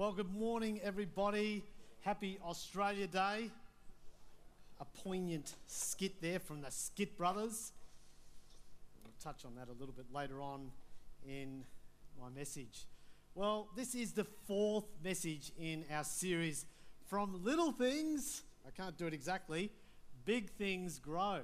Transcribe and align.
Well, 0.00 0.12
good 0.12 0.32
morning, 0.32 0.80
everybody. 0.82 1.62
Happy 2.00 2.38
Australia 2.42 3.06
Day. 3.06 3.50
A 4.80 4.84
poignant 5.04 5.56
skit 5.66 6.22
there 6.22 6.38
from 6.38 6.62
the 6.62 6.70
Skit 6.70 7.18
Brothers. 7.18 7.72
We'll 9.04 9.12
touch 9.22 9.44
on 9.44 9.56
that 9.56 9.68
a 9.68 9.78
little 9.78 9.92
bit 9.92 10.06
later 10.10 10.40
on 10.40 10.70
in 11.28 11.64
my 12.18 12.30
message. 12.30 12.86
Well, 13.34 13.68
this 13.76 13.94
is 13.94 14.12
the 14.12 14.24
fourth 14.24 14.86
message 15.04 15.52
in 15.60 15.84
our 15.92 16.04
series 16.04 16.64
From 17.06 17.44
Little 17.44 17.72
Things, 17.72 18.42
I 18.66 18.70
can't 18.70 18.96
do 18.96 19.06
it 19.06 19.12
exactly, 19.12 19.70
Big 20.24 20.48
Things 20.52 20.98
Grow. 20.98 21.40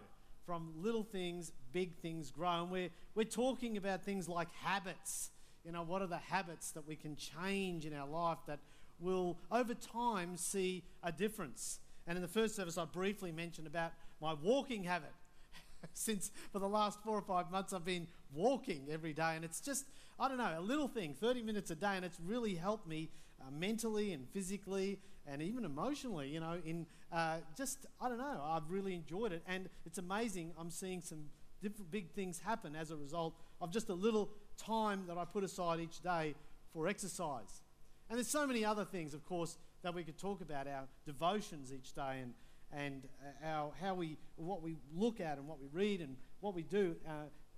From 0.47 0.73
little 0.79 1.03
things, 1.03 1.53
big 1.73 1.95
things 1.97 2.31
grow. 2.31 2.63
And 2.63 2.71
we're, 2.71 2.89
we're 3.15 3.25
talking 3.25 3.77
about 3.77 4.03
things 4.03 4.31
like 4.31 4.49
habits 4.63 5.29
you 5.67 5.73
know, 5.73 5.83
what 5.83 6.01
are 6.01 6.07
the 6.07 6.17
habits 6.17 6.71
that 6.71 6.87
we 6.87 6.95
can 6.95 7.17
change 7.17 7.85
in 7.85 7.93
our 7.93 8.07
life 8.07 8.39
that 8.47 8.61
will, 9.01 9.37
over 9.51 9.75
time, 9.75 10.37
see 10.37 10.85
a 11.03 11.11
difference? 11.11 11.81
And 12.07 12.17
in 12.17 12.23
the 12.23 12.29
first 12.29 12.55
service, 12.55 12.79
I 12.79 12.85
briefly 12.85 13.33
mentioned 13.33 13.67
about 13.67 13.91
my 14.23 14.33
walking 14.33 14.85
habit. 14.85 15.13
Since 15.93 16.31
for 16.53 16.61
the 16.61 16.69
last 16.69 17.03
four 17.03 17.19
or 17.19 17.23
five 17.23 17.51
months, 17.51 17.73
I've 17.73 17.85
been 17.85 18.07
walking 18.33 18.87
every 18.91 19.13
day, 19.13 19.33
and 19.35 19.45
it's 19.45 19.61
just, 19.61 19.87
I 20.21 20.29
don't 20.29 20.39
know, 20.39 20.55
a 20.57 20.61
little 20.61 20.87
thing, 20.87 21.15
30 21.15 21.43
minutes 21.43 21.73
a 21.73 21.75
day, 21.75 21.97
and 21.97 22.05
it's 22.05 22.21
really 22.25 22.55
helped 22.55 22.87
me 22.87 23.11
uh, 23.41 23.51
mentally 23.51 24.13
and 24.13 24.29
physically 24.29 25.01
and 25.27 25.43
even 25.43 25.65
emotionally, 25.65 26.29
you 26.29 26.39
know, 26.39 26.61
in 26.65 26.87
uh, 27.13 27.39
just, 27.57 27.87
I 28.01 28.09
don't 28.09 28.19
know, 28.19 28.41
I've 28.45 28.71
really 28.71 28.95
enjoyed 28.95 29.33
it. 29.33 29.43
And 29.49 29.69
it's 29.85 29.99
amazing, 29.99 30.53
I'm 30.57 30.71
seeing 30.71 31.03
some 31.03 31.25
different 31.61 31.91
big 31.91 32.13
things 32.13 32.39
happen 32.39 32.77
as 32.77 32.93
a 32.93 32.97
result 32.97 33.35
of 33.61 33.73
just 33.73 33.89
a 33.89 33.95
little 33.95 34.31
time 34.57 35.05
that 35.09 35.19
I 35.19 35.25
put 35.25 35.45
aside 35.45 35.81
each 35.81 36.01
day 36.03 36.35
for 36.73 36.89
exercise. 36.89 37.63
And 38.09 38.19
there's 38.19 38.29
so 38.29 38.47
many 38.47 38.65
other 38.65 38.85
things, 38.85 39.15
of 39.15 39.25
course, 39.25 39.59
that 39.83 39.95
we 39.95 40.05
could 40.05 40.19
talk 40.19 40.41
about 40.41 40.67
our 40.67 40.85
devotions 41.05 41.73
each 41.73 41.95
day 41.95 42.21
and, 42.23 42.35
and 42.73 43.03
uh, 43.23 43.47
our, 43.47 43.73
how 43.81 43.95
we, 43.95 44.17
what 44.37 44.63
we 44.63 44.77
look 44.95 45.21
at 45.21 45.39
and 45.39 45.47
what 45.47 45.61
we 45.61 45.69
read 45.73 46.01
and 46.01 46.17
what 46.41 46.55
we 46.55 46.63
do 46.63 46.97
uh, 47.07 47.11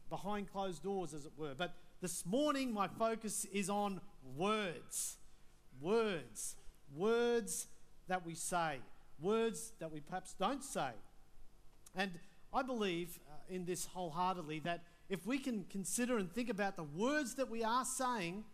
behind 0.08 0.50
closed 0.50 0.82
doors, 0.82 1.14
as 1.14 1.26
it 1.26 1.32
were. 1.36 1.54
But 1.56 1.74
this 2.00 2.24
morning, 2.24 2.72
my 2.72 2.88
focus 2.88 3.44
is 3.52 3.68
on 3.68 4.00
words. 4.36 5.18
Words. 5.80 6.56
Words 6.94 7.66
that 8.08 8.24
we 8.24 8.34
say. 8.34 8.78
Words 9.20 9.72
that 9.80 9.92
we 9.92 10.00
perhaps 10.00 10.34
don't 10.38 10.64
say. 10.64 10.90
And 11.94 12.12
I 12.52 12.62
believe 12.62 13.18
uh, 13.28 13.54
in 13.54 13.64
this 13.64 13.86
wholeheartedly 13.86 14.60
that 14.60 14.82
if 15.08 15.26
we 15.26 15.38
can 15.38 15.64
consider 15.64 16.18
and 16.18 16.32
think 16.32 16.50
about 16.50 16.76
the 16.76 16.84
words 16.84 17.34
that 17.36 17.48
we 17.50 17.64
are 17.64 17.84
saying, 17.84 18.44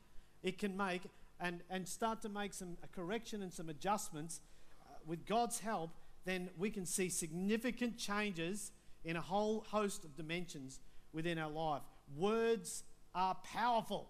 it 0.43 0.59
can 0.59 0.77
make 0.77 1.03
and, 1.41 1.61
and 1.69 1.89
start 1.89 2.23
to 2.23 2.29
make 2.29 2.55
some 2.55 2.77
correction 2.95 3.43
and 3.43 3.53
some 3.53 3.69
adjustments 3.69 4.41
uh, 4.81 4.95
with 5.05 5.27
God's 5.27 5.59
help, 5.59 5.91
then 6.25 6.49
we 6.57 6.71
can 6.71 6.87
see 6.87 7.09
significant 7.09 7.99
changes 7.99 8.71
in 9.05 9.17
a 9.17 9.21
whole 9.21 9.67
host 9.69 10.05
of 10.05 10.17
dimensions 10.17 10.81
within 11.13 11.39
our 11.39 11.51
life. 11.51 11.83
Words 12.17 12.85
are 13.15 13.37
powerful. 13.53 14.09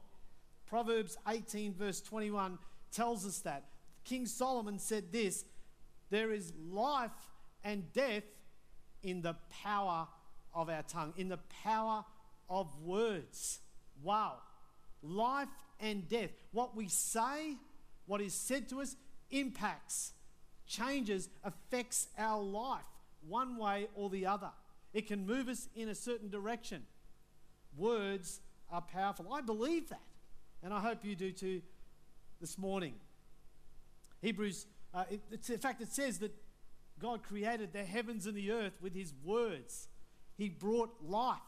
Proverbs 0.67 1.17
18, 1.29 1.75
verse 1.75 2.01
21, 2.01 2.59
tells 2.93 3.27
us 3.27 3.39
that. 3.41 3.65
King 4.05 4.27
Solomon 4.27 4.79
said 4.79 5.13
this 5.13 5.45
There 6.11 6.31
is 6.31 6.53
life 6.71 7.11
and 7.63 7.91
death 7.93 8.25
in 9.03 9.23
the 9.23 9.37
power 9.63 10.07
of 10.55 10.69
our 10.69 10.83
tongue, 10.83 11.15
in 11.17 11.29
the 11.29 11.39
power 11.63 12.05
of 12.49 12.69
words. 12.81 13.61
Wow. 14.03 14.35
Life 15.03 15.49
and 15.81 16.09
death. 16.09 16.31
What 16.53 16.77
we 16.77 16.89
say, 16.89 17.57
what 18.07 18.21
is 18.21 18.35
said 18.35 18.69
to 18.71 18.81
us, 18.81 18.97
impacts, 19.31 20.13
changes, 20.67 21.29
affects 21.43 22.09
our 22.19 22.43
life 22.43 22.85
one 23.27 23.57
way 23.57 23.89
or 23.95 24.11
the 24.11 24.27
other. 24.27 24.51
It 24.93 25.07
can 25.09 25.27
move 25.27 25.49
us 25.49 25.69
in 25.75 25.89
a 25.89 25.95
certain 25.95 26.31
direction. 26.31 26.83
Words 27.77 28.41
are 28.71 28.83
powerful. 28.83 29.33
I 29.33 29.41
believe 29.41 29.89
that. 29.89 30.01
And 30.63 30.73
I 30.73 30.81
hope 30.81 31.05
you 31.05 31.15
do 31.17 31.33
too 31.33 31.63
this 32.41 32.57
morning. 32.57 32.95
Hebrews, 34.23 34.67
uh, 34.95 35.05
it, 35.11 35.21
in 35.49 35.59
fact, 35.59 35.83
it 35.83 35.93
says 35.93 36.19
that 36.21 36.35
God 37.01 37.23
created 37.23 37.73
the 37.73 37.85
heavens 37.85 38.27
and 38.27 38.37
the 38.37 38.53
earth 38.53 38.75
with 38.81 38.95
his 38.95 39.13
words. 39.25 39.89
He 40.37 40.49
brought 40.49 40.91
life 41.03 41.39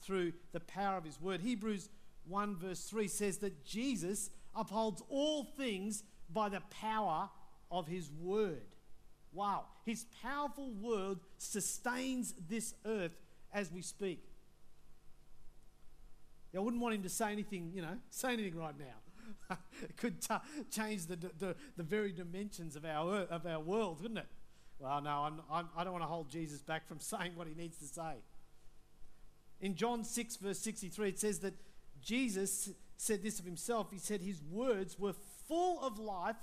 through 0.00 0.32
the 0.52 0.60
power 0.60 0.96
of 0.96 1.04
his 1.04 1.20
word. 1.20 1.40
Hebrews 1.40 1.88
1 2.26 2.56
verse 2.56 2.84
3 2.84 3.08
says 3.08 3.38
that 3.38 3.64
Jesus 3.64 4.30
upholds 4.54 5.02
all 5.08 5.44
things 5.44 6.02
by 6.30 6.48
the 6.48 6.62
power 6.70 7.30
of 7.70 7.86
his 7.86 8.10
word. 8.20 8.62
Wow. 9.32 9.64
His 9.84 10.04
powerful 10.22 10.72
word 10.72 11.18
sustains 11.38 12.34
this 12.48 12.74
earth 12.84 13.16
as 13.52 13.72
we 13.72 13.82
speak. 13.82 14.24
I 16.56 16.60
wouldn't 16.60 16.82
want 16.82 16.94
him 16.94 17.02
to 17.02 17.08
say 17.08 17.30
anything, 17.30 17.72
you 17.74 17.82
know, 17.82 17.98
say 18.10 18.32
anything 18.32 18.56
right 18.56 18.74
now. 18.78 19.56
it 19.82 19.96
could 19.96 20.20
t- 20.20 20.34
change 20.70 21.06
the, 21.06 21.16
the, 21.16 21.54
the 21.76 21.82
very 21.82 22.10
dimensions 22.10 22.74
of 22.74 22.84
our, 22.84 23.26
of 23.30 23.46
our 23.46 23.60
world, 23.60 24.00
wouldn't 24.00 24.18
it? 24.18 24.26
Well, 24.78 25.00
no, 25.00 25.10
I'm, 25.10 25.40
I'm, 25.50 25.68
I 25.76 25.80
do 25.80 25.86
not 25.86 25.92
want 25.92 26.04
to 26.04 26.08
hold 26.08 26.30
Jesus 26.30 26.62
back 26.62 26.86
from 26.86 27.00
saying 27.00 27.32
what 27.34 27.46
he 27.46 27.54
needs 27.54 27.76
to 27.78 27.86
say. 27.86 28.14
In 29.60 29.74
John 29.74 30.04
6, 30.04 30.36
verse 30.36 30.58
63, 30.58 31.08
it 31.08 31.18
says 31.18 31.40
that 31.40 31.54
Jesus 32.00 32.70
said 32.96 33.22
this 33.22 33.38
of 33.38 33.44
himself. 33.44 33.90
He 33.90 33.98
said 33.98 34.20
his 34.20 34.40
words 34.42 34.98
were 34.98 35.14
full 35.48 35.80
of 35.82 35.98
life 35.98 36.36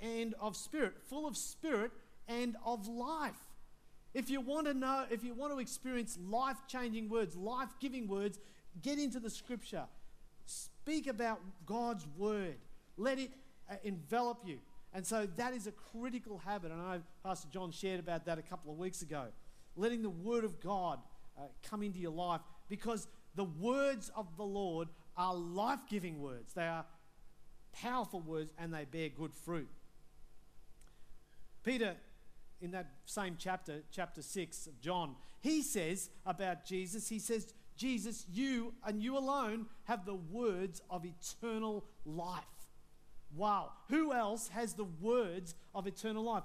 and 0.00 0.34
of 0.40 0.56
spirit, 0.56 0.94
full 1.08 1.26
of 1.26 1.36
spirit 1.36 1.92
and 2.28 2.56
of 2.64 2.88
life. 2.88 3.38
If 4.12 4.28
you 4.28 4.40
want 4.40 4.66
to 4.66 4.74
know, 4.74 5.06
if 5.10 5.22
you 5.22 5.34
want 5.34 5.52
to 5.52 5.60
experience 5.60 6.18
life 6.28 6.56
changing 6.66 7.08
words, 7.08 7.36
life 7.36 7.68
giving 7.80 8.08
words, 8.08 8.38
get 8.82 8.98
into 8.98 9.20
the 9.20 9.30
scripture. 9.30 9.84
Speak 10.46 11.06
about 11.06 11.40
God's 11.64 12.06
word. 12.18 12.56
Let 12.96 13.18
it 13.18 13.30
uh, 13.70 13.76
envelop 13.84 14.42
you. 14.44 14.58
And 14.92 15.06
so 15.06 15.28
that 15.36 15.54
is 15.54 15.68
a 15.68 15.72
critical 15.72 16.38
habit. 16.38 16.72
And 16.72 16.80
I 16.80 16.96
know 16.96 17.02
Pastor 17.22 17.48
John 17.52 17.70
shared 17.70 18.00
about 18.00 18.24
that 18.26 18.38
a 18.38 18.42
couple 18.42 18.72
of 18.72 18.78
weeks 18.78 19.02
ago. 19.02 19.26
Letting 19.76 20.02
the 20.02 20.10
Word 20.10 20.42
of 20.42 20.60
God 20.60 20.98
uh, 21.40 21.44
come 21.68 21.82
into 21.82 21.98
your 21.98 22.12
life 22.12 22.40
because 22.68 23.08
the 23.34 23.44
words 23.44 24.10
of 24.14 24.36
the 24.36 24.44
Lord 24.44 24.88
are 25.16 25.34
life 25.34 25.80
giving 25.88 26.20
words. 26.20 26.52
They 26.52 26.66
are 26.66 26.84
powerful 27.72 28.20
words 28.20 28.52
and 28.58 28.74
they 28.74 28.84
bear 28.84 29.08
good 29.08 29.34
fruit. 29.34 29.68
Peter, 31.62 31.94
in 32.60 32.70
that 32.72 32.90
same 33.04 33.36
chapter, 33.38 33.82
chapter 33.90 34.22
6 34.22 34.66
of 34.66 34.80
John, 34.80 35.14
he 35.40 35.62
says 35.62 36.10
about 36.26 36.64
Jesus, 36.64 37.08
he 37.08 37.18
says, 37.18 37.52
Jesus, 37.76 38.26
you 38.30 38.74
and 38.84 39.02
you 39.02 39.16
alone 39.16 39.66
have 39.84 40.04
the 40.04 40.14
words 40.14 40.82
of 40.90 41.04
eternal 41.04 41.84
life. 42.04 42.44
Wow. 43.34 43.70
Who 43.88 44.12
else 44.12 44.48
has 44.48 44.74
the 44.74 44.86
words 45.00 45.54
of 45.74 45.86
eternal 45.86 46.24
life? 46.24 46.42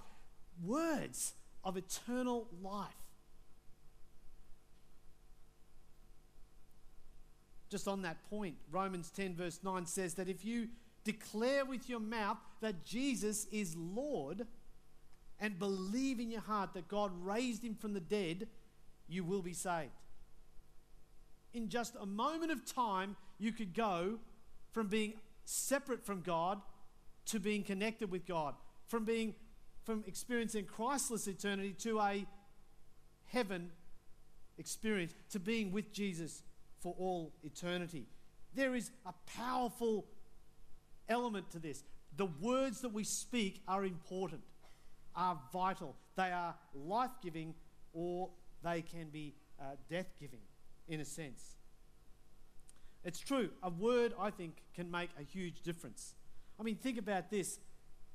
Words 0.64 1.34
of 1.64 1.76
eternal 1.76 2.48
life. 2.62 3.05
Just 7.70 7.88
on 7.88 8.02
that 8.04 8.30
point, 8.30 8.56
Romans 8.72 9.10
10, 9.10 9.36
verse 9.36 9.60
9 9.64 9.86
says 9.86 10.14
that 10.16 10.30
if 10.30 10.46
you 10.46 10.70
declare 11.04 11.66
with 11.66 11.90
your 11.90 12.00
mouth 12.00 12.38
that 12.62 12.86
Jesus 12.86 13.46
is 13.52 13.76
Lord 13.76 14.46
and 15.40 15.60
believe 15.60 16.20
in 16.20 16.32
your 16.32 16.42
heart 16.42 16.74
that 16.74 16.88
God 16.88 17.12
raised 17.24 17.64
him 17.64 17.76
from 17.76 17.94
the 17.94 18.00
dead, 18.00 18.48
you 19.08 19.24
will 19.24 19.42
be 19.42 19.54
saved. 19.54 19.92
In 21.54 21.70
just 21.70 21.96
a 22.00 22.06
moment 22.06 22.52
of 22.52 22.66
time, 22.66 23.16
you 23.40 23.52
could 23.52 23.74
go 23.74 24.20
from 24.72 24.88
being 24.88 25.14
separate 25.46 26.06
from 26.06 26.22
God 26.22 26.62
to 27.28 27.40
being 27.40 27.64
connected 27.64 28.12
with 28.12 28.26
God, 28.26 28.56
from 28.88 29.06
being 29.06 29.36
from 29.84 30.04
experiencing 30.08 30.66
Christless 30.66 31.28
eternity 31.28 31.74
to 31.80 32.00
a 32.00 32.26
heaven 33.28 33.72
experience, 34.58 35.14
to 35.30 35.40
being 35.40 35.72
with 35.72 35.92
Jesus 35.92 36.44
for 36.86 36.94
all 37.00 37.34
eternity. 37.42 38.06
There 38.54 38.76
is 38.76 38.92
a 39.08 39.14
powerful 39.40 40.06
element 41.10 41.50
to 41.50 41.58
this. 41.58 41.84
The 42.16 42.28
words 42.28 42.82
that 42.82 42.94
we 42.94 43.04
speak 43.04 43.64
are 43.68 43.84
important, 43.84 44.44
are 45.16 45.40
vital. 45.52 45.96
They 46.16 46.32
are 46.32 46.54
life 46.76 47.10
giving 47.24 47.56
or 47.92 48.30
they 48.64 48.84
can 48.84 49.10
be 49.10 49.34
uh, 49.60 49.78
death 49.90 50.14
giving 50.20 50.42
in 50.88 51.00
a 51.00 51.06
sense. 51.06 51.56
It's 53.04 53.20
true, 53.20 53.50
a 53.64 53.72
word, 53.72 54.14
I 54.20 54.30
think, 54.30 54.62
can 54.76 54.92
make 54.92 55.10
a 55.20 55.24
huge 55.24 55.64
difference. 55.64 56.14
I 56.60 56.62
mean, 56.62 56.76
think 56.76 57.00
about 57.00 57.32
this 57.32 57.58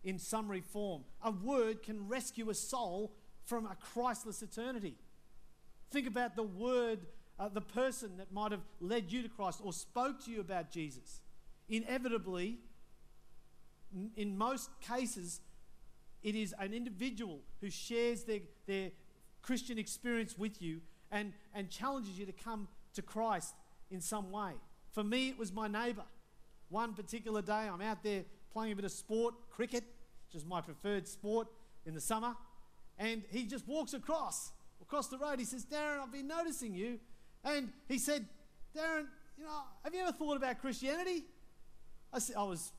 in 0.04 0.16
summary 0.20 0.60
form. 0.60 1.02
A 1.24 1.32
word 1.32 1.82
can 1.82 2.06
rescue 2.06 2.50
a 2.50 2.54
soul 2.54 3.16
from 3.44 3.66
a 3.66 3.74
Christless 3.92 4.42
eternity. 4.42 4.94
Think 5.90 6.06
about 6.06 6.36
the 6.36 6.44
word, 6.44 7.00
uh, 7.40 7.48
the 7.48 7.60
person 7.60 8.18
that 8.18 8.30
might 8.30 8.52
have 8.52 8.60
led 8.80 9.10
you 9.10 9.22
to 9.22 9.28
Christ 9.28 9.60
or 9.64 9.72
spoke 9.72 10.22
to 10.26 10.30
you 10.30 10.40
about 10.40 10.70
Jesus. 10.70 11.22
Inevitably, 11.70 12.58
in 14.14 14.36
most 14.36 14.68
cases, 14.82 15.40
it 16.22 16.34
is 16.34 16.54
an 16.58 16.74
individual 16.74 17.40
who 17.62 17.70
shares 17.70 18.24
their, 18.24 18.40
their 18.66 18.90
Christian 19.40 19.78
experience 19.78 20.36
with 20.36 20.60
you 20.60 20.82
and, 21.10 21.32
and 21.54 21.70
challenges 21.70 22.18
you 22.18 22.26
to 22.26 22.32
come 22.32 22.68
to 22.92 23.00
Christ 23.00 23.54
in 23.90 24.02
some 24.02 24.30
way. 24.30 24.52
For 24.92 25.02
me, 25.02 25.30
it 25.30 25.38
was 25.38 25.50
my 25.50 25.66
neighbour. 25.66 26.04
One 26.68 26.92
particular 26.92 27.40
day, 27.40 27.52
I'm 27.52 27.80
out 27.80 28.02
there 28.02 28.24
playing 28.52 28.72
a 28.72 28.76
bit 28.76 28.84
of 28.84 28.92
sport, 28.92 29.34
cricket, 29.50 29.84
which 30.28 30.36
is 30.40 30.44
my 30.44 30.60
preferred 30.60 31.08
sport 31.08 31.48
in 31.86 31.94
the 31.94 32.00
summer, 32.00 32.34
and 32.98 33.22
he 33.30 33.44
just 33.44 33.66
walks 33.66 33.94
across, 33.94 34.52
across 34.82 35.08
the 35.08 35.16
road. 35.16 35.38
He 35.38 35.46
says, 35.46 35.64
Darren, 35.64 36.00
I've 36.00 36.12
been 36.12 36.28
noticing 36.28 36.74
you. 36.74 36.98
And 37.44 37.70
he 37.88 37.98
said, 37.98 38.26
Darren, 38.76 39.06
you 39.38 39.44
know, 39.44 39.62
have 39.82 39.94
you 39.94 40.02
ever 40.02 40.12
thought 40.12 40.36
about 40.36 40.60
Christianity? 40.60 41.24
I, 42.12 42.18
said, 42.18 42.36
I 42.36 42.42
was 42.44 42.72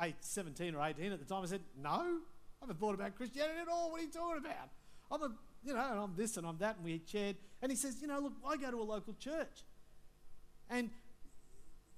eight, 0.00 0.16
17 0.20 0.74
or 0.74 0.82
18 0.82 1.12
at 1.12 1.18
the 1.18 1.24
time. 1.24 1.42
I 1.42 1.46
said, 1.46 1.60
no, 1.80 1.90
I 1.90 2.16
haven't 2.62 2.78
thought 2.78 2.94
about 2.94 3.16
Christianity 3.16 3.60
at 3.60 3.68
all. 3.68 3.90
What 3.90 4.00
are 4.00 4.04
you 4.04 4.10
talking 4.10 4.38
about? 4.38 4.68
I'm 5.10 5.22
a, 5.22 5.34
you 5.64 5.74
know, 5.74 5.80
I'm 5.80 6.14
this 6.16 6.36
and 6.36 6.46
I'm 6.46 6.58
that, 6.58 6.76
and 6.76 6.84
we 6.84 7.02
shared. 7.06 7.36
And 7.62 7.70
he 7.70 7.76
says, 7.76 8.00
you 8.00 8.08
know, 8.08 8.20
look, 8.20 8.34
I 8.46 8.56
go 8.56 8.70
to 8.70 8.80
a 8.80 8.82
local 8.82 9.14
church. 9.14 9.64
And, 10.70 10.90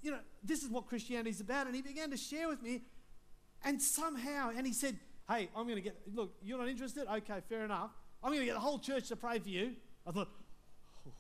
you 0.03 0.11
know, 0.11 0.19
this 0.43 0.63
is 0.63 0.71
what 0.71 0.87
Christianity 0.87 1.31
is 1.31 1.41
about. 1.41 1.67
And 1.67 1.75
he 1.75 1.83
began 1.83 2.11
to 2.11 2.17
share 2.17 2.49
with 2.49 2.63
me. 2.63 2.83
And 3.65 3.81
somehow, 3.81 4.51
and 4.57 4.67
he 4.67 4.73
said, 4.73 4.97
hey, 5.29 5.49
I'm 5.55 5.65
going 5.65 5.77
to 5.77 5.83
get, 5.83 5.97
look, 6.15 6.33
you're 6.43 6.59
not 6.59 6.69
interested? 6.69 7.07
Okay, 7.07 7.41
fair 7.49 7.65
enough. 7.65 7.91
I'm 8.23 8.31
going 8.31 8.41
to 8.41 8.47
get 8.47 8.55
the 8.55 8.61
whole 8.61 8.79
church 8.79 9.09
to 9.09 9.17
pray 9.17 9.39
for 9.39 9.49
you. 9.49 9.73
I 10.07 10.13
thought, 10.13 10.29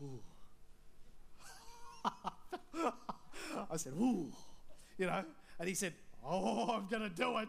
ooh. 0.03 0.21
I 3.70 3.76
said, 3.76 3.93
ooh, 3.94 4.32
you 4.99 5.06
know. 5.06 5.25
And 5.58 5.69
he 5.69 5.75
said, 5.75 5.94
oh, 6.25 6.75
I'm 6.75 6.88
going 6.88 7.02
to 7.02 7.14
do 7.14 7.38
it. 7.38 7.49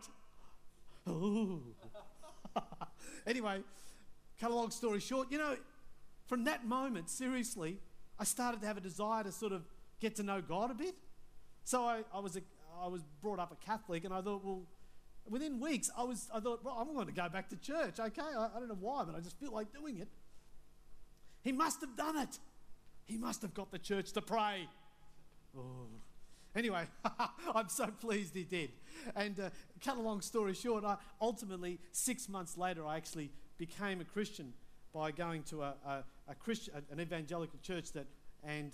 Ooh. 1.10 1.64
anyway, 3.28 3.62
cut 4.40 4.52
a 4.52 4.56
long 4.56 4.72
story 4.72 5.00
short, 5.00 5.32
you 5.32 5.38
know, 5.38 5.56
from 6.32 6.46
that 6.46 6.66
moment, 6.66 7.10
seriously, 7.10 7.78
I 8.18 8.24
started 8.24 8.62
to 8.62 8.68
have 8.68 8.78
a 8.78 8.82
desire 8.82 9.24
to 9.24 9.32
sort 9.32 9.52
of 9.52 9.64
get 10.00 10.16
to 10.16 10.24
know 10.24 10.42
God 10.42 10.72
a 10.72 10.74
bit. 10.74 10.96
So 11.64 11.84
I, 11.84 12.04
I 12.14 12.20
was 12.20 12.38
a, 12.38 12.42
I 12.82 12.88
was 12.88 13.02
brought 13.22 13.40
up 13.40 13.52
a 13.52 13.66
Catholic, 13.66 14.06
and 14.06 14.14
I 14.14 14.22
thought, 14.22 14.44
well, 14.44 14.64
within 15.30 15.60
weeks, 15.60 15.90
I 15.98 16.04
was, 16.04 16.30
I 16.34 16.40
thought, 16.40 16.64
well, 16.64 16.78
I'm 16.80 16.94
going 16.94 17.08
to 17.08 17.14
go 17.14 17.28
back 17.30 17.50
to 17.50 17.58
church. 17.58 18.00
Okay, 18.00 18.22
I, 18.22 18.50
I 18.56 18.60
don't 18.60 18.70
know 18.70 18.78
why, 18.80 19.04
but 19.04 19.16
I 19.16 19.20
just 19.20 19.40
feel 19.40 19.52
like 19.52 19.74
doing 19.74 19.98
it. 19.98 20.08
He 21.44 21.52
must 21.52 21.82
have 21.82 21.98
done 21.98 22.18
it. 22.18 22.40
He 23.06 23.18
must 23.18 23.42
have 23.42 23.54
got 23.54 23.72
the 23.72 23.80
church 23.80 24.12
to 24.14 24.22
pray. 24.22 24.68
Oh. 25.58 25.88
Anyway, 26.56 26.86
I'm 27.56 27.70
so 27.70 27.88
pleased 27.88 28.36
he 28.36 28.44
did. 28.44 28.72
And 29.16 29.40
uh, 29.40 29.50
cut 29.84 29.98
a 29.98 30.02
long 30.02 30.22
story 30.22 30.54
short, 30.54 30.84
I, 30.84 30.98
ultimately, 31.22 31.80
six 31.92 32.28
months 32.28 32.58
later, 32.58 32.86
I 32.86 32.98
actually 32.98 33.32
became 33.58 34.02
a 34.02 34.06
Christian 34.06 34.54
by 34.94 35.12
going 35.12 35.44
to 35.44 35.62
a, 35.62 35.76
a, 35.86 36.04
a 36.28 36.36
Christian, 36.36 36.74
an 36.92 37.00
evangelical 37.00 37.60
church 37.64 37.94
that, 37.94 38.08
and, 38.44 38.72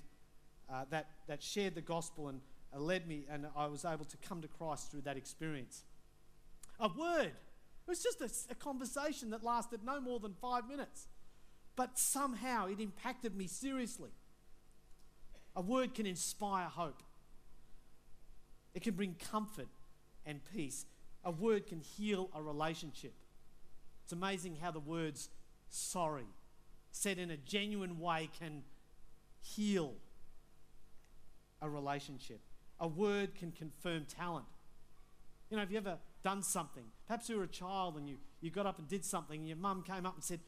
uh, 0.71 0.85
that, 0.89 1.09
that 1.27 1.43
shared 1.43 1.75
the 1.75 1.81
gospel 1.81 2.29
and 2.29 2.41
uh, 2.75 2.79
led 2.79 3.07
me, 3.07 3.25
and 3.29 3.45
I 3.55 3.67
was 3.67 3.85
able 3.85 4.05
to 4.05 4.17
come 4.17 4.41
to 4.41 4.47
Christ 4.47 4.91
through 4.91 5.01
that 5.01 5.17
experience. 5.17 5.83
A 6.79 6.87
word. 6.87 7.27
It 7.27 7.89
was 7.89 8.03
just 8.03 8.21
a, 8.21 8.51
a 8.51 8.55
conversation 8.55 9.29
that 9.29 9.43
lasted 9.43 9.81
no 9.85 10.01
more 10.01 10.19
than 10.19 10.33
five 10.41 10.67
minutes. 10.67 11.07
But 11.77 11.97
somehow 11.97 12.67
it 12.67 12.81
impacted 12.81 13.37
me 13.37 13.47
seriously. 13.47 14.09
A 15.55 15.61
word 15.61 15.93
can 15.93 16.05
inspire 16.05 16.65
hope, 16.65 17.01
it 18.73 18.83
can 18.83 18.95
bring 18.95 19.15
comfort 19.31 19.69
and 20.25 20.41
peace. 20.53 20.85
A 21.23 21.31
word 21.31 21.67
can 21.67 21.79
heal 21.79 22.29
a 22.35 22.41
relationship. 22.41 23.13
It's 24.03 24.13
amazing 24.13 24.57
how 24.61 24.71
the 24.71 24.79
words 24.79 25.29
sorry, 25.69 26.27
said 26.91 27.17
in 27.17 27.31
a 27.31 27.37
genuine 27.37 27.99
way, 27.99 28.29
can 28.39 28.63
heal 29.41 29.95
a 31.61 31.69
relationship. 31.69 32.39
A 32.79 32.87
word 32.87 33.35
can 33.35 33.51
confirm 33.51 34.05
talent. 34.05 34.45
You 35.49 35.57
know, 35.57 35.61
have 35.61 35.71
you 35.71 35.77
ever 35.77 35.97
done 36.23 36.43
something? 36.43 36.83
Perhaps 37.07 37.29
you 37.29 37.37
were 37.37 37.43
a 37.43 37.47
child 37.47 37.97
and 37.97 38.07
you, 38.07 38.17
you 38.41 38.51
got 38.51 38.65
up 38.65 38.79
and 38.79 38.87
did 38.87 39.03
something, 39.03 39.39
and 39.39 39.47
your 39.47 39.57
mum 39.57 39.83
came 39.83 40.05
up 40.05 40.15
and 40.15 40.23
said, 40.23 40.39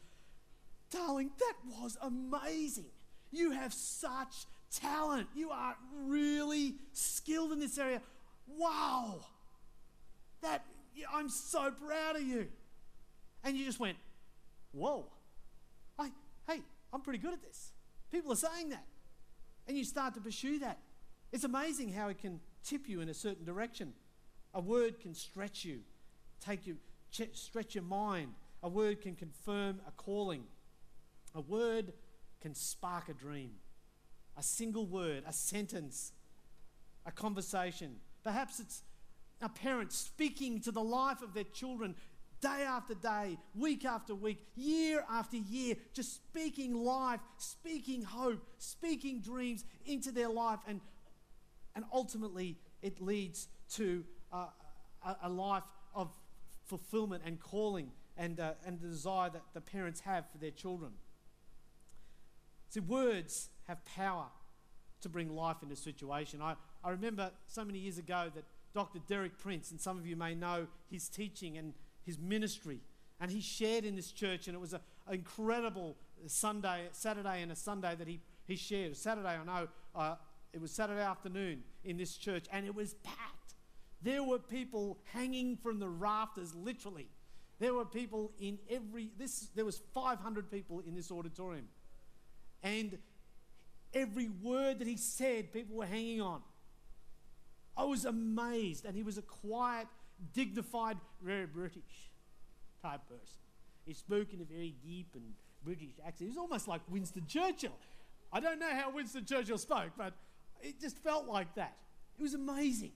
Darling, 0.90 1.30
that 1.38 1.54
was 1.80 1.96
amazing. 2.02 2.86
You 3.30 3.52
have 3.52 3.72
such 3.72 4.46
talent. 4.72 5.28
You 5.34 5.50
are 5.50 5.76
really 6.04 6.74
skilled 6.92 7.52
in 7.52 7.60
this 7.60 7.78
area. 7.78 8.00
Wow. 8.46 9.20
That 10.42 10.64
I'm 11.12 11.28
so 11.28 11.70
proud 11.70 12.16
of 12.16 12.22
you. 12.22 12.48
And 13.44 13.56
you 13.56 13.64
just 13.64 13.80
went, 13.80 13.96
Whoa. 14.72 15.06
I, 15.98 16.10
hey, 16.48 16.60
I'm 16.92 17.00
pretty 17.00 17.18
good 17.18 17.32
at 17.32 17.42
this. 17.42 17.72
People 18.10 18.32
are 18.32 18.36
saying 18.36 18.70
that. 18.70 18.84
And 19.66 19.76
you 19.76 19.84
start 19.84 20.14
to 20.14 20.20
pursue 20.20 20.58
that. 20.60 20.78
It's 21.32 21.44
amazing 21.44 21.92
how 21.92 22.08
it 22.08 22.18
can 22.18 22.40
tip 22.64 22.88
you 22.88 23.00
in 23.00 23.08
a 23.08 23.14
certain 23.14 23.44
direction. 23.44 23.92
A 24.54 24.60
word 24.60 25.00
can 25.00 25.14
stretch 25.14 25.64
you, 25.64 25.80
take 26.40 26.66
you, 26.66 26.76
stretch 27.32 27.74
your 27.74 27.84
mind. 27.84 28.34
A 28.62 28.68
word 28.68 29.00
can 29.00 29.14
confirm 29.14 29.80
a 29.86 29.92
calling. 29.92 30.44
A 31.34 31.40
word 31.40 31.92
can 32.40 32.54
spark 32.54 33.08
a 33.08 33.14
dream. 33.14 33.52
A 34.36 34.42
single 34.42 34.86
word, 34.86 35.24
a 35.26 35.32
sentence, 35.32 36.12
a 37.04 37.12
conversation. 37.12 37.96
Perhaps 38.22 38.60
it's 38.60 38.82
a 39.42 39.48
parent 39.48 39.92
speaking 39.92 40.60
to 40.60 40.70
the 40.70 40.82
life 40.82 41.22
of 41.22 41.34
their 41.34 41.44
children 41.44 41.94
day 42.40 42.64
after 42.66 42.94
day, 42.94 43.38
week 43.54 43.84
after 43.84 44.14
week, 44.14 44.38
year 44.56 45.04
after 45.10 45.36
year, 45.36 45.76
just 45.92 46.14
speaking 46.14 46.74
life, 46.74 47.20
speaking 47.36 48.02
hope, 48.02 48.42
speaking 48.58 49.20
dreams 49.20 49.64
into 49.84 50.10
their 50.10 50.28
life. 50.28 50.58
And, 50.66 50.80
and 51.74 51.84
ultimately, 51.92 52.56
it 52.82 53.00
leads 53.00 53.48
to 53.74 54.04
uh, 54.32 54.46
a, 55.04 55.16
a, 55.24 55.28
life 55.28 55.64
of 55.94 56.10
fulfillment 56.64 57.22
and 57.26 57.38
calling 57.38 57.90
and, 58.16 58.40
uh, 58.40 58.52
and 58.66 58.80
the 58.80 58.88
desire 58.88 59.30
that 59.30 59.42
the 59.52 59.60
parents 59.60 60.00
have 60.00 60.30
for 60.30 60.38
their 60.38 60.50
children. 60.50 60.92
See, 62.70 62.78
words 62.78 63.50
have 63.66 63.84
power 63.84 64.26
to 65.00 65.08
bring 65.08 65.34
life 65.34 65.56
into 65.60 65.74
a 65.74 65.76
situation. 65.76 66.40
I, 66.40 66.54
I 66.84 66.90
remember 66.90 67.32
so 67.48 67.64
many 67.64 67.80
years 67.80 67.98
ago 67.98 68.30
that 68.32 68.44
Dr. 68.72 69.00
Derek 69.08 69.36
Prince, 69.38 69.72
and 69.72 69.80
some 69.80 69.98
of 69.98 70.06
you 70.06 70.14
may 70.14 70.36
know 70.36 70.68
his 70.88 71.08
teaching 71.08 71.58
and 71.58 71.74
his 72.06 72.16
ministry, 72.16 72.78
and 73.20 73.28
he 73.28 73.40
shared 73.40 73.84
in 73.84 73.96
this 73.96 74.12
church, 74.12 74.46
and 74.46 74.54
it 74.54 74.60
was 74.60 74.72
an 74.72 74.80
incredible 75.10 75.96
Sunday, 76.28 76.86
Saturday 76.92 77.42
and 77.42 77.50
a 77.50 77.56
Sunday 77.56 77.96
that 77.96 78.06
he, 78.06 78.20
he 78.46 78.54
shared. 78.54 78.96
Saturday, 78.96 79.36
I 79.36 79.44
know, 79.44 79.68
uh, 79.96 80.14
it 80.52 80.60
was 80.60 80.70
Saturday 80.70 81.02
afternoon 81.02 81.64
in 81.84 81.96
this 81.96 82.16
church, 82.16 82.46
and 82.52 82.66
it 82.66 82.74
was 82.74 82.94
packed. 83.02 83.54
There 84.00 84.22
were 84.22 84.38
people 84.38 84.98
hanging 85.12 85.56
from 85.56 85.80
the 85.80 85.88
rafters, 85.88 86.54
literally. 86.54 87.08
There 87.58 87.74
were 87.74 87.84
people 87.84 88.30
in 88.38 88.58
every, 88.70 89.10
this, 89.18 89.48
there 89.56 89.64
was 89.64 89.82
500 89.92 90.52
people 90.52 90.80
in 90.86 90.94
this 90.94 91.10
auditorium. 91.10 91.66
And 92.62 92.98
every 93.94 94.28
word 94.28 94.78
that 94.78 94.86
he 94.86 94.96
said, 94.96 95.52
people 95.52 95.76
were 95.76 95.86
hanging 95.86 96.20
on. 96.20 96.42
I 97.76 97.84
was 97.84 98.04
amazed. 98.04 98.84
And 98.84 98.94
he 98.94 99.02
was 99.02 99.18
a 99.18 99.22
quiet, 99.22 99.86
dignified, 100.34 100.98
very 101.22 101.46
British 101.46 102.10
type 102.82 103.00
person. 103.08 103.38
He 103.86 103.94
spoke 103.94 104.32
in 104.32 104.40
a 104.40 104.44
very 104.44 104.74
deep 104.82 105.08
and 105.14 105.32
British 105.64 105.98
accent. 106.06 106.20
He 106.20 106.26
was 106.28 106.38
almost 106.38 106.68
like 106.68 106.80
Winston 106.88 107.26
Churchill. 107.26 107.76
I 108.32 108.40
don't 108.40 108.60
know 108.60 108.70
how 108.70 108.90
Winston 108.90 109.24
Churchill 109.24 109.58
spoke, 109.58 109.90
but 109.96 110.14
it 110.62 110.80
just 110.80 110.96
felt 110.98 111.26
like 111.26 111.54
that. 111.56 111.76
It 112.18 112.22
was 112.22 112.34
amazing. 112.34 112.92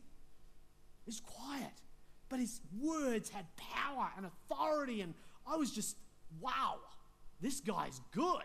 He 1.04 1.06
was 1.06 1.20
quiet, 1.20 1.72
but 2.28 2.38
his 2.38 2.60
words 2.80 3.30
had 3.30 3.46
power 3.56 4.10
and 4.16 4.26
authority, 4.26 5.00
and 5.00 5.14
I 5.46 5.56
was 5.56 5.70
just, 5.70 5.96
wow, 6.40 6.76
this 7.40 7.60
guy's 7.60 8.00
good. 8.12 8.42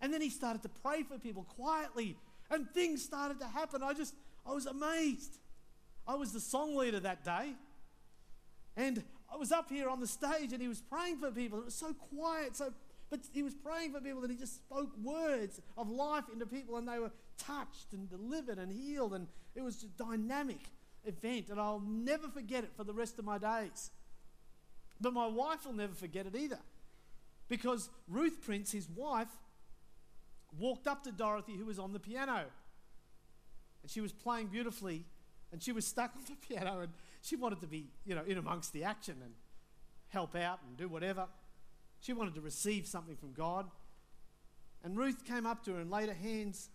And 0.00 0.12
then 0.12 0.20
he 0.20 0.30
started 0.30 0.62
to 0.62 0.68
pray 0.68 1.02
for 1.02 1.18
people 1.18 1.44
quietly, 1.44 2.16
and 2.50 2.70
things 2.70 3.04
started 3.04 3.40
to 3.40 3.46
happen. 3.46 3.82
I 3.82 3.92
just, 3.94 4.14
I 4.46 4.52
was 4.52 4.66
amazed. 4.66 5.38
I 6.06 6.14
was 6.14 6.32
the 6.32 6.40
song 6.40 6.76
leader 6.76 7.00
that 7.00 7.24
day, 7.24 7.54
and 8.76 9.02
I 9.30 9.36
was 9.36 9.52
up 9.52 9.68
here 9.70 9.88
on 9.88 10.00
the 10.00 10.06
stage, 10.06 10.52
and 10.52 10.62
he 10.62 10.68
was 10.68 10.80
praying 10.80 11.18
for 11.18 11.30
people. 11.30 11.58
It 11.58 11.66
was 11.66 11.74
so 11.74 11.92
quiet, 11.92 12.56
so 12.56 12.72
but 13.10 13.20
he 13.32 13.42
was 13.42 13.54
praying 13.54 13.92
for 13.92 14.00
people, 14.00 14.22
and 14.22 14.30
he 14.30 14.36
just 14.36 14.56
spoke 14.56 14.90
words 15.02 15.60
of 15.76 15.90
life 15.90 16.24
into 16.32 16.46
people, 16.46 16.76
and 16.76 16.86
they 16.86 16.98
were 16.98 17.10
touched 17.38 17.92
and 17.92 18.08
delivered 18.08 18.58
and 18.58 18.70
healed, 18.70 19.14
and 19.14 19.26
it 19.54 19.62
was 19.62 19.82
a 19.82 20.02
dynamic 20.02 20.60
event, 21.04 21.48
and 21.48 21.58
I'll 21.58 21.82
never 21.86 22.28
forget 22.28 22.64
it 22.64 22.70
for 22.76 22.84
the 22.84 22.92
rest 22.92 23.18
of 23.18 23.24
my 23.24 23.38
days. 23.38 23.90
But 25.00 25.12
my 25.14 25.26
wife 25.26 25.64
will 25.64 25.72
never 25.72 25.94
forget 25.94 26.26
it 26.26 26.36
either, 26.36 26.58
because 27.48 27.88
Ruth 28.08 28.42
Prince, 28.42 28.72
his 28.72 28.88
wife, 28.88 29.28
walked 30.56 30.86
up 30.86 31.04
to 31.04 31.12
Dorothy, 31.12 31.56
who 31.56 31.66
was 31.66 31.78
on 31.78 31.92
the 31.92 32.00
piano. 32.00 32.44
And 33.82 33.90
she 33.90 34.00
was 34.00 34.12
playing 34.12 34.48
beautifully, 34.48 35.04
and 35.52 35.62
she 35.62 35.72
was 35.72 35.86
stuck 35.86 36.12
on 36.16 36.22
the 36.26 36.36
piano, 36.48 36.80
and 36.80 36.92
she 37.22 37.36
wanted 37.36 37.60
to 37.60 37.66
be, 37.66 37.90
you 38.04 38.14
know, 38.14 38.24
in 38.26 38.38
amongst 38.38 38.72
the 38.72 38.84
action 38.84 39.16
and 39.22 39.32
help 40.08 40.34
out 40.34 40.60
and 40.66 40.76
do 40.76 40.88
whatever. 40.88 41.26
She 42.00 42.12
wanted 42.12 42.34
to 42.34 42.40
receive 42.40 42.86
something 42.86 43.16
from 43.16 43.32
God. 43.32 43.66
And 44.84 44.96
Ruth 44.96 45.24
came 45.24 45.46
up 45.46 45.64
to 45.64 45.74
her 45.74 45.80
and 45.80 45.90
laid 45.90 46.08
her 46.08 46.14
hands 46.14 46.70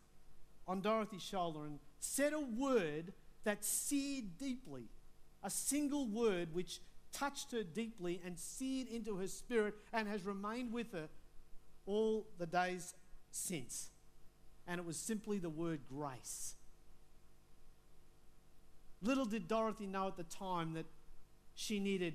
on 0.67 0.81
Dorothy's 0.81 1.23
shoulder 1.23 1.65
and 1.65 1.79
said 1.99 2.33
a 2.33 2.39
word 2.39 3.13
that 3.43 3.63
seared 3.63 4.37
deeply, 4.37 4.83
a 5.43 5.49
single 5.49 6.05
word 6.05 6.53
which 6.53 6.79
touched 7.11 7.51
her 7.51 7.63
deeply 7.63 8.21
and 8.25 8.37
seared 8.37 8.87
into 8.87 9.15
her 9.17 9.27
spirit 9.27 9.75
and 9.93 10.07
has 10.07 10.25
remained 10.25 10.73
with 10.73 10.91
her 10.91 11.07
all 11.85 12.27
the 12.39 12.45
days 12.45 12.93
since. 13.33 13.89
And 14.67 14.79
it 14.79 14.85
was 14.85 14.97
simply 14.97 15.39
the 15.39 15.49
word 15.49 15.81
grace. 15.89 16.55
Little 19.01 19.25
did 19.25 19.47
Dorothy 19.47 19.85
know 19.85 20.07
at 20.07 20.15
the 20.15 20.23
time 20.23 20.73
that 20.73 20.85
she 21.55 21.79
needed 21.79 22.13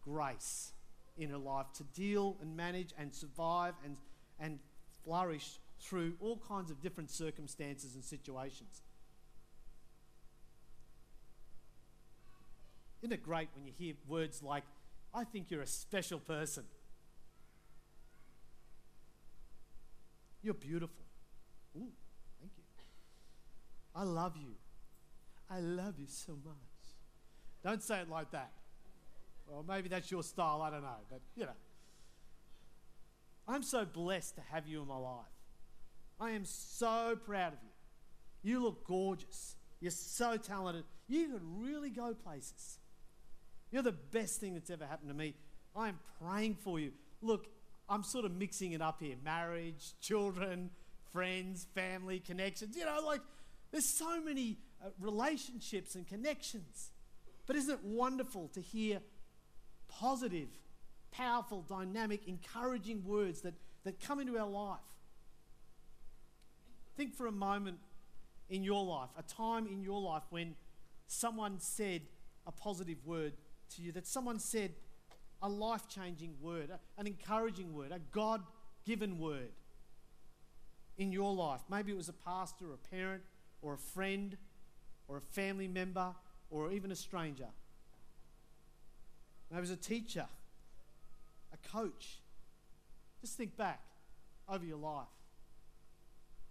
grace 0.00 0.72
in 1.18 1.28
her 1.30 1.38
life 1.38 1.66
to 1.74 1.84
deal 1.84 2.38
and 2.40 2.56
manage 2.56 2.94
and 2.98 3.14
survive 3.14 3.74
and, 3.84 3.96
and 4.38 4.58
flourish 5.04 5.58
through 5.78 6.14
all 6.20 6.40
kinds 6.48 6.70
of 6.70 6.80
different 6.80 7.10
circumstances 7.10 7.94
and 7.94 8.02
situations. 8.02 8.82
Isn't 13.02 13.12
it 13.12 13.22
great 13.22 13.48
when 13.54 13.66
you 13.66 13.72
hear 13.76 13.94
words 14.06 14.42
like, 14.42 14.64
I 15.14 15.24
think 15.24 15.50
you're 15.50 15.62
a 15.62 15.66
special 15.66 16.18
person? 16.18 16.64
You're 20.42 20.54
beautiful. 20.54 21.04
Ooh, 21.76 21.92
thank 22.40 22.52
you. 22.56 22.64
I 23.94 24.04
love 24.04 24.36
you. 24.36 24.54
I 25.50 25.60
love 25.60 25.98
you 25.98 26.06
so 26.06 26.32
much. 26.44 26.54
Don't 27.62 27.82
say 27.82 28.00
it 28.00 28.08
like 28.08 28.30
that. 28.30 28.52
Well, 29.46 29.64
maybe 29.66 29.88
that's 29.88 30.10
your 30.10 30.22
style, 30.22 30.62
I 30.62 30.70
don't 30.70 30.82
know. 30.82 31.00
But, 31.10 31.20
you 31.36 31.44
know. 31.44 31.56
I'm 33.48 33.62
so 33.62 33.84
blessed 33.84 34.36
to 34.36 34.42
have 34.52 34.66
you 34.66 34.80
in 34.80 34.88
my 34.88 34.96
life. 34.96 35.26
I 36.20 36.30
am 36.30 36.44
so 36.44 37.16
proud 37.16 37.52
of 37.54 37.58
you. 37.62 38.50
You 38.50 38.62
look 38.62 38.86
gorgeous. 38.86 39.56
You're 39.80 39.90
so 39.90 40.36
talented. 40.36 40.84
You 41.08 41.28
could 41.28 41.42
really 41.42 41.90
go 41.90 42.14
places. 42.14 42.78
You're 43.72 43.82
the 43.82 43.92
best 43.92 44.40
thing 44.40 44.54
that's 44.54 44.70
ever 44.70 44.86
happened 44.86 45.10
to 45.10 45.14
me. 45.16 45.34
I 45.74 45.88
am 45.88 45.98
praying 46.22 46.56
for 46.62 46.78
you. 46.78 46.92
Look, 47.22 47.46
I'm 47.90 48.04
sort 48.04 48.24
of 48.24 48.32
mixing 48.32 48.72
it 48.72 48.80
up 48.80 49.00
here 49.02 49.16
marriage, 49.24 49.94
children, 50.00 50.70
friends, 51.12 51.66
family, 51.74 52.20
connections. 52.20 52.76
You 52.76 52.84
know, 52.84 53.00
like 53.04 53.20
there's 53.72 53.88
so 53.98 54.20
many 54.20 54.58
uh, 54.82 54.90
relationships 55.00 55.96
and 55.96 56.06
connections. 56.06 56.92
But 57.46 57.56
isn't 57.56 57.74
it 57.74 57.84
wonderful 57.84 58.48
to 58.54 58.60
hear 58.60 59.00
positive, 59.88 60.48
powerful, 61.10 61.62
dynamic, 61.62 62.28
encouraging 62.28 63.04
words 63.04 63.40
that, 63.40 63.54
that 63.82 63.98
come 64.00 64.20
into 64.20 64.38
our 64.38 64.48
life? 64.48 64.78
Think 66.96 67.16
for 67.16 67.26
a 67.26 67.32
moment 67.32 67.78
in 68.48 68.62
your 68.62 68.84
life, 68.84 69.08
a 69.18 69.22
time 69.22 69.66
in 69.66 69.82
your 69.82 70.00
life 70.00 70.22
when 70.30 70.54
someone 71.08 71.58
said 71.58 72.02
a 72.46 72.52
positive 72.52 73.04
word 73.04 73.32
to 73.74 73.82
you, 73.82 73.90
that 73.92 74.06
someone 74.06 74.38
said 74.38 74.72
a 75.42 75.48
life 75.48 75.88
changing 75.88 76.34
word, 76.40 76.70
an 76.98 77.06
encouraging 77.06 77.74
word, 77.74 77.92
a 77.92 77.98
God 78.12 78.42
given 78.86 79.18
word 79.18 79.52
in 80.98 81.12
your 81.12 81.34
life. 81.34 81.60
Maybe 81.70 81.92
it 81.92 81.96
was 81.96 82.08
a 82.08 82.14
pastor, 82.14 82.66
or 82.66 82.74
a 82.74 82.96
parent, 82.96 83.22
or 83.62 83.74
a 83.74 83.78
friend, 83.78 84.36
or 85.08 85.16
a 85.16 85.20
family 85.20 85.68
member, 85.68 86.14
or 86.50 86.70
even 86.72 86.92
a 86.92 86.96
stranger. 86.96 87.48
Maybe 89.50 89.58
it 89.58 89.62
was 89.62 89.70
a 89.70 89.76
teacher, 89.76 90.26
a 91.52 91.68
coach. 91.68 92.18
Just 93.20 93.36
think 93.36 93.56
back 93.56 93.80
over 94.48 94.64
your 94.64 94.78
life. 94.78 95.06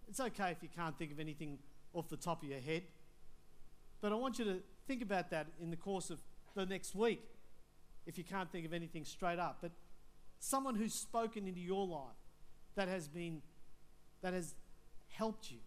It's 0.08 0.20
okay 0.20 0.50
if 0.50 0.62
you 0.62 0.68
can't 0.74 0.98
think 0.98 1.12
of 1.12 1.20
anything 1.20 1.58
off 1.92 2.08
the 2.08 2.16
top 2.16 2.42
of 2.42 2.48
your 2.48 2.60
head, 2.60 2.82
but 4.00 4.12
I 4.12 4.14
want 4.16 4.38
you 4.38 4.44
to 4.46 4.60
think 4.86 5.02
about 5.02 5.30
that 5.30 5.46
in 5.60 5.70
the 5.70 5.76
course 5.76 6.10
of 6.10 6.18
the 6.54 6.66
next 6.66 6.94
week 6.94 7.22
if 8.10 8.18
you 8.18 8.24
can't 8.24 8.50
think 8.50 8.66
of 8.66 8.72
anything 8.72 9.04
straight 9.04 9.38
up. 9.38 9.58
But 9.62 9.70
someone 10.40 10.74
who's 10.74 10.94
spoken 10.94 11.46
into 11.46 11.60
your 11.60 11.86
life 11.86 12.18
that 12.74 12.88
has 12.88 13.06
been, 13.06 13.40
that 14.20 14.34
has 14.34 14.56
helped 15.08 15.52
you, 15.52 15.58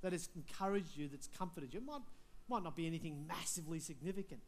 that 0.00 0.12
has 0.12 0.30
encouraged 0.34 0.96
you, 0.96 1.08
that's 1.08 1.28
comforted 1.28 1.74
you. 1.74 1.80
It 1.80 1.86
might, 1.86 2.00
might 2.48 2.62
not 2.62 2.74
be 2.74 2.86
anything 2.86 3.26
massively 3.28 3.78
significant, 3.80 4.40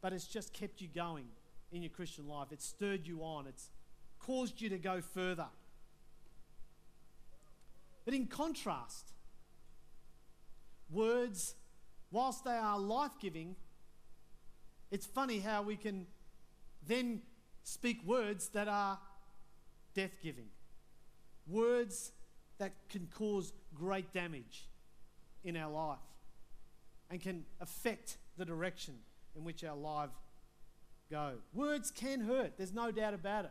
but 0.00 0.14
it's 0.14 0.26
just 0.26 0.54
kept 0.54 0.80
you 0.80 0.88
going 0.88 1.26
in 1.70 1.82
your 1.82 1.90
Christian 1.90 2.26
life. 2.26 2.48
It's 2.52 2.64
stirred 2.64 3.06
you 3.06 3.20
on, 3.20 3.46
it's 3.46 3.68
caused 4.18 4.62
you 4.62 4.70
to 4.70 4.78
go 4.78 5.02
further. 5.02 5.48
But 8.06 8.14
in 8.14 8.28
contrast, 8.28 9.12
words, 10.90 11.54
whilst 12.10 12.44
they 12.44 12.52
are 12.52 12.78
life 12.78 13.12
giving, 13.20 13.56
it's 14.90 15.06
funny 15.06 15.40
how 15.40 15.62
we 15.62 15.76
can 15.76 16.06
then 16.86 17.22
speak 17.62 18.04
words 18.04 18.48
that 18.48 18.68
are 18.68 18.98
death 19.94 20.16
giving, 20.22 20.48
words 21.46 22.12
that 22.58 22.72
can 22.88 23.08
cause 23.14 23.52
great 23.74 24.12
damage 24.12 24.68
in 25.44 25.56
our 25.56 25.70
life 25.70 25.98
and 27.10 27.20
can 27.20 27.44
affect 27.60 28.16
the 28.36 28.44
direction 28.44 28.94
in 29.36 29.44
which 29.44 29.64
our 29.64 29.76
life 29.76 30.10
go. 31.10 31.34
Words 31.52 31.90
can 31.90 32.20
hurt, 32.20 32.56
there's 32.56 32.72
no 32.72 32.90
doubt 32.90 33.14
about 33.14 33.44
it. 33.44 33.50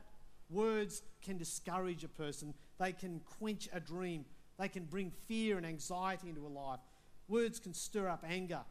Words 0.50 1.02
can 1.22 1.38
discourage 1.38 2.04
a 2.04 2.08
person, 2.08 2.54
they 2.80 2.92
can 2.92 3.22
quench 3.40 3.70
a 3.74 3.80
dream, 3.80 4.26
they 4.60 4.68
can 4.68 4.86
bring 4.86 5.12
fear 5.28 5.58
and 5.58 5.66
anxiety 5.66 6.30
into 6.30 6.46
a 6.46 6.48
life. 6.48 6.80
Words 7.28 7.60
can 7.60 7.74
stir 7.74 8.08
up 8.08 8.24
anger, 8.28 8.62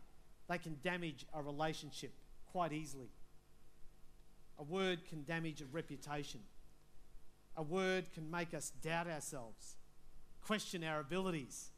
they 0.48 0.58
can 0.58 0.76
damage 0.82 1.26
a 1.34 1.42
relationship 1.42 2.12
quite 2.52 2.72
easily. 2.72 3.08
A 4.62 4.64
word 4.64 5.00
can 5.08 5.24
damage 5.24 5.60
a 5.60 5.64
reputation. 5.72 6.38
A 7.56 7.64
word 7.64 8.12
can 8.12 8.30
make 8.30 8.54
us 8.54 8.70
doubt 8.80 9.08
ourselves, 9.08 9.74
question 10.40 10.84
our 10.84 11.00
abilities. 11.00 11.70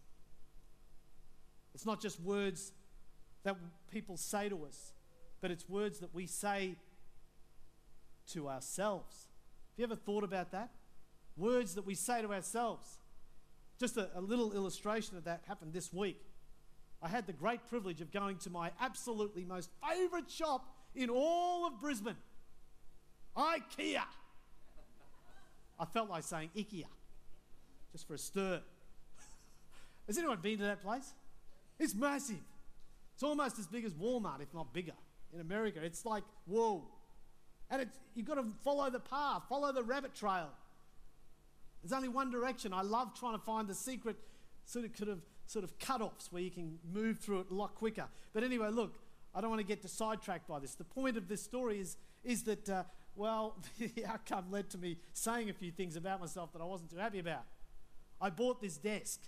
It's 1.75 1.87
not 1.87 2.03
just 2.03 2.21
words 2.21 2.73
that 3.45 3.57
people 3.91 4.19
say 4.19 4.51
to 4.51 4.67
us, 4.67 4.93
but 5.41 5.51
it's 5.51 5.67
words 5.67 6.01
that 6.01 6.15
we 6.15 6.27
say 6.27 6.77
to 8.33 8.51
ourselves. 8.51 9.29
Have 9.71 9.79
you 9.79 9.85
ever 9.85 9.97
thought 9.97 10.23
about 10.23 10.53
that? 10.53 10.69
Words 11.39 11.77
that 11.77 11.87
we 11.87 11.95
say 11.95 12.21
to 12.21 12.35
ourselves. 12.35 12.99
Just 13.81 13.97
a, 13.97 14.11
a 14.15 14.21
little 14.21 14.53
illustration 14.53 15.17
of 15.17 15.25
that 15.25 15.41
happened 15.49 15.73
this 15.73 15.91
week. 15.91 16.21
I 17.01 17.09
had 17.09 17.27
the 17.27 17.33
great 17.33 17.67
privilege 17.67 18.03
of 18.03 18.13
going 18.13 18.37
to 18.41 18.51
my 18.51 18.73
absolutely 18.79 19.47
most 19.47 19.71
favourite 19.89 20.31
shop 20.31 20.67
in 20.95 21.09
all 21.09 21.67
of 21.67 21.81
Brisbane, 21.81 22.17
IKEA. 23.37 24.03
I 25.79 25.85
felt 25.87 26.09
like 26.09 26.23
saying 26.23 26.51
IKEA, 26.57 26.85
just 27.93 28.07
for 28.07 28.15
a 28.15 28.19
stir. 28.19 28.61
Has 30.07 30.19
anyone 30.19 30.39
been 30.41 30.59
to 30.59 30.65
that 30.65 30.83
place? 30.83 31.13
It's 31.79 31.95
massive. 31.95 32.37
It's 33.15 33.23
almost 33.23 33.59
as 33.59 33.67
big 33.67 33.85
as 33.85 33.93
Walmart, 33.93 34.41
if 34.41 34.53
not 34.55 34.73
bigger, 34.73 34.93
in 35.33 35.41
America. 35.41 35.81
It's 35.83 36.05
like, 36.05 36.25
whoa. 36.47 36.85
And 37.71 37.83
it's, 37.83 37.99
you've 38.15 38.27
got 38.27 38.35
to 38.35 38.45
follow 38.63 38.91
the 38.91 39.01
path, 39.01 39.43
follow 39.49 39.73
the 39.73 39.83
rabbit 39.83 40.15
trail. 40.15 40.51
There's 41.83 41.93
only 41.93 42.09
one 42.09 42.31
direction. 42.31 42.73
I 42.73 42.83
love 42.83 43.19
trying 43.19 43.35
to 43.35 43.45
find 43.45 43.69
the 43.69 43.75
secret 43.75 44.17
sort 44.65 44.85
of, 44.85 44.97
sort 44.97 45.11
of 45.11 45.21
sort 45.47 45.65
of 45.65 45.79
cut-offs 45.79 46.33
where 46.33 46.43
you 46.43 46.51
can 46.51 46.79
move 46.93 47.19
through 47.19 47.41
it 47.41 47.47
a 47.51 47.55
lot 47.55 47.75
quicker. 47.75 48.07
But 48.33 48.45
anyway, 48.45 48.71
look, 48.71 48.95
I 49.35 49.41
don't 49.41 49.51
want 49.51 49.61
to 49.61 49.67
get 49.67 49.89
sidetracked 49.89 50.49
by 50.49 50.59
this. 50.59 50.75
The 50.75 50.85
point 50.85 51.17
of 51.17 51.29
this 51.29 51.43
story 51.43 51.81
is, 51.81 51.97
is 52.23 52.45
that, 52.45 52.69
uh, 52.69 52.85
well, 53.17 53.57
the 53.79 54.07
outcome 54.07 54.47
led 54.51 54.71
to 54.71 54.79
me 54.79 54.99
saying 55.13 55.51
a 55.51 55.53
few 55.53 55.71
things 55.71 55.97
about 55.97 56.21
myself 56.21 56.53
that 56.53 56.63
I 56.63 56.65
wasn't 56.65 56.91
too 56.91 56.99
happy 56.99 57.19
about. 57.19 57.45
I 58.21 58.31
bought 58.31 58.61
this 58.61 58.77
desk. 58.77 59.21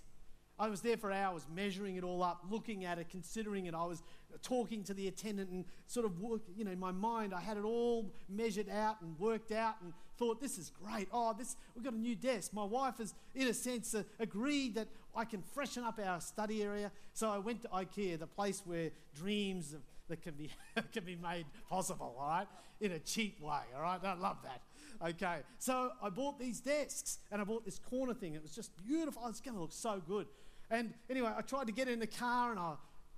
I 0.59 0.69
was 0.69 0.81
there 0.81 0.97
for 0.97 1.11
hours 1.11 1.45
measuring 1.53 1.97
it 1.97 2.03
all 2.03 2.23
up, 2.23 2.43
looking 2.49 2.83
at 2.83 2.97
it, 2.97 3.09
considering 3.09 3.67
it. 3.67 3.75
I 3.75 3.85
was 3.85 4.01
talking 4.41 4.83
to 4.85 4.93
the 4.93 5.07
attendant 5.07 5.51
and 5.51 5.65
sort 5.85 6.05
of, 6.05 6.19
work, 6.19 6.41
you 6.55 6.65
know, 6.65 6.71
in 6.71 6.79
my 6.79 6.91
mind, 6.91 7.33
I 7.33 7.41
had 7.41 7.57
it 7.57 7.63
all 7.63 8.11
measured 8.27 8.67
out 8.67 8.99
and 9.01 9.19
worked 9.19 9.51
out 9.51 9.75
and 9.83 9.93
thought, 10.17 10.41
this 10.41 10.57
is 10.57 10.71
great. 10.71 11.09
Oh, 11.13 11.35
this, 11.37 11.57
we've 11.75 11.83
got 11.83 11.93
a 11.93 11.99
new 11.99 12.15
desk. 12.15 12.53
My 12.53 12.63
wife 12.63 12.97
has, 12.97 13.13
in 13.35 13.47
a 13.47 13.53
sense, 13.53 13.93
uh, 13.93 14.01
agreed 14.19 14.73
that 14.75 14.87
I 15.15 15.25
can 15.25 15.43
freshen 15.43 15.83
up 15.83 15.99
our 16.03 16.19
study 16.19 16.63
area. 16.63 16.91
So 17.13 17.29
I 17.29 17.37
went 17.37 17.61
to 17.61 17.67
IKEA, 17.67 18.17
the 18.17 18.25
place 18.25 18.63
where 18.65 18.89
dreams 19.15 19.75
that 20.09 20.21
can 20.21 20.33
be, 20.35 20.49
can 20.93 21.03
be 21.03 21.15
made 21.15 21.45
possible, 21.69 22.15
all 22.19 22.27
right, 22.27 22.47
in 22.79 22.91
a 22.91 22.99
cheap 22.99 23.41
way, 23.41 23.59
all 23.75 23.81
right? 23.81 23.99
I 24.03 24.13
love 24.13 24.37
that. 24.43 24.61
Okay, 25.09 25.39
so 25.59 25.91
I 26.01 26.09
bought 26.09 26.39
these 26.39 26.59
desks 26.59 27.19
and 27.31 27.41
I 27.41 27.43
bought 27.43 27.65
this 27.65 27.79
corner 27.79 28.13
thing. 28.13 28.33
It 28.33 28.41
was 28.41 28.53
just 28.53 28.71
beautiful. 28.85 29.21
Oh, 29.25 29.29
it's 29.29 29.41
going 29.41 29.55
to 29.55 29.61
look 29.61 29.73
so 29.73 30.01
good. 30.07 30.27
And 30.71 30.93
anyway, 31.09 31.31
I 31.37 31.41
tried 31.41 31.67
to 31.67 31.73
get 31.73 31.87
in 31.87 31.99
the 31.99 32.07
car 32.07 32.51
and 32.51 32.59
I 32.59 32.73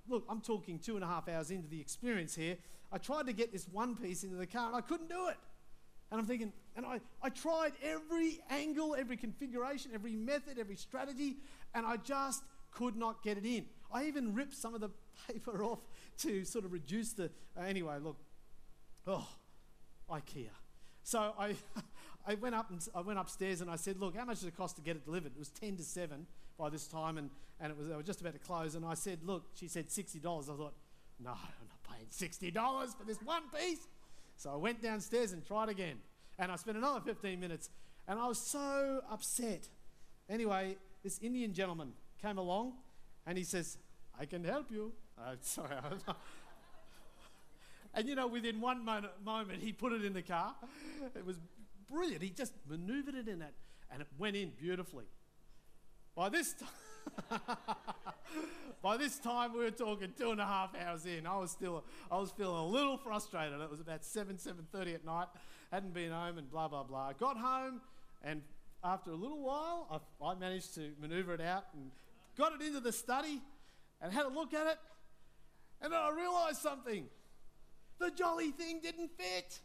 look, 0.08 0.24
I'm 0.28 0.40
talking 0.40 0.78
two 0.78 0.96
and 0.96 1.04
a 1.04 1.06
half 1.06 1.28
hours 1.28 1.50
into 1.50 1.68
the 1.68 1.80
experience 1.80 2.34
here. 2.34 2.56
I 2.92 2.98
tried 2.98 3.26
to 3.26 3.32
get 3.32 3.52
this 3.52 3.68
one 3.68 3.96
piece 3.96 4.24
into 4.24 4.36
the 4.36 4.46
car 4.46 4.66
and 4.66 4.76
I 4.76 4.80
couldn't 4.80 5.08
do 5.08 5.28
it. 5.28 5.36
And 6.10 6.20
I'm 6.20 6.26
thinking, 6.26 6.52
and 6.76 6.84
I, 6.84 7.00
I 7.22 7.28
tried 7.28 7.72
every 7.84 8.40
angle, 8.50 8.96
every 8.98 9.16
configuration, 9.16 9.92
every 9.94 10.14
method, 10.14 10.58
every 10.58 10.76
strategy, 10.76 11.36
and 11.72 11.86
I 11.86 11.96
just 11.98 12.42
could 12.72 12.96
not 12.96 13.22
get 13.22 13.38
it 13.38 13.44
in. 13.44 13.66
I 13.92 14.04
even 14.04 14.34
ripped 14.34 14.54
some 14.54 14.74
of 14.74 14.80
the 14.80 14.90
paper 15.28 15.64
off 15.64 15.80
to 16.18 16.44
sort 16.44 16.64
of 16.64 16.72
reduce 16.72 17.12
the. 17.12 17.30
Uh, 17.56 17.62
anyway, 17.66 17.96
look, 18.02 18.16
oh, 19.06 19.28
IKEA. 20.10 20.50
So 21.02 21.34
I, 21.38 21.54
I 22.26 22.34
went 22.34 22.54
up 22.54 22.70
and 22.70 22.86
I 22.94 23.00
went 23.00 23.18
upstairs 23.18 23.60
and 23.60 23.70
I 23.70 23.76
said, 23.76 23.98
look, 23.98 24.16
how 24.16 24.24
much 24.24 24.40
does 24.40 24.48
it 24.48 24.56
cost 24.56 24.76
to 24.76 24.82
get 24.82 24.96
it 24.96 25.04
delivered? 25.04 25.32
It 25.34 25.38
was 25.38 25.48
ten 25.48 25.76
to 25.76 25.82
seven 25.82 26.26
by 26.60 26.68
this 26.68 26.86
time, 26.86 27.16
and, 27.16 27.30
and 27.58 27.72
it 27.72 27.78
was, 27.78 27.88
they 27.88 27.96
were 27.96 28.02
just 28.02 28.20
about 28.20 28.34
to 28.34 28.38
close. 28.38 28.74
And 28.74 28.84
I 28.84 28.94
said, 28.94 29.20
look, 29.24 29.44
she 29.54 29.66
said 29.66 29.88
$60. 29.88 30.18
I 30.18 30.56
thought, 30.56 30.74
no, 31.18 31.30
I'm 31.30 31.68
not 31.68 31.82
paying 31.90 32.06
$60 32.10 32.96
for 32.96 33.04
this 33.04 33.18
one 33.24 33.42
piece. 33.56 33.88
So 34.36 34.50
I 34.50 34.56
went 34.56 34.82
downstairs 34.82 35.32
and 35.32 35.44
tried 35.44 35.70
again. 35.70 35.96
And 36.38 36.52
I 36.52 36.56
spent 36.56 36.76
another 36.76 37.00
15 37.00 37.40
minutes, 37.40 37.70
and 38.06 38.18
I 38.18 38.26
was 38.26 38.38
so 38.38 39.00
upset. 39.10 39.68
Anyway, 40.28 40.76
this 41.02 41.18
Indian 41.22 41.52
gentleman 41.52 41.92
came 42.22 42.38
along, 42.38 42.74
and 43.26 43.36
he 43.38 43.44
says, 43.44 43.78
I 44.18 44.24
can 44.24 44.44
help 44.44 44.70
you. 44.70 44.92
Uh, 45.18 45.36
sorry. 45.40 45.76
and 47.94 48.08
you 48.08 48.14
know, 48.14 48.26
within 48.26 48.60
one 48.60 48.84
moment, 48.84 49.12
moment, 49.24 49.62
he 49.62 49.72
put 49.72 49.92
it 49.92 50.04
in 50.04 50.12
the 50.12 50.22
car. 50.22 50.54
It 51.14 51.24
was 51.24 51.38
brilliant. 51.90 52.22
He 52.22 52.30
just 52.30 52.52
maneuvered 52.68 53.14
it 53.14 53.28
in 53.28 53.42
it, 53.42 53.54
and 53.90 54.00
it 54.02 54.08
went 54.18 54.36
in 54.36 54.52
beautifully. 54.58 55.06
By 56.14 56.28
this 56.28 56.54
time, 56.54 57.40
by 58.82 58.96
this 58.96 59.18
time 59.18 59.52
we 59.52 59.60
were 59.60 59.70
talking 59.70 60.12
two 60.18 60.30
and 60.32 60.40
a 60.40 60.46
half 60.46 60.70
hours 60.76 61.06
in. 61.06 61.26
I 61.26 61.38
was 61.38 61.50
still, 61.50 61.84
I 62.10 62.18
was 62.18 62.30
feeling 62.30 62.56
a 62.56 62.66
little 62.66 62.96
frustrated. 62.96 63.60
It 63.60 63.70
was 63.70 63.80
about 63.80 64.04
seven, 64.04 64.38
seven 64.38 64.66
thirty 64.72 64.94
at 64.94 65.04
night. 65.04 65.28
Hadn't 65.72 65.94
been 65.94 66.10
home 66.10 66.38
and 66.38 66.50
blah 66.50 66.68
blah 66.68 66.82
blah. 66.82 67.12
Got 67.12 67.36
home, 67.36 67.80
and 68.22 68.42
after 68.82 69.12
a 69.12 69.16
little 69.16 69.40
while, 69.40 70.02
I, 70.20 70.26
I 70.26 70.34
managed 70.34 70.74
to 70.74 70.92
manoeuvre 71.00 71.34
it 71.34 71.40
out 71.40 71.66
and 71.74 71.90
got 72.40 72.58
it 72.58 72.62
into 72.66 72.80
the 72.80 72.90
study, 72.90 73.42
and 74.00 74.10
had 74.10 74.24
a 74.24 74.30
look 74.30 74.54
at 74.54 74.66
it, 74.66 74.78
and 75.82 75.92
then 75.92 76.00
I 76.00 76.10
realised 76.10 76.62
something. 76.62 77.06
The 77.98 78.10
jolly 78.10 78.50
thing 78.50 78.80
didn't 78.82 79.10
fit. 79.18 79.60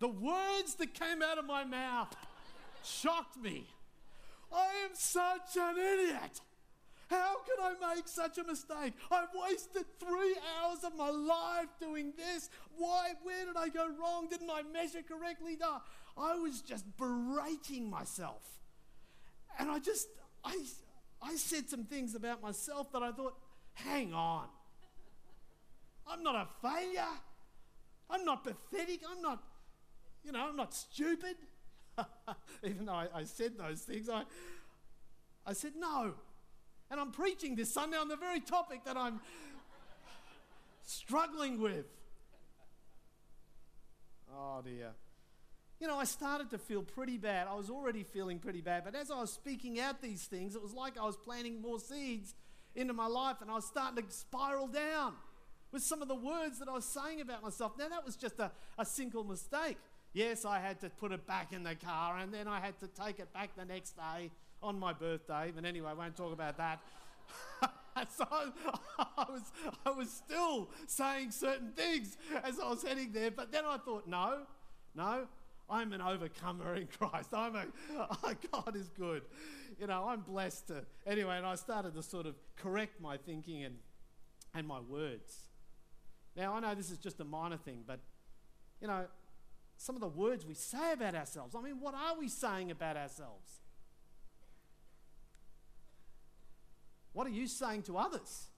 The 0.00 0.08
words 0.08 0.74
that 0.80 0.92
came 0.92 1.22
out 1.22 1.38
of 1.38 1.44
my 1.44 1.62
mouth 1.62 2.12
shocked 2.82 3.40
me. 3.40 3.68
I 4.52 4.66
am 4.84 4.90
such 4.94 5.56
an 5.56 5.76
idiot. 5.78 6.40
How 7.10 7.34
can 7.42 7.56
I 7.60 7.94
make 7.94 8.06
such 8.08 8.38
a 8.38 8.44
mistake? 8.44 8.94
I've 9.10 9.28
wasted 9.34 9.84
three 9.98 10.36
hours 10.58 10.84
of 10.84 10.96
my 10.96 11.10
life 11.10 11.68
doing 11.80 12.12
this. 12.16 12.48
Why? 12.76 13.12
Where 13.22 13.46
did 13.46 13.56
I 13.56 13.68
go 13.68 13.88
wrong? 14.00 14.28
Didn't 14.28 14.50
I 14.50 14.62
measure 14.62 15.02
correctly? 15.02 15.56
No. 15.60 15.78
I 16.16 16.36
was 16.36 16.62
just 16.62 16.84
berating 16.96 17.90
myself. 17.90 18.42
And 19.58 19.70
I 19.70 19.80
just, 19.80 20.08
I, 20.44 20.56
I 21.20 21.34
said 21.34 21.68
some 21.68 21.84
things 21.84 22.14
about 22.14 22.40
myself 22.42 22.92
that 22.92 23.02
I 23.02 23.10
thought, 23.10 23.36
hang 23.74 24.14
on. 24.14 24.46
I'm 26.06 26.22
not 26.22 26.34
a 26.36 26.46
failure. 26.66 27.02
I'm 28.08 28.24
not 28.24 28.44
pathetic. 28.44 29.00
I'm 29.08 29.20
not 29.20 29.42
you 30.24 30.32
know, 30.32 30.48
I'm 30.48 30.56
not 30.56 30.74
stupid. 30.74 31.36
Even 32.64 32.86
though 32.86 32.92
I, 32.92 33.08
I, 33.14 33.24
said 33.24 33.52
those 33.58 33.82
things, 33.82 34.08
I, 34.08 34.22
I 35.46 35.52
said 35.52 35.72
no. 35.76 36.14
And 36.90 36.98
I'm 36.98 37.12
preaching 37.12 37.54
this 37.54 37.72
Sunday 37.72 37.96
on 37.96 38.08
the 38.08 38.16
very 38.16 38.40
topic 38.40 38.84
that 38.84 38.96
I'm 38.96 39.20
struggling 40.82 41.60
with. 41.60 41.86
Oh 44.34 44.60
dear. 44.64 44.90
You 45.78 45.86
know, 45.86 45.98
I 45.98 46.04
started 46.04 46.50
to 46.50 46.58
feel 46.58 46.82
pretty 46.82 47.16
bad. 47.16 47.46
I 47.48 47.54
was 47.54 47.70
already 47.70 48.02
feeling 48.02 48.38
pretty 48.38 48.60
bad, 48.60 48.84
but 48.84 48.94
as 48.94 49.10
I 49.10 49.20
was 49.20 49.32
speaking 49.32 49.80
out 49.80 50.02
these 50.02 50.24
things, 50.24 50.54
it 50.54 50.62
was 50.62 50.74
like 50.74 50.98
I 50.98 51.04
was 51.04 51.16
planting 51.16 51.62
more 51.62 51.78
seeds 51.78 52.34
into 52.74 52.92
my 52.92 53.06
life 53.06 53.36
and 53.40 53.50
I 53.50 53.54
was 53.54 53.66
starting 53.66 54.04
to 54.04 54.12
spiral 54.12 54.66
down 54.66 55.14
with 55.72 55.82
some 55.82 56.02
of 56.02 56.08
the 56.08 56.14
words 56.14 56.58
that 56.58 56.68
I 56.68 56.72
was 56.72 56.84
saying 56.84 57.20
about 57.20 57.42
myself. 57.42 57.72
Now, 57.78 57.88
that 57.88 58.04
was 58.04 58.16
just 58.16 58.38
a, 58.40 58.50
a 58.78 58.84
single 58.84 59.24
mistake. 59.24 59.78
Yes, 60.12 60.44
I 60.44 60.58
had 60.58 60.80
to 60.80 60.90
put 60.90 61.12
it 61.12 61.26
back 61.26 61.52
in 61.52 61.62
the 61.62 61.76
car 61.76 62.18
and 62.18 62.34
then 62.34 62.48
I 62.48 62.60
had 62.60 62.78
to 62.80 62.88
take 62.88 63.20
it 63.20 63.32
back 63.32 63.56
the 63.56 63.64
next 63.64 63.92
day 63.92 64.30
on 64.62 64.78
my 64.78 64.92
birthday. 64.92 65.52
But 65.54 65.64
anyway, 65.64 65.90
I 65.90 65.94
won't 65.94 66.16
talk 66.16 66.32
about 66.32 66.56
that. 66.58 66.80
so 68.16 68.26
I 68.30 69.26
was, 69.28 69.52
I 69.84 69.90
was 69.90 70.10
still 70.10 70.70
saying 70.86 71.30
certain 71.32 71.72
things 71.72 72.16
as 72.44 72.58
I 72.58 72.68
was 72.68 72.82
heading 72.82 73.12
there. 73.12 73.30
But 73.30 73.52
then 73.52 73.64
I 73.66 73.76
thought, 73.78 74.06
no, 74.06 74.40
no, 74.94 75.26
I'm 75.68 75.92
an 75.92 76.00
overcomer 76.00 76.74
in 76.74 76.88
Christ. 76.98 77.32
I'm 77.32 77.54
a, 77.54 77.64
oh, 77.96 78.32
God 78.52 78.76
is 78.76 78.88
good. 78.88 79.22
You 79.78 79.86
know, 79.86 80.08
I'm 80.08 80.20
blessed 80.20 80.68
to. 80.68 80.84
Anyway, 81.06 81.36
and 81.36 81.46
I 81.46 81.54
started 81.54 81.94
to 81.94 82.02
sort 82.02 82.26
of 82.26 82.34
correct 82.56 83.00
my 83.00 83.16
thinking 83.16 83.64
and, 83.64 83.76
and 84.54 84.66
my 84.66 84.80
words. 84.80 85.44
Now, 86.36 86.54
I 86.54 86.60
know 86.60 86.74
this 86.74 86.90
is 86.90 86.98
just 86.98 87.20
a 87.20 87.24
minor 87.24 87.56
thing, 87.56 87.82
but, 87.86 88.00
you 88.80 88.88
know, 88.88 89.06
some 89.76 89.94
of 89.94 90.00
the 90.00 90.08
words 90.08 90.44
we 90.44 90.54
say 90.54 90.92
about 90.92 91.14
ourselves. 91.14 91.54
I 91.54 91.62
mean, 91.62 91.80
what 91.80 91.94
are 91.94 92.18
we 92.18 92.28
saying 92.28 92.70
about 92.70 92.96
ourselves? 92.96 93.60
What 97.12 97.26
are 97.26 97.30
you 97.30 97.46
saying 97.46 97.82
to 97.84 97.96
others? 97.96 98.48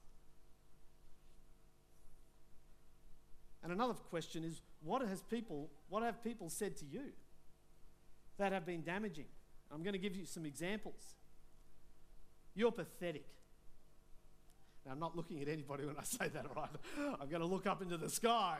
And 3.63 3.71
another 3.71 3.93
question 3.93 4.43
is 4.43 4.61
what 4.81 5.01
has 5.01 5.21
people 5.21 5.69
what 5.89 6.03
have 6.03 6.23
people 6.23 6.49
said 6.49 6.75
to 6.77 6.85
you 6.85 7.13
that 8.37 8.51
have 8.51 8.65
been 8.65 8.83
damaging? 8.83 9.25
I'm 9.73 9.83
going 9.83 9.93
to 9.93 9.99
give 9.99 10.15
you 10.15 10.25
some 10.25 10.45
examples. 10.45 11.15
You're 12.55 12.71
pathetic. 12.71 13.25
Now, 14.85 14.91
I'm 14.91 14.99
not 14.99 15.15
looking 15.15 15.41
at 15.41 15.47
anybody 15.47 15.85
when 15.85 15.95
I 15.97 16.03
say 16.03 16.27
that, 16.27 16.45
right? 16.55 16.69
I'm 17.19 17.29
going 17.29 17.41
to 17.41 17.47
look 17.47 17.65
up 17.65 17.81
into 17.81 17.97
the 17.97 18.09
sky. 18.09 18.57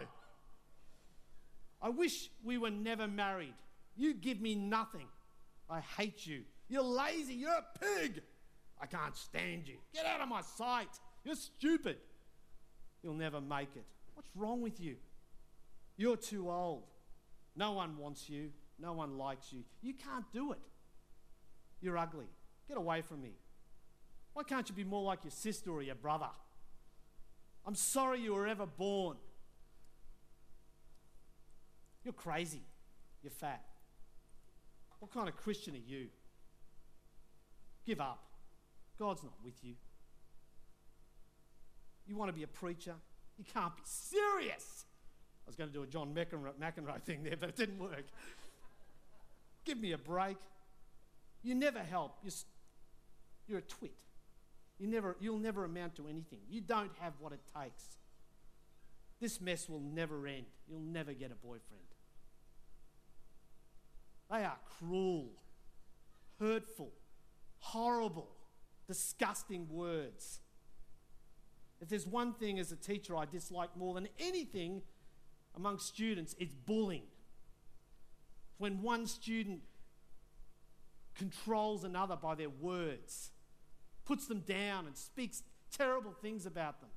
I 1.82 1.90
wish 1.90 2.30
we 2.44 2.58
were 2.58 2.72
never 2.72 3.08
married. 3.08 3.54
You 3.96 4.14
give 4.14 4.40
me 4.40 4.56
nothing. 4.56 5.08
I 5.70 5.82
hate 5.82 6.26
you. 6.26 6.44
You're 6.70 6.82
lazy. 6.82 7.34
You're 7.34 7.52
a 7.52 7.66
pig. 7.80 8.22
I 8.84 8.86
can't 8.86 9.16
stand 9.16 9.66
you. 9.66 9.76
Get 9.94 10.06
out 10.06 10.20
of 10.20 10.28
my 10.28 10.42
sight. 10.42 10.90
You're 11.24 11.36
stupid. 11.36 11.96
You'll 13.02 13.14
never 13.14 13.40
make 13.40 13.70
it. 13.78 13.86
What's 14.14 14.28
wrong 14.36 14.62
with 14.62 14.82
you? 14.82 14.98
You're 15.96 16.18
too 16.18 16.52
old. 16.52 16.84
No 17.56 17.72
one 17.72 17.98
wants 17.98 18.30
you. 18.30 18.50
No 18.78 18.92
one 18.92 19.18
likes 19.18 19.54
you. 19.54 19.64
You 19.82 19.94
can't 19.94 20.26
do 20.34 20.52
it. 20.52 20.60
You're 21.80 21.98
ugly. 21.98 22.26
Get 22.68 22.76
away 22.76 23.02
from 23.02 23.22
me. 23.22 23.32
Why 24.34 24.44
can't 24.44 24.68
you 24.68 24.76
be 24.76 24.84
more 24.84 25.04
like 25.04 25.24
your 25.24 25.32
sister 25.32 25.72
or 25.72 25.82
your 25.82 25.96
brother? 25.96 26.30
I'm 27.66 27.76
sorry 27.76 28.20
you 28.20 28.34
were 28.34 28.48
ever 28.48 28.66
born. 28.66 29.16
You're 32.04 32.14
crazy. 32.14 32.64
You're 33.22 33.32
fat. 33.32 33.64
What 35.00 35.14
kind 35.14 35.30
of 35.30 35.38
Christian 35.38 35.74
are 35.74 35.90
you? 35.90 36.08
Give 37.86 38.02
up. 38.02 38.33
God's 39.00 39.24
not 39.24 39.34
with 39.44 39.64
you. 39.64 39.76
You 42.06 42.16
want 42.16 42.30
to 42.30 42.34
be 42.34 42.44
a 42.44 42.48
preacher? 42.48 42.96
You 43.38 43.46
can't 43.52 43.76
be 43.76 43.82
serious. 43.86 44.86
I 45.46 45.50
was 45.50 45.56
going 45.56 45.70
to 45.70 45.74
do 45.74 45.84
a 45.84 45.88
John 45.88 46.14
McEnroe, 46.14 46.54
McEnroe 46.62 47.02
thing 47.02 47.24
there, 47.24 47.36
but 47.38 47.50
it 47.50 47.56
didn't 47.56 47.80
work. 47.80 48.06
Give 49.66 49.78
me 49.78 49.92
a 49.94 49.98
break. 49.98 50.38
You 51.42 51.56
never 51.56 51.80
help. 51.80 52.18
You're, 52.24 52.34
you're 53.48 53.60
a 53.60 53.62
twit. 53.62 53.94
You 54.80 54.88
never, 54.88 55.16
you'll 55.20 55.40
never 55.40 55.66
amount 55.66 55.96
to 55.96 56.08
anything. 56.08 56.40
You 56.50 56.62
don't 56.62 56.92
have 57.00 57.14
what 57.20 57.34
it 57.34 57.42
takes. 57.58 57.84
This 59.20 59.40
mess 59.40 59.70
will 59.70 59.80
never 59.80 60.28
end. 60.28 60.46
You'll 60.68 60.82
never 60.82 61.14
get 61.14 61.32
a 61.32 61.36
boyfriend. 61.36 61.84
They 64.30 64.44
are 64.44 64.58
cruel, 64.80 65.30
hurtful, 66.40 66.92
horrible, 67.60 68.30
disgusting 68.88 69.68
words. 69.70 70.40
If 71.82 71.90
there's 71.90 72.08
one 72.08 72.34
thing 72.34 72.60
as 72.60 72.72
a 72.72 72.76
teacher 72.76 73.16
I 73.16 73.26
dislike 73.26 73.76
more 73.76 73.94
than 73.94 74.08
anything 74.20 74.82
among 75.56 75.80
students, 75.80 76.36
it's 76.40 76.54
bullying. 76.54 77.04
When 78.58 78.82
one 78.82 79.06
student 79.08 79.62
controls 81.16 81.84
another 81.84 82.16
by 82.16 82.36
their 82.36 82.50
words, 82.50 83.32
puts 84.06 84.28
them 84.28 84.40
down, 84.40 84.86
and 84.88 84.98
speaks 84.98 85.44
terrible 85.72 86.12
things 86.12 86.46
about 86.46 86.82
them. 86.82 86.90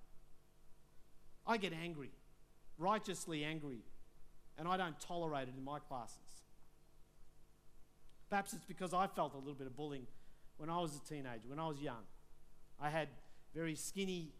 I 1.46 1.56
get 1.56 1.72
angry, 1.72 2.10
righteously 2.78 3.44
angry, 3.44 3.80
and 4.58 4.66
I 4.66 4.76
don't 4.76 4.98
tolerate 5.00 5.48
it 5.48 5.54
in 5.56 5.64
my 5.64 5.78
classes. 5.78 6.18
Perhaps 8.28 8.52
it's 8.54 8.64
because 8.64 8.92
I 8.92 9.06
felt 9.06 9.34
a 9.34 9.38
little 9.38 9.54
bit 9.54 9.66
of 9.66 9.76
bullying 9.76 10.06
when 10.58 10.70
I 10.70 10.78
was 10.78 10.96
a 10.96 11.08
teenager, 11.08 11.48
when 11.48 11.58
I 11.58 11.68
was 11.68 11.80
young. 11.80 12.04
I 12.80 12.90
had 12.90 13.08
very 13.54 13.74
skinny 13.74 14.32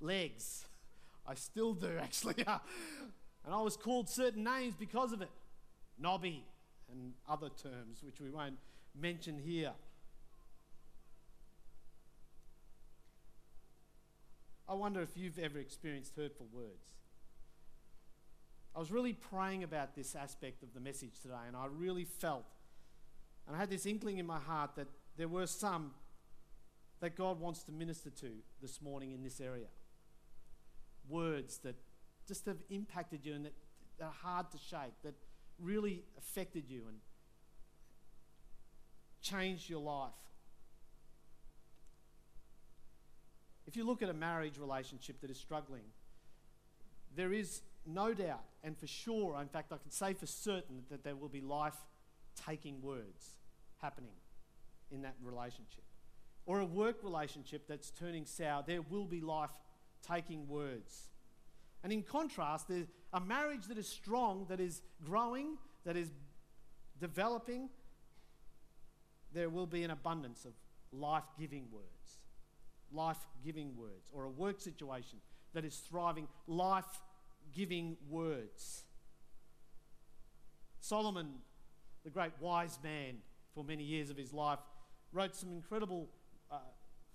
legs. 0.00 0.64
I 1.26 1.34
still 1.34 1.74
do, 1.74 1.90
actually. 2.00 2.34
and 2.46 3.54
I 3.54 3.60
was 3.60 3.76
called 3.76 4.08
certain 4.08 4.44
names 4.44 4.74
because 4.78 5.12
of 5.12 5.22
it 5.22 5.30
knobby 5.98 6.44
and 6.90 7.12
other 7.28 7.48
terms, 7.48 8.02
which 8.02 8.20
we 8.20 8.30
won't 8.30 8.58
mention 8.98 9.38
here. 9.38 9.72
I 14.68 14.74
wonder 14.74 15.00
if 15.00 15.16
you've 15.16 15.38
ever 15.38 15.58
experienced 15.58 16.12
hurtful 16.16 16.46
words. 16.52 16.92
I 18.76 18.78
was 18.78 18.92
really 18.92 19.14
praying 19.14 19.64
about 19.64 19.96
this 19.96 20.14
aspect 20.14 20.62
of 20.62 20.74
the 20.74 20.80
message 20.80 21.20
today, 21.20 21.34
and 21.46 21.56
I 21.56 21.66
really 21.66 22.04
felt, 22.04 22.44
and 23.46 23.56
I 23.56 23.58
had 23.58 23.70
this 23.70 23.86
inkling 23.86 24.18
in 24.18 24.26
my 24.26 24.38
heart 24.38 24.76
that 24.76 24.86
there 25.18 25.28
were 25.28 25.46
some 25.46 25.90
that 27.00 27.16
God 27.16 27.40
wants 27.40 27.64
to 27.64 27.72
minister 27.72 28.08
to 28.08 28.30
this 28.62 28.80
morning 28.80 29.12
in 29.12 29.22
this 29.22 29.40
area. 29.40 29.66
Words 31.08 31.58
that 31.58 31.74
just 32.26 32.46
have 32.46 32.58
impacted 32.70 33.26
you 33.26 33.34
and 33.34 33.44
that, 33.44 33.54
that 33.98 34.04
are 34.06 34.14
hard 34.22 34.50
to 34.52 34.58
shake, 34.58 34.94
that 35.02 35.14
really 35.58 36.04
affected 36.16 36.64
you 36.68 36.84
and 36.88 36.98
changed 39.20 39.68
your 39.68 39.80
life. 39.80 40.12
If 43.66 43.76
you 43.76 43.84
look 43.84 44.02
at 44.02 44.08
a 44.08 44.14
marriage 44.14 44.56
relationship 44.56 45.20
that 45.20 45.30
is 45.30 45.38
struggling, 45.38 45.84
there 47.16 47.32
is 47.32 47.62
no 47.84 48.14
doubt 48.14 48.44
and 48.62 48.78
for 48.78 48.86
sure, 48.86 49.40
in 49.40 49.48
fact, 49.48 49.72
I 49.72 49.78
can 49.78 49.90
say 49.90 50.14
for 50.14 50.26
certain 50.26 50.84
that 50.90 51.02
there 51.02 51.16
will 51.16 51.28
be 51.28 51.40
life 51.40 51.76
taking 52.46 52.80
words 52.82 53.34
happening 53.80 54.12
in 54.90 55.02
that 55.02 55.14
relationship. 55.22 55.84
Or 56.46 56.60
a 56.60 56.64
work 56.64 57.02
relationship 57.02 57.66
that's 57.68 57.90
turning 57.90 58.24
sour, 58.24 58.64
there 58.66 58.82
will 58.82 59.06
be 59.06 59.20
life 59.20 59.50
taking 60.06 60.48
words. 60.48 61.10
And 61.82 61.92
in 61.92 62.02
contrast, 62.02 62.68
there's 62.68 62.88
a 63.12 63.20
marriage 63.20 63.66
that 63.68 63.78
is 63.78 63.86
strong, 63.86 64.46
that 64.48 64.60
is 64.60 64.82
growing, 65.04 65.58
that 65.84 65.96
is 65.96 66.10
developing, 67.00 67.68
there 69.32 69.50
will 69.50 69.66
be 69.66 69.82
an 69.84 69.90
abundance 69.90 70.44
of 70.44 70.52
life 70.92 71.24
giving 71.38 71.66
words. 71.70 72.18
Life 72.92 73.18
giving 73.44 73.76
words. 73.76 74.10
Or 74.12 74.24
a 74.24 74.30
work 74.30 74.60
situation 74.60 75.18
that 75.54 75.64
is 75.64 75.76
thriving, 75.76 76.28
life 76.46 77.02
giving 77.52 77.96
words. 78.08 78.84
Solomon, 80.80 81.28
the 82.04 82.10
great 82.10 82.32
wise 82.40 82.78
man 82.82 83.16
for 83.54 83.64
many 83.64 83.84
years 83.84 84.10
of 84.10 84.16
his 84.16 84.32
life, 84.32 84.60
wrote 85.12 85.34
some 85.34 85.52
incredible 85.52 86.08
uh, 86.50 86.58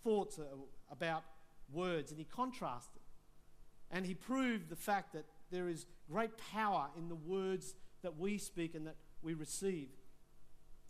thoughts 0.04 0.40
uh, 0.40 0.44
about 0.92 1.24
words 1.72 2.12
and 2.12 2.20
he 2.20 2.26
contrasted 2.26 3.02
and 3.94 4.06
he 4.06 4.16
proved 4.16 4.70
the 4.70 4.76
fact 4.76 5.14
that 5.14 5.26
there 5.52 5.70
is 5.70 5.86
great 6.12 6.32
power 6.52 6.88
in 6.98 7.08
the 7.08 7.16
words 7.16 7.76
that 8.02 8.18
we 8.18 8.38
speak 8.38 8.76
and 8.76 8.88
that 8.88 8.96
we 9.22 9.34
receive. 9.36 9.90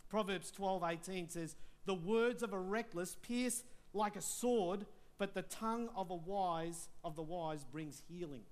Proverbs 0.08 0.50
12:18 0.50 1.28
says, 1.28 1.54
"The 1.84 1.94
words 1.94 2.42
of 2.42 2.52
a 2.52 2.58
reckless 2.58 3.14
pierce 3.16 3.62
like 3.92 4.16
a 4.16 4.22
sword, 4.22 4.86
but 5.18 5.34
the 5.34 5.42
tongue 5.42 5.88
of 5.90 6.10
a 6.10 6.14
wise 6.14 6.88
of 7.04 7.14
the 7.14 7.22
wise 7.22 7.64
brings 7.64 8.00
healing." 8.08 8.46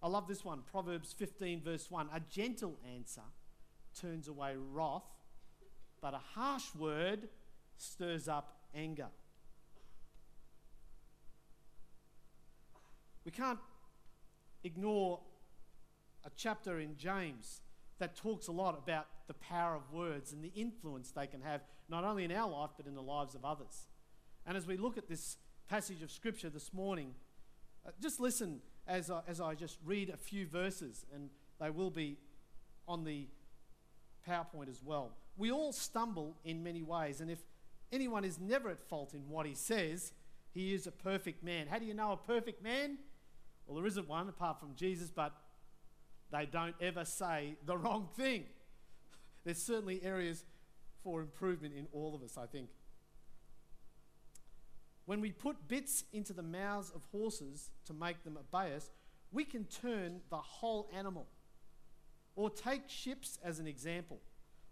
I 0.00 0.08
love 0.08 0.26
this 0.26 0.44
one. 0.44 0.62
Proverbs 0.62 1.12
15 1.12 1.60
verse 1.60 1.90
1. 1.90 2.08
A 2.12 2.20
gentle 2.20 2.78
answer 2.84 3.22
turns 3.94 4.28
away 4.28 4.56
wrath, 4.56 5.04
but 6.02 6.12
a 6.14 6.20
harsh 6.34 6.74
word 6.74 7.28
stirs 7.78 8.28
up 8.28 8.56
anger. 8.74 9.06
We 13.24 13.30
can't 13.30 13.60
ignore 14.64 15.20
a 16.24 16.30
chapter 16.36 16.80
in 16.80 16.96
James 16.96 17.60
that 17.98 18.16
talks 18.16 18.48
a 18.48 18.52
lot 18.52 18.76
about 18.76 19.06
the 19.28 19.34
power 19.34 19.76
of 19.76 19.92
words 19.92 20.32
and 20.32 20.42
the 20.42 20.52
influence 20.56 21.12
they 21.12 21.28
can 21.28 21.40
have, 21.40 21.60
not 21.88 22.02
only 22.02 22.24
in 22.24 22.32
our 22.32 22.50
life, 22.50 22.70
but 22.76 22.86
in 22.86 22.96
the 22.96 23.02
lives 23.02 23.36
of 23.36 23.44
others. 23.44 23.86
And 24.44 24.56
as 24.56 24.66
we 24.66 24.76
look 24.76 24.98
at 24.98 25.08
this 25.08 25.36
passage 25.68 26.02
of 26.02 26.10
Scripture 26.10 26.50
this 26.50 26.72
morning, 26.72 27.14
uh, 27.86 27.90
just 28.00 28.18
listen 28.18 28.60
as 28.88 29.08
I, 29.08 29.20
as 29.28 29.40
I 29.40 29.54
just 29.54 29.78
read 29.84 30.10
a 30.10 30.16
few 30.16 30.46
verses, 30.48 31.06
and 31.14 31.30
they 31.60 31.70
will 31.70 31.90
be 31.90 32.18
on 32.88 33.04
the 33.04 33.28
PowerPoint 34.28 34.68
as 34.68 34.82
well. 34.84 35.12
We 35.36 35.50
all 35.50 35.72
stumble 35.72 36.36
in 36.44 36.62
many 36.62 36.82
ways, 36.82 37.20
and 37.20 37.30
if 37.30 37.38
anyone 37.90 38.24
is 38.24 38.38
never 38.38 38.68
at 38.70 38.82
fault 38.82 39.14
in 39.14 39.28
what 39.28 39.46
he 39.46 39.54
says, 39.54 40.12
he 40.52 40.74
is 40.74 40.86
a 40.86 40.92
perfect 40.92 41.42
man. 41.42 41.66
How 41.66 41.78
do 41.78 41.86
you 41.86 41.94
know 41.94 42.12
a 42.12 42.16
perfect 42.16 42.62
man? 42.62 42.98
Well, 43.66 43.76
there 43.76 43.86
isn't 43.86 44.08
one 44.08 44.28
apart 44.28 44.60
from 44.60 44.74
Jesus, 44.74 45.10
but 45.10 45.32
they 46.30 46.46
don't 46.46 46.74
ever 46.80 47.04
say 47.04 47.56
the 47.64 47.76
wrong 47.76 48.08
thing. 48.16 48.44
There's 49.44 49.62
certainly 49.62 50.02
areas 50.02 50.44
for 51.02 51.20
improvement 51.20 51.74
in 51.74 51.86
all 51.92 52.14
of 52.14 52.22
us, 52.22 52.36
I 52.38 52.46
think. 52.46 52.68
When 55.04 55.20
we 55.20 55.32
put 55.32 55.68
bits 55.68 56.04
into 56.12 56.32
the 56.32 56.42
mouths 56.42 56.90
of 56.94 57.02
horses 57.10 57.70
to 57.86 57.92
make 57.92 58.22
them 58.24 58.38
obey 58.38 58.74
us, 58.74 58.90
we 59.32 59.44
can 59.44 59.64
turn 59.64 60.20
the 60.30 60.36
whole 60.36 60.88
animal. 60.94 61.26
Or 62.36 62.48
take 62.50 62.88
ships 62.88 63.38
as 63.42 63.58
an 63.58 63.66
example. 63.66 64.20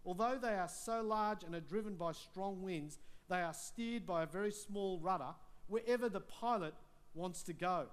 Although 0.04 0.38
they 0.40 0.54
are 0.54 0.68
so 0.68 1.02
large 1.02 1.44
and 1.44 1.54
are 1.54 1.60
driven 1.60 1.94
by 1.94 2.12
strong 2.12 2.62
winds, 2.62 2.98
they 3.28 3.40
are 3.40 3.54
steered 3.54 4.06
by 4.06 4.22
a 4.22 4.26
very 4.26 4.52
small 4.52 4.98
rudder 4.98 5.34
wherever 5.68 6.08
the 6.08 6.20
pilot 6.20 6.74
wants 7.14 7.42
to 7.44 7.52
go. 7.52 7.86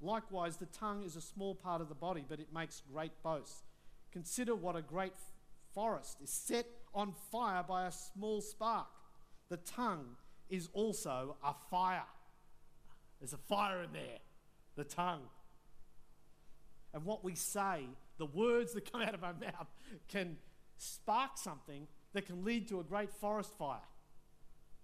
Likewise, 0.00 0.56
the 0.56 0.66
tongue 0.66 1.02
is 1.04 1.16
a 1.16 1.20
small 1.20 1.54
part 1.54 1.82
of 1.82 1.88
the 1.88 1.94
body, 1.94 2.24
but 2.26 2.40
it 2.40 2.48
makes 2.54 2.82
great 2.92 3.12
boasts. 3.22 3.64
Consider 4.12 4.54
what 4.54 4.76
a 4.76 4.82
great 4.82 5.12
forest 5.74 6.18
is 6.22 6.30
set 6.30 6.66
on 6.94 7.12
fire 7.30 7.62
by 7.62 7.86
a 7.86 7.92
small 7.92 8.40
spark. 8.40 8.88
The 9.50 9.58
tongue 9.58 10.16
is 10.48 10.68
also 10.72 11.36
a 11.44 11.54
fire. 11.70 12.06
There's 13.20 13.34
a 13.34 13.38
fire 13.38 13.82
in 13.82 13.92
there, 13.92 14.18
the 14.76 14.84
tongue. 14.84 15.22
And 16.94 17.04
what 17.04 17.22
we 17.22 17.34
say, 17.34 17.84
the 18.20 18.26
words 18.26 18.72
that 18.74 18.90
come 18.90 19.02
out 19.02 19.14
of 19.14 19.24
our 19.24 19.34
mouth, 19.34 19.66
can 20.08 20.36
spark 20.76 21.32
something 21.36 21.88
that 22.12 22.26
can 22.26 22.44
lead 22.44 22.68
to 22.68 22.78
a 22.78 22.84
great 22.84 23.12
forest 23.12 23.52
fire. 23.58 23.80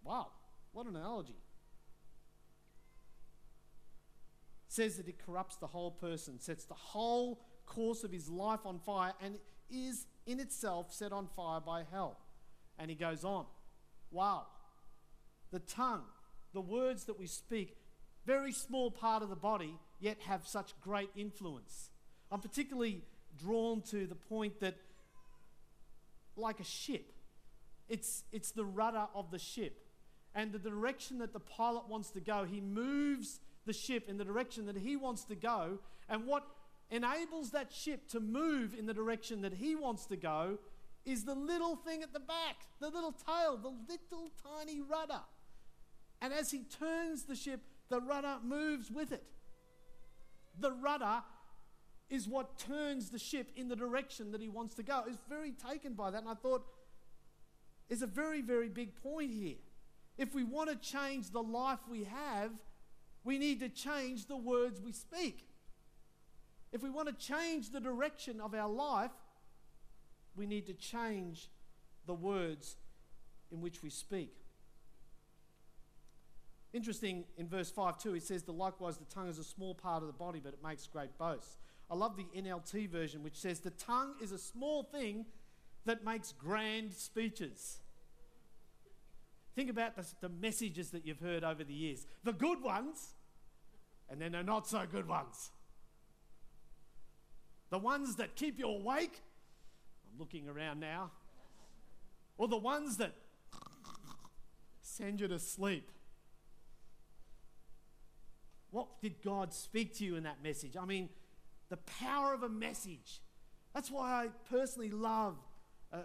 Wow, 0.02 0.28
what 0.72 0.86
an 0.86 0.96
analogy. 0.96 1.36
says 4.76 4.98
that 4.98 5.08
it 5.08 5.18
corrupts 5.24 5.56
the 5.56 5.66
whole 5.66 5.90
person, 5.90 6.38
sets 6.38 6.64
the 6.66 6.74
whole 6.74 7.40
course 7.64 8.04
of 8.04 8.12
his 8.12 8.28
life 8.28 8.60
on 8.66 8.78
fire, 8.78 9.14
and 9.22 9.38
is 9.70 10.06
in 10.26 10.38
itself 10.38 10.92
set 10.92 11.12
on 11.12 11.26
fire 11.34 11.60
by 11.60 11.82
hell. 11.90 12.18
And 12.78 12.90
he 12.90 12.96
goes 12.96 13.24
on. 13.24 13.46
Wow. 14.10 14.46
The 15.50 15.60
tongue, 15.60 16.04
the 16.52 16.60
words 16.60 17.04
that 17.04 17.18
we 17.18 17.26
speak, 17.26 17.76
very 18.26 18.52
small 18.52 18.90
part 18.90 19.22
of 19.22 19.30
the 19.30 19.36
body, 19.36 19.78
yet 19.98 20.18
have 20.26 20.46
such 20.46 20.78
great 20.80 21.10
influence. 21.16 21.90
I'm 22.30 22.40
particularly 22.40 23.02
drawn 23.36 23.82
to 23.82 24.06
the 24.06 24.14
point 24.14 24.60
that, 24.60 24.76
like 26.36 26.60
a 26.60 26.64
ship, 26.64 27.12
it's, 27.88 28.24
it's 28.32 28.50
the 28.50 28.64
rudder 28.64 29.06
of 29.14 29.30
the 29.30 29.38
ship. 29.38 29.82
And 30.34 30.52
the 30.52 30.58
direction 30.58 31.18
that 31.18 31.32
the 31.32 31.40
pilot 31.40 31.88
wants 31.88 32.10
to 32.10 32.20
go, 32.20 32.44
he 32.44 32.60
moves 32.60 33.40
the 33.64 33.72
ship 33.72 34.08
in 34.08 34.18
the 34.18 34.24
direction 34.24 34.66
that 34.66 34.76
he 34.76 34.96
wants 34.96 35.24
to 35.24 35.34
go. 35.34 35.78
And 36.08 36.26
what 36.26 36.46
enables 36.90 37.50
that 37.50 37.72
ship 37.72 38.08
to 38.08 38.20
move 38.20 38.74
in 38.78 38.86
the 38.86 38.94
direction 38.94 39.42
that 39.42 39.54
he 39.54 39.74
wants 39.74 40.06
to 40.06 40.16
go 40.16 40.58
is 41.04 41.24
the 41.24 41.34
little 41.34 41.76
thing 41.76 42.02
at 42.02 42.12
the 42.12 42.20
back, 42.20 42.56
the 42.80 42.88
little 42.88 43.12
tail, 43.12 43.56
the 43.56 43.68
little 43.68 44.30
tiny 44.42 44.80
rudder. 44.80 45.20
And 46.20 46.32
as 46.32 46.50
he 46.50 46.64
turns 46.64 47.24
the 47.24 47.36
ship, 47.36 47.60
the 47.88 48.00
rudder 48.00 48.36
moves 48.44 48.90
with 48.90 49.12
it. 49.12 49.24
The 50.58 50.72
rudder 50.72 51.22
is 52.08 52.28
what 52.28 52.58
turns 52.58 53.10
the 53.10 53.18
ship 53.18 53.48
in 53.56 53.68
the 53.68 53.76
direction 53.76 54.32
that 54.32 54.40
he 54.40 54.48
wants 54.48 54.74
to 54.76 54.82
go. 54.82 55.04
Is 55.08 55.18
very 55.28 55.52
taken 55.52 55.94
by 55.94 56.10
that. 56.10 56.22
And 56.22 56.28
I 56.28 56.34
thought, 56.34 56.64
is 57.88 58.02
a 58.02 58.06
very, 58.06 58.42
very 58.42 58.68
big 58.68 58.94
point 59.02 59.32
here. 59.32 59.56
If 60.18 60.34
we 60.34 60.44
want 60.44 60.70
to 60.70 60.76
change 60.76 61.30
the 61.30 61.42
life 61.42 61.80
we 61.88 62.04
have, 62.04 62.52
we 63.24 63.38
need 63.38 63.60
to 63.60 63.68
change 63.68 64.26
the 64.26 64.36
words 64.36 64.80
we 64.80 64.92
speak. 64.92 65.48
If 66.72 66.82
we 66.82 66.90
want 66.90 67.08
to 67.08 67.14
change 67.14 67.70
the 67.70 67.80
direction 67.80 68.40
of 68.40 68.54
our 68.54 68.68
life, 68.68 69.10
we 70.36 70.46
need 70.46 70.66
to 70.66 70.74
change 70.74 71.48
the 72.06 72.14
words 72.14 72.76
in 73.50 73.60
which 73.60 73.82
we 73.82 73.90
speak. 73.90 74.34
Interesting 76.72 77.24
in 77.36 77.48
verse 77.48 77.70
5 77.70 77.98
too, 77.98 78.12
he 78.12 78.20
says 78.20 78.42
that 78.44 78.52
likewise 78.52 78.98
the 78.98 79.04
tongue 79.06 79.28
is 79.28 79.38
a 79.38 79.44
small 79.44 79.74
part 79.74 80.02
of 80.02 80.08
the 80.08 80.12
body, 80.12 80.40
but 80.42 80.52
it 80.52 80.62
makes 80.62 80.86
great 80.86 81.16
boasts. 81.18 81.56
I 81.90 81.94
love 81.94 82.16
the 82.16 82.26
NLT 82.36 82.88
version, 82.88 83.22
which 83.22 83.36
says, 83.36 83.60
The 83.60 83.70
tongue 83.70 84.14
is 84.20 84.32
a 84.32 84.38
small 84.38 84.82
thing 84.82 85.26
that 85.84 86.04
makes 86.04 86.32
grand 86.32 86.92
speeches. 86.92 87.78
Think 89.54 89.70
about 89.70 89.96
the, 89.96 90.04
the 90.20 90.28
messages 90.28 90.90
that 90.90 91.06
you've 91.06 91.20
heard 91.20 91.42
over 91.42 91.64
the 91.64 91.72
years 91.72 92.06
the 92.24 92.32
good 92.32 92.62
ones, 92.62 93.14
and 94.10 94.20
then 94.20 94.32
the 94.32 94.42
not 94.42 94.68
so 94.68 94.84
good 94.90 95.08
ones. 95.08 95.50
The 97.70 97.78
ones 97.78 98.16
that 98.16 98.36
keep 98.36 98.58
you 98.58 98.68
awake. 98.68 99.22
I'm 100.12 100.18
looking 100.18 100.48
around 100.48 100.80
now. 100.80 101.10
Or 102.38 102.46
the 102.46 102.56
ones 102.56 102.98
that 102.98 103.12
send 104.82 105.20
you 105.20 105.28
to 105.28 105.38
sleep. 105.38 105.90
What 108.70 109.00
did 109.00 109.22
God 109.22 109.52
speak 109.52 109.94
to 109.96 110.04
you 110.04 110.16
in 110.16 110.24
that 110.24 110.42
message? 110.42 110.76
I 110.76 110.84
mean, 110.84 111.08
the 111.68 111.76
power 111.76 112.32
of 112.32 112.42
a 112.42 112.48
message. 112.48 113.20
That's 113.74 113.90
why 113.90 114.10
I 114.10 114.28
personally 114.50 114.90
love 114.90 115.36
uh, 115.92 115.98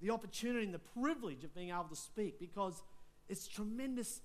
the 0.00 0.10
opportunity 0.10 0.64
and 0.64 0.74
the 0.74 0.78
privilege 0.78 1.44
of 1.44 1.54
being 1.54 1.70
able 1.70 1.84
to 1.84 1.96
speak 1.96 2.38
because 2.38 2.82
it's 3.28 3.46
tremendous 3.46 4.20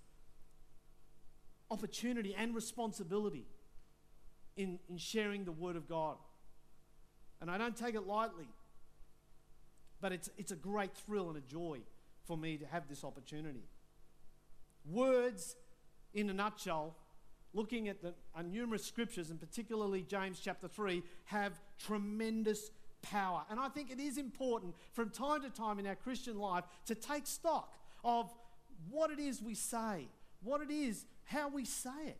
opportunity 1.71 2.35
and 2.37 2.55
responsibility 2.55 3.45
in, 4.57 4.79
in 4.89 4.97
sharing 4.97 5.45
the 5.45 5.51
Word 5.51 5.75
of 5.75 5.87
God. 5.87 6.17
And 7.41 7.49
I 7.49 7.57
don't 7.57 7.75
take 7.75 7.95
it 7.95 8.05
lightly, 8.05 8.49
but 10.01 10.11
it's, 10.11 10.29
it's 10.37 10.51
a 10.51 10.55
great 10.55 10.93
thrill 10.93 11.29
and 11.29 11.37
a 11.37 11.41
joy 11.41 11.79
for 12.25 12.37
me 12.37 12.57
to 12.57 12.65
have 12.65 12.89
this 12.89 13.03
opportunity. 13.03 13.63
Words, 14.85 15.55
in 16.13 16.29
a 16.29 16.33
nutshell, 16.33 16.95
looking 17.53 17.87
at 17.87 18.01
the 18.01 18.13
uh, 18.35 18.41
numerous 18.41 18.85
scriptures, 18.85 19.29
and 19.29 19.39
particularly 19.39 20.03
James 20.03 20.39
chapter 20.39 20.67
3, 20.67 21.01
have 21.25 21.59
tremendous 21.79 22.71
power. 23.01 23.43
And 23.49 23.59
I 23.59 23.69
think 23.69 23.91
it 23.91 23.99
is 23.99 24.17
important 24.17 24.75
from 24.93 25.09
time 25.09 25.41
to 25.41 25.49
time 25.49 25.79
in 25.79 25.87
our 25.87 25.95
Christian 25.95 26.37
life 26.37 26.65
to 26.85 26.95
take 26.95 27.25
stock 27.25 27.73
of 28.03 28.31
what 28.89 29.11
it 29.11 29.19
is 29.19 29.41
we 29.41 29.55
say, 29.55 30.07
what 30.43 30.61
it 30.61 30.71
is, 30.71 31.05
how 31.23 31.49
we 31.49 31.65
say 31.65 32.07
it, 32.07 32.17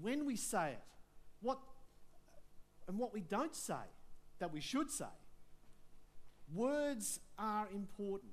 when 0.00 0.26
we 0.26 0.36
say 0.36 0.72
it, 0.72 0.82
what 1.40 1.58
and 2.86 2.98
what 2.98 3.12
we 3.12 3.20
don't 3.20 3.54
say 3.54 3.74
that 4.38 4.52
we 4.52 4.60
should 4.60 4.90
say. 4.90 5.04
Words 6.52 7.20
are 7.38 7.68
important. 7.74 8.32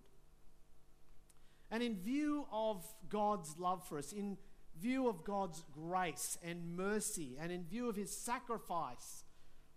And 1.70 1.84
in 1.84 1.96
view 1.98 2.48
of 2.52 2.86
God's 3.10 3.58
love 3.58 3.86
for 3.88 3.98
us, 3.98 4.14
in 4.14 4.38
view 4.82 5.08
of 5.08 5.24
God's 5.24 5.64
grace 5.74 6.38
and 6.44 6.76
mercy, 6.76 7.38
and 7.40 7.52
in 7.52 7.64
view 7.64 7.90
of 7.90 7.96
his 7.96 8.16
sacrifice, 8.16 9.24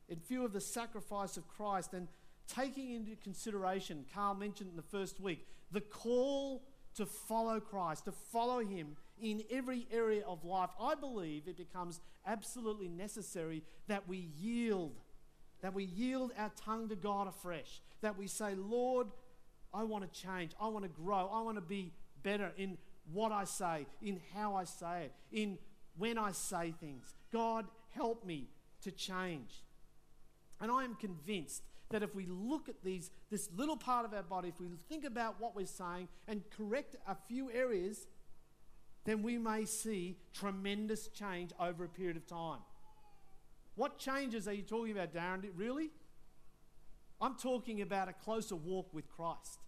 in 0.08 0.18
view 0.20 0.44
of 0.44 0.52
the 0.52 0.60
sacrifice 0.60 1.36
of 1.36 1.46
Christ, 1.48 1.92
and 1.92 2.08
taking 2.46 2.92
into 2.92 3.14
consideration, 3.16 4.04
Carl 4.14 4.34
mentioned 4.34 4.70
in 4.70 4.76
the 4.76 4.82
first 4.82 5.20
week, 5.20 5.46
the 5.70 5.80
call 5.80 6.62
to 6.94 7.06
follow 7.06 7.60
Christ, 7.60 8.06
to 8.06 8.12
follow 8.12 8.60
him 8.60 8.96
in 9.20 9.42
every 9.50 9.86
area 9.92 10.24
of 10.26 10.44
life, 10.44 10.70
I 10.80 10.94
believe 10.94 11.42
it 11.46 11.56
becomes 11.56 12.00
absolutely 12.26 12.88
necessary 12.88 13.62
that 13.88 14.08
we 14.08 14.28
yield, 14.38 15.00
that 15.60 15.74
we 15.74 15.84
yield 15.84 16.32
our 16.38 16.50
tongue 16.56 16.88
to 16.88 16.96
God 16.96 17.28
afresh, 17.28 17.80
that 18.00 18.16
we 18.16 18.26
say, 18.26 18.54
Lord, 18.54 19.08
I 19.74 19.84
want 19.84 20.10
to 20.10 20.20
change, 20.20 20.52
I 20.60 20.68
want 20.68 20.84
to 20.84 20.88
grow, 20.88 21.28
I 21.32 21.42
want 21.42 21.56
to 21.56 21.62
be 21.62 21.92
better 22.22 22.52
in 22.56 22.78
what 23.12 23.32
I 23.32 23.44
say, 23.44 23.86
in 24.02 24.20
how 24.34 24.54
I 24.54 24.64
say 24.64 25.04
it, 25.04 25.12
in 25.32 25.58
when 25.96 26.18
I 26.18 26.32
say 26.32 26.74
things. 26.80 27.14
God, 27.32 27.66
help 27.94 28.24
me 28.24 28.48
to 28.82 28.90
change. 28.90 29.62
And 30.60 30.70
I 30.70 30.84
am 30.84 30.94
convinced 30.94 31.62
that 31.90 32.02
if 32.02 32.14
we 32.14 32.26
look 32.26 32.68
at 32.68 32.82
these, 32.84 33.10
this 33.30 33.48
little 33.56 33.76
part 33.76 34.04
of 34.04 34.12
our 34.12 34.22
body, 34.22 34.48
if 34.48 34.60
we 34.60 34.68
think 34.88 35.04
about 35.04 35.40
what 35.40 35.56
we're 35.56 35.66
saying 35.66 36.08
and 36.26 36.42
correct 36.50 36.96
a 37.06 37.16
few 37.28 37.50
areas, 37.50 38.06
then 39.04 39.22
we 39.22 39.38
may 39.38 39.64
see 39.64 40.18
tremendous 40.34 41.08
change 41.08 41.50
over 41.58 41.84
a 41.84 41.88
period 41.88 42.16
of 42.16 42.26
time. 42.26 42.58
What 43.74 43.98
changes 43.98 44.46
are 44.48 44.52
you 44.52 44.62
talking 44.62 44.92
about, 44.92 45.14
Darren? 45.14 45.44
Really? 45.56 45.90
I'm 47.20 47.36
talking 47.36 47.80
about 47.80 48.08
a 48.08 48.12
closer 48.12 48.56
walk 48.56 48.92
with 48.92 49.08
Christ. 49.08 49.58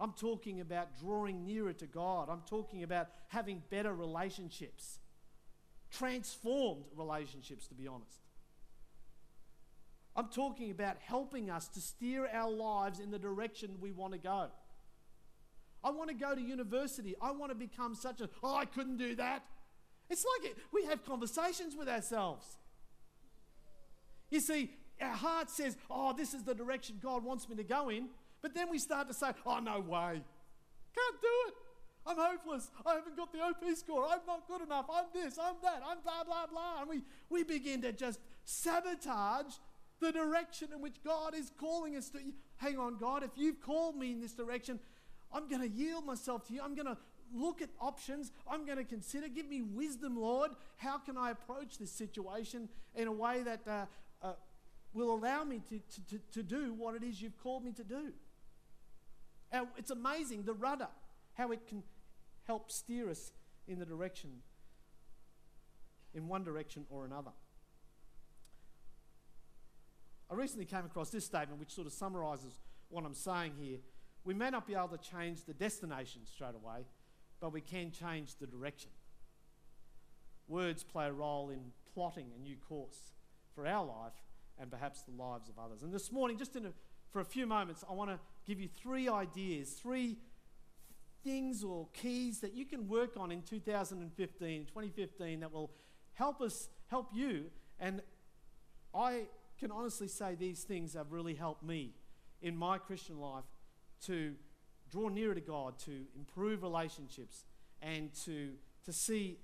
I'm 0.00 0.12
talking 0.12 0.60
about 0.60 0.98
drawing 0.98 1.44
nearer 1.44 1.74
to 1.74 1.86
God. 1.86 2.30
I'm 2.30 2.42
talking 2.48 2.82
about 2.82 3.08
having 3.28 3.62
better 3.68 3.94
relationships, 3.94 4.98
transformed 5.90 6.86
relationships, 6.96 7.66
to 7.68 7.74
be 7.74 7.86
honest. 7.86 8.20
I'm 10.16 10.28
talking 10.28 10.70
about 10.70 10.96
helping 11.00 11.50
us 11.50 11.68
to 11.68 11.80
steer 11.80 12.26
our 12.32 12.50
lives 12.50 12.98
in 12.98 13.10
the 13.10 13.18
direction 13.18 13.76
we 13.78 13.92
want 13.92 14.14
to 14.14 14.18
go. 14.18 14.48
I 15.84 15.90
want 15.90 16.08
to 16.08 16.14
go 16.14 16.34
to 16.34 16.40
university. 16.40 17.14
I 17.20 17.30
want 17.32 17.52
to 17.52 17.54
become 17.54 17.94
such 17.94 18.20
a, 18.20 18.28
oh, 18.42 18.56
I 18.56 18.64
couldn't 18.64 18.96
do 18.96 19.14
that. 19.16 19.44
It's 20.08 20.24
like 20.38 20.50
it, 20.50 20.58
we 20.72 20.84
have 20.86 21.04
conversations 21.04 21.76
with 21.76 21.88
ourselves. 21.88 22.44
You 24.30 24.40
see, 24.40 24.70
our 25.00 25.14
heart 25.14 25.50
says, 25.50 25.76
oh, 25.90 26.12
this 26.12 26.34
is 26.34 26.42
the 26.42 26.54
direction 26.54 26.98
God 27.02 27.22
wants 27.22 27.48
me 27.48 27.56
to 27.56 27.64
go 27.64 27.88
in. 27.88 28.08
But 28.42 28.54
then 28.54 28.70
we 28.70 28.78
start 28.78 29.08
to 29.08 29.14
say, 29.14 29.30
oh, 29.46 29.58
no 29.58 29.80
way. 29.80 30.22
Can't 30.94 31.20
do 31.20 31.28
it. 31.48 31.54
I'm 32.06 32.16
hopeless. 32.16 32.70
I 32.86 32.94
haven't 32.94 33.16
got 33.16 33.32
the 33.32 33.40
OP 33.40 33.76
score. 33.76 34.06
I'm 34.06 34.20
not 34.26 34.48
good 34.48 34.62
enough. 34.62 34.86
I'm 34.92 35.04
this, 35.12 35.38
I'm 35.38 35.54
that, 35.62 35.82
I'm 35.86 35.98
blah, 36.02 36.24
blah, 36.24 36.46
blah. 36.46 36.80
And 36.80 36.88
we, 36.88 37.02
we 37.28 37.44
begin 37.44 37.82
to 37.82 37.92
just 37.92 38.20
sabotage 38.44 39.54
the 40.00 40.10
direction 40.10 40.68
in 40.72 40.80
which 40.80 41.02
God 41.04 41.34
is 41.34 41.52
calling 41.58 41.96
us 41.96 42.08
to. 42.10 42.18
Hang 42.56 42.78
on, 42.78 42.96
God, 42.96 43.22
if 43.22 43.30
you've 43.36 43.60
called 43.60 43.96
me 43.96 44.12
in 44.12 44.20
this 44.20 44.32
direction, 44.32 44.80
I'm 45.32 45.48
going 45.48 45.60
to 45.60 45.68
yield 45.68 46.06
myself 46.06 46.46
to 46.48 46.54
you. 46.54 46.62
I'm 46.62 46.74
going 46.74 46.86
to 46.86 46.96
look 47.34 47.62
at 47.62 47.68
options. 47.80 48.32
I'm 48.50 48.64
going 48.64 48.78
to 48.78 48.84
consider. 48.84 49.28
Give 49.28 49.46
me 49.46 49.62
wisdom, 49.62 50.16
Lord. 50.16 50.52
How 50.78 50.98
can 50.98 51.16
I 51.16 51.30
approach 51.30 51.78
this 51.78 51.92
situation 51.92 52.68
in 52.94 53.08
a 53.08 53.12
way 53.12 53.42
that 53.42 53.60
uh, 53.68 53.84
uh, 54.22 54.32
will 54.94 55.14
allow 55.14 55.44
me 55.44 55.60
to, 55.68 55.78
to, 55.78 56.06
to, 56.08 56.18
to 56.32 56.42
do 56.42 56.72
what 56.72 56.94
it 56.94 57.02
is 57.02 57.20
you've 57.20 57.38
called 57.42 57.64
me 57.64 57.72
to 57.72 57.84
do? 57.84 58.12
It's 59.76 59.90
amazing, 59.90 60.44
the 60.44 60.54
rudder, 60.54 60.88
how 61.34 61.52
it 61.52 61.66
can 61.66 61.82
help 62.44 62.70
steer 62.70 63.10
us 63.10 63.32
in 63.66 63.78
the 63.78 63.86
direction, 63.86 64.30
in 66.14 66.28
one 66.28 66.44
direction 66.44 66.86
or 66.90 67.04
another. 67.04 67.30
I 70.30 70.34
recently 70.34 70.64
came 70.64 70.84
across 70.84 71.10
this 71.10 71.24
statement 71.24 71.58
which 71.58 71.74
sort 71.74 71.86
of 71.86 71.92
summarizes 71.92 72.60
what 72.88 73.04
I'm 73.04 73.14
saying 73.14 73.52
here. 73.60 73.78
We 74.24 74.34
may 74.34 74.50
not 74.50 74.66
be 74.66 74.74
able 74.74 74.88
to 74.88 74.98
change 74.98 75.44
the 75.44 75.54
destination 75.54 76.22
straight 76.24 76.54
away, 76.54 76.86
but 77.40 77.52
we 77.52 77.60
can 77.60 77.90
change 77.90 78.36
the 78.36 78.46
direction. 78.46 78.90
Words 80.46 80.84
play 80.84 81.06
a 81.06 81.12
role 81.12 81.50
in 81.50 81.60
plotting 81.94 82.26
a 82.36 82.40
new 82.40 82.56
course 82.56 83.12
for 83.54 83.66
our 83.66 83.84
life 83.84 84.12
and 84.58 84.70
perhaps 84.70 85.02
the 85.02 85.12
lives 85.12 85.48
of 85.48 85.58
others. 85.58 85.82
And 85.82 85.92
this 85.92 86.12
morning, 86.12 86.36
just 86.36 86.54
a, 86.54 86.60
for 87.12 87.20
a 87.20 87.24
few 87.24 87.46
moments, 87.46 87.84
I 87.88 87.94
want 87.94 88.10
to 88.10 88.18
give 88.46 88.60
you 88.60 88.68
three 88.68 89.08
ideas, 89.08 89.70
three 89.70 90.18
things 91.22 91.62
or 91.62 91.88
keys 91.92 92.40
that 92.40 92.54
you 92.54 92.64
can 92.64 92.88
work 92.88 93.16
on 93.16 93.30
in 93.30 93.42
2015, 93.42 94.66
2015 94.66 95.40
that 95.40 95.52
will 95.52 95.70
help 96.14 96.40
us, 96.40 96.68
help 96.88 97.10
you. 97.12 97.46
And 97.78 98.02
I 98.94 99.24
can 99.58 99.70
honestly 99.70 100.08
say 100.08 100.34
these 100.34 100.62
things 100.62 100.94
have 100.94 101.12
really 101.12 101.34
helped 101.34 101.62
me 101.62 101.92
in 102.42 102.56
my 102.56 102.78
Christian 102.78 103.18
life 103.20 103.44
to 104.06 104.34
draw 104.90 105.08
nearer 105.08 105.34
to 105.34 105.40
God, 105.40 105.78
to 105.80 106.06
improve 106.16 106.62
relationships, 106.62 107.44
and 107.82 108.12
to, 108.24 108.52
to 108.84 108.92
see 108.92 109.38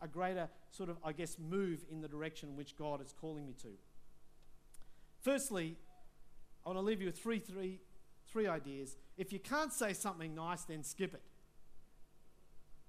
a 0.00 0.08
greater 0.08 0.48
sort 0.70 0.90
of, 0.90 0.98
I 1.04 1.12
guess, 1.12 1.38
move 1.38 1.84
in 1.90 2.00
the 2.00 2.08
direction 2.08 2.50
in 2.50 2.56
which 2.56 2.76
God 2.76 3.00
is 3.00 3.14
calling 3.18 3.46
me 3.46 3.54
to. 3.62 3.68
Firstly, 5.20 5.76
I 6.64 6.68
want 6.68 6.78
to 6.78 6.82
leave 6.82 7.00
you 7.00 7.06
with 7.06 7.18
three, 7.18 7.38
three, 7.38 7.80
three 8.32 8.46
ideas. 8.46 8.96
If 9.16 9.32
you 9.32 9.38
can't 9.38 9.72
say 9.72 9.92
something 9.92 10.34
nice, 10.34 10.62
then 10.62 10.82
skip 10.82 11.14
it. 11.14 11.22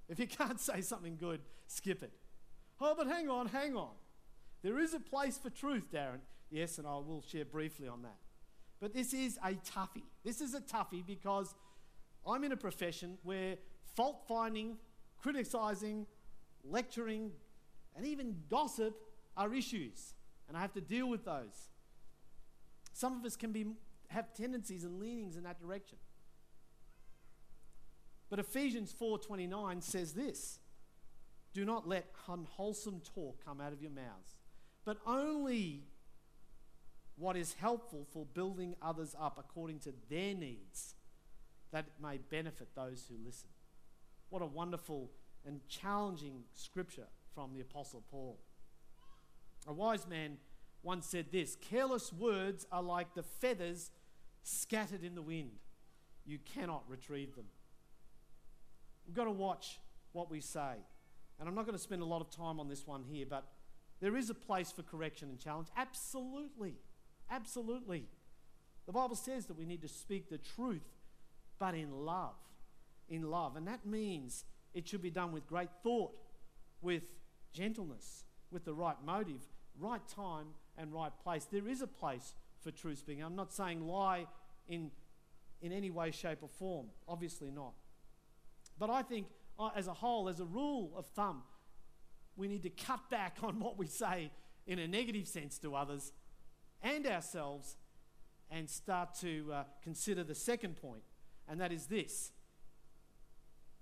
If 0.08 0.20
you 0.20 0.28
can't 0.40 0.60
say 0.60 0.82
something 0.82 1.18
good, 1.18 1.42
skip 1.68 2.02
it. 2.02 2.14
Oh, 2.80 2.96
but 2.98 3.08
hang 3.08 3.30
on, 3.30 3.48
hang 3.48 3.76
on. 3.76 3.92
There 4.62 4.80
is 4.80 4.94
a 4.94 5.00
place 5.00 5.38
for 5.38 5.50
truth, 5.50 5.92
Darren. 5.92 6.20
Yes, 6.50 6.78
and 6.78 6.88
I 6.88 6.94
will 6.94 7.24
share 7.28 7.46
briefly 7.46 7.88
on 7.88 8.02
that. 8.04 8.18
But 8.80 8.94
this 8.94 9.14
is 9.14 9.38
a 9.44 9.52
toughie. 9.52 10.04
This 10.24 10.42
is 10.42 10.54
a 10.54 10.62
toughie 10.62 11.06
because 11.06 11.54
I'm 12.28 12.44
in 12.44 12.52
a 12.52 12.58
profession 12.58 13.18
where 13.24 13.58
fault 13.96 14.24
finding, 14.28 14.78
criticizing, 15.22 16.06
lecturing, 16.64 17.32
and 17.96 18.06
even 18.06 18.36
gossip 18.50 18.96
are 19.36 19.54
issues, 19.54 20.14
and 20.48 20.58
I 20.58 20.62
have 20.62 20.74
to 20.74 20.82
deal 20.82 21.10
with 21.10 21.26
those. 21.26 21.70
Some 22.94 23.18
of 23.18 23.26
us 23.26 23.36
can 23.36 23.52
be, 23.52 23.66
have 24.14 24.34
tendencies 24.34 24.84
and 24.84 25.00
leanings 25.00 25.36
in 25.36 25.44
that 25.44 25.60
direction. 25.60 25.98
But 28.30 28.40
Ephesians 28.40 28.94
4:29 28.94 29.82
says 29.82 30.14
this: 30.14 30.60
Do 31.54 31.66
not 31.66 31.88
let 31.88 32.14
unwholesome 32.28 33.02
talk 33.02 33.44
come 33.44 33.60
out 33.60 33.74
of 33.74 33.82
your 33.82 33.92
mouths, 33.92 34.36
but 34.86 34.98
only 35.06 35.84
what 37.16 37.38
is 37.38 37.54
helpful 37.54 38.08
for 38.12 38.26
building 38.26 38.76
others 38.82 39.16
up 39.20 39.38
according 39.38 39.80
to 39.80 39.94
their 40.10 40.34
needs, 40.34 40.96
that 41.72 41.86
it 41.86 41.94
may 42.02 42.18
benefit 42.18 42.74
those 42.76 43.06
who 43.08 43.16
listen. 43.24 43.50
What 44.30 44.42
a 44.42 44.48
wonderful 44.48 45.12
and 45.46 45.60
challenging 45.68 46.44
scripture 46.54 47.08
from 47.36 47.54
the 47.54 47.62
Apostle 47.62 48.04
Paul. 48.10 48.40
A 49.68 49.74
wise 49.74 50.08
man 50.08 50.38
once 50.82 51.06
said 51.06 51.28
this 51.32 51.56
Careless 51.56 52.12
words 52.12 52.66
are 52.72 52.84
like 52.84 53.14
the 53.14 53.24
feathers 53.24 53.92
scattered 54.44 55.04
in 55.04 55.16
the 55.16 55.22
wind. 55.22 55.52
You 56.26 56.40
cannot 56.54 56.84
retrieve 56.88 57.36
them. 57.36 57.46
We've 59.06 59.16
got 59.16 59.26
to 59.26 59.32
watch 59.32 59.80
what 60.14 60.30
we 60.32 60.40
say. 60.40 60.76
And 61.40 61.50
I'm 61.50 61.56
not 61.56 61.66
going 61.66 61.78
to 61.78 61.84
spend 61.84 62.02
a 62.02 62.06
lot 62.06 62.22
of 62.22 62.30
time 62.30 62.60
on 62.60 62.70
this 62.70 62.88
one 62.88 63.04
here, 63.04 63.26
but 63.30 63.46
there 64.00 64.16
is 64.16 64.30
a 64.30 64.34
place 64.34 64.72
for 64.72 64.84
correction 64.84 65.30
and 65.30 65.40
challenge. 65.40 65.68
Absolutely. 65.76 66.76
Absolutely. 67.30 68.06
The 68.86 68.92
Bible 68.92 69.16
says 69.16 69.46
that 69.48 69.58
we 69.58 69.66
need 69.66 69.82
to 69.82 69.88
speak 69.88 70.30
the 70.30 70.38
truth, 70.38 70.88
but 71.60 71.74
in 71.74 71.92
love. 71.92 72.36
In 73.10 73.30
love. 73.30 73.56
And 73.56 73.68
that 73.68 73.86
means 73.86 74.46
it 74.74 74.88
should 74.88 75.02
be 75.02 75.10
done 75.10 75.32
with 75.32 75.48
great 75.48 75.70
thought, 75.84 76.12
with 76.82 77.04
gentleness, 77.54 78.26
with 78.52 78.66
the 78.66 78.74
right 78.74 78.98
motive, 79.06 79.42
right 79.80 80.06
time, 80.08 80.48
and 80.78 80.94
right 80.94 81.12
place. 81.24 81.46
There 81.46 81.68
is 81.68 81.82
a 81.82 81.88
place 81.88 82.34
for 82.64 82.72
truth 82.72 83.00
speaking. 83.00 83.24
I'm 83.24 83.36
not 83.36 83.54
saying 83.54 83.86
lie 83.86 84.26
in, 84.68 84.92
in 85.62 85.72
any 85.72 85.90
way, 85.90 86.12
shape, 86.12 86.40
or 86.42 86.50
form. 86.50 86.88
Obviously 87.08 87.52
not. 87.52 87.74
But 88.80 88.90
I 88.90 89.04
think, 89.04 89.28
uh, 89.60 89.70
as 89.76 89.88
a 89.88 89.94
whole, 89.94 90.30
as 90.30 90.40
a 90.40 90.46
rule 90.46 90.94
of 90.96 91.06
thumb, 91.08 91.44
we 92.36 92.48
need 92.48 92.64
to 92.64 92.70
cut 92.70 93.10
back 93.10 93.38
on 93.44 93.60
what 93.60 93.78
we 93.78 93.88
say 93.88 94.32
in 94.66 94.80
a 94.80 94.88
negative 94.88 95.28
sense 95.28 95.58
to 95.60 95.76
others 95.76 96.14
and 96.82 97.06
ourselves 97.06 97.76
and 98.50 98.70
start 98.70 99.16
to 99.22 99.52
uh, 99.54 99.64
consider 99.84 100.24
the 100.24 100.36
second 100.36 100.76
point, 100.78 101.04
and 101.48 101.60
that 101.60 101.72
is 101.72 101.88
this. 101.88 102.32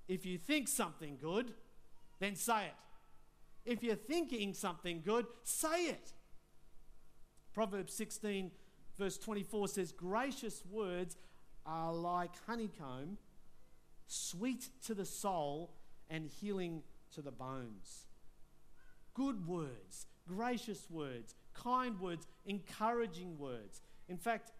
If 0.07 0.25
you 0.25 0.37
think 0.37 0.67
something 0.67 1.17
good, 1.21 1.53
then 2.19 2.35
say 2.35 2.65
it. 2.65 2.73
If 3.65 3.83
you're 3.83 3.95
thinking 3.95 4.53
something 4.53 5.01
good, 5.05 5.25
say 5.43 5.85
it. 5.85 6.13
Proverbs 7.53 7.93
16, 7.93 8.51
verse 9.01 9.17
24 9.17 9.67
says, 9.67 9.91
Gracious 9.91 10.63
words 10.69 11.17
are 11.65 11.91
like 11.91 12.29
honeycomb, 12.45 13.17
sweet 14.05 14.69
to 14.85 14.93
the 14.93 15.05
soul 15.05 15.71
and 16.07 16.29
healing 16.39 16.83
to 17.15 17.23
the 17.23 17.31
bones. 17.31 18.05
Good 19.15 19.47
words, 19.47 20.05
gracious 20.27 20.85
words, 20.87 21.33
kind 21.55 21.99
words, 21.99 22.27
encouraging 22.45 23.39
words. 23.39 23.81
In 24.07 24.17
fact, 24.17 24.51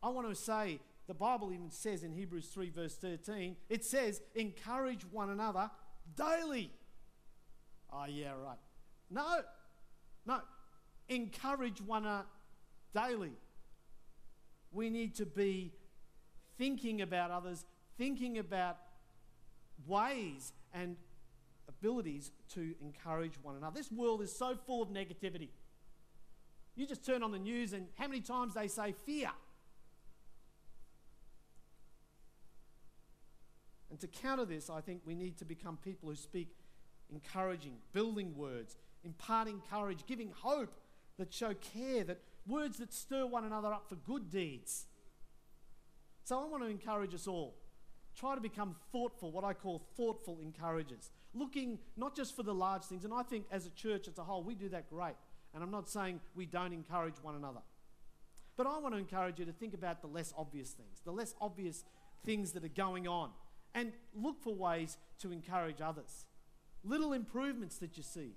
I 0.00 0.10
want 0.10 0.28
to 0.28 0.36
say 0.36 0.78
the 1.08 1.14
Bible 1.14 1.52
even 1.52 1.70
says 1.70 2.04
in 2.04 2.12
Hebrews 2.12 2.46
3, 2.54 2.70
verse 2.70 2.94
13, 2.94 3.56
it 3.68 3.84
says, 3.84 4.22
encourage 4.36 5.02
one 5.10 5.30
another 5.30 5.72
daily. 6.16 6.70
Oh, 7.92 8.04
yeah, 8.06 8.30
right. 8.40 8.58
No, 9.10 9.40
no. 10.24 10.40
Encourage 11.08 11.80
one 11.80 12.04
another 12.04 12.26
daily. 12.94 13.32
We 14.72 14.90
need 14.90 15.14
to 15.16 15.26
be 15.26 15.72
thinking 16.58 17.00
about 17.00 17.30
others, 17.30 17.64
thinking 17.96 18.38
about 18.38 18.76
ways 19.86 20.52
and 20.74 20.96
abilities 21.68 22.32
to 22.54 22.74
encourage 22.82 23.34
one 23.42 23.56
another. 23.56 23.76
This 23.76 23.90
world 23.90 24.22
is 24.22 24.34
so 24.34 24.56
full 24.66 24.82
of 24.82 24.88
negativity. 24.88 25.48
You 26.76 26.86
just 26.86 27.04
turn 27.04 27.22
on 27.22 27.32
the 27.32 27.38
news, 27.38 27.72
and 27.72 27.88
how 27.96 28.06
many 28.06 28.20
times 28.20 28.54
they 28.54 28.68
say 28.68 28.94
fear? 29.04 29.30
And 33.90 33.98
to 34.00 34.06
counter 34.06 34.44
this, 34.44 34.68
I 34.68 34.80
think 34.80 35.00
we 35.04 35.14
need 35.14 35.38
to 35.38 35.44
become 35.44 35.78
people 35.82 36.10
who 36.10 36.16
speak 36.16 36.54
encouraging, 37.10 37.76
building 37.92 38.36
words, 38.36 38.76
imparting 39.02 39.62
courage, 39.70 40.04
giving 40.06 40.30
hope 40.42 40.72
that 41.18 41.32
show 41.32 41.54
care, 41.54 42.04
that 42.04 42.20
words 42.46 42.78
that 42.78 42.92
stir 42.92 43.26
one 43.26 43.44
another 43.44 43.72
up 43.72 43.88
for 43.88 43.96
good 43.96 44.30
deeds. 44.30 44.86
So 46.24 46.38
I 46.38 46.46
want 46.46 46.62
to 46.62 46.68
encourage 46.68 47.14
us 47.14 47.26
all. 47.26 47.56
Try 48.14 48.34
to 48.34 48.40
become 48.40 48.74
thoughtful, 48.92 49.30
what 49.30 49.44
I 49.44 49.52
call 49.52 49.82
thoughtful 49.96 50.38
encouragers. 50.42 51.10
Looking 51.34 51.78
not 51.96 52.16
just 52.16 52.34
for 52.34 52.42
the 52.42 52.54
large 52.54 52.84
things, 52.84 53.04
and 53.04 53.14
I 53.14 53.22
think 53.22 53.46
as 53.50 53.66
a 53.66 53.70
church 53.70 54.08
as 54.08 54.18
a 54.18 54.24
whole, 54.24 54.42
we 54.42 54.54
do 54.54 54.68
that 54.70 54.90
great. 54.90 55.14
And 55.54 55.62
I'm 55.62 55.70
not 55.70 55.88
saying 55.88 56.20
we 56.34 56.46
don't 56.46 56.72
encourage 56.72 57.14
one 57.22 57.34
another. 57.34 57.60
But 58.56 58.66
I 58.66 58.78
want 58.78 58.94
to 58.94 58.98
encourage 58.98 59.38
you 59.38 59.44
to 59.44 59.52
think 59.52 59.72
about 59.72 60.02
the 60.02 60.08
less 60.08 60.34
obvious 60.36 60.70
things, 60.70 61.00
the 61.04 61.12
less 61.12 61.34
obvious 61.40 61.84
things 62.24 62.52
that 62.52 62.64
are 62.64 62.68
going 62.68 63.06
on, 63.06 63.30
and 63.74 63.92
look 64.14 64.42
for 64.42 64.54
ways 64.54 64.98
to 65.20 65.30
encourage 65.32 65.80
others. 65.80 66.26
Little 66.84 67.12
improvements 67.12 67.78
that 67.78 67.96
you 67.96 68.02
see, 68.02 68.32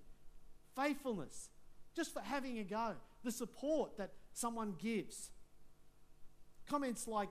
faithfulness, 0.76 1.50
just 1.96 2.14
for 2.14 2.22
having 2.22 2.60
a 2.60 2.64
go, 2.64 2.96
the 3.24 3.32
support 3.32 3.98
that 3.98 4.12
someone 4.34 4.76
gives. 4.78 5.32
Comments 6.68 7.08
like, 7.08 7.30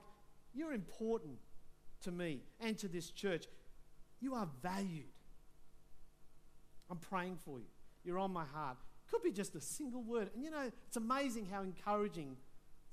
You're 0.53 0.73
important 0.73 1.37
to 2.03 2.11
me 2.11 2.41
and 2.59 2.77
to 2.79 2.87
this 2.87 3.09
church. 3.11 3.45
You 4.19 4.35
are 4.35 4.47
valued. 4.61 5.05
I'm 6.89 6.97
praying 6.97 7.39
for 7.43 7.59
you. 7.59 7.65
You're 8.03 8.19
on 8.19 8.31
my 8.31 8.45
heart. 8.45 8.77
Could 9.09 9.23
be 9.23 9.31
just 9.31 9.55
a 9.55 9.61
single 9.61 10.03
word. 10.03 10.29
And 10.35 10.43
you 10.43 10.51
know, 10.51 10.71
it's 10.87 10.97
amazing 10.97 11.47
how 11.51 11.61
encouraging 11.61 12.37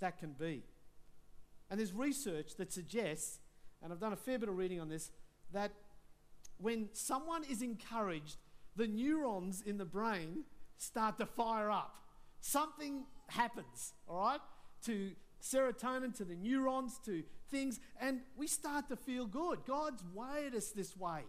that 0.01 0.19
can 0.19 0.33
be. 0.33 0.63
And 1.71 1.79
there's 1.79 1.93
research 1.93 2.57
that 2.57 2.73
suggests, 2.73 3.41
and 3.83 3.93
I've 3.93 4.01
done 4.01 4.13
a 4.13 4.17
fair 4.17 4.39
bit 4.39 4.49
of 4.49 4.57
reading 4.57 4.81
on 4.81 4.89
this, 4.89 5.11
that 5.53 5.73
when 6.59 6.89
someone 6.93 7.45
is 7.45 7.63
encouraged, 7.63 8.37
the 8.75 8.87
neurons 8.87 9.61
in 9.61 9.79
the 9.79 9.85
brain 9.85 10.45
start 10.79 11.19
to 11.19 11.27
fire 11.27 11.71
up. 11.71 11.95
Something 12.41 13.05
happens, 13.29 13.93
all 14.09 14.21
right, 14.21 14.41
to 14.85 15.11
serotonin, 15.43 16.17
to 16.17 16.25
the 16.25 16.37
neurons, 16.37 16.99
to 17.05 17.23
things, 17.51 17.81
and 18.01 18.21
we 18.37 18.47
start 18.47 18.89
to 18.89 18.97
feel 18.97 19.27
good. 19.27 19.61
God's 19.67 20.03
wired 20.15 20.55
us 20.55 20.71
this 20.71 20.97
way. 20.97 21.23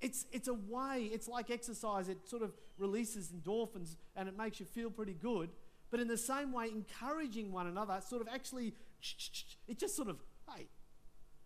It's, 0.00 0.26
it's 0.32 0.48
a 0.48 0.54
way, 0.54 1.10
it's 1.12 1.26
like 1.26 1.50
exercise, 1.50 2.08
it 2.08 2.18
sort 2.28 2.42
of 2.42 2.52
releases 2.78 3.32
endorphins 3.32 3.96
and 4.14 4.28
it 4.28 4.36
makes 4.36 4.60
you 4.60 4.66
feel 4.66 4.90
pretty 4.90 5.14
good. 5.14 5.50
But 5.90 6.00
in 6.00 6.06
the 6.06 6.18
same 6.18 6.52
way, 6.52 6.68
encouraging 6.68 7.50
one 7.50 7.66
another 7.66 8.00
sort 8.06 8.22
of 8.22 8.28
actually, 8.32 8.74
it 9.66 9.78
just 9.78 9.96
sort 9.96 10.08
of, 10.08 10.18
hey, 10.54 10.68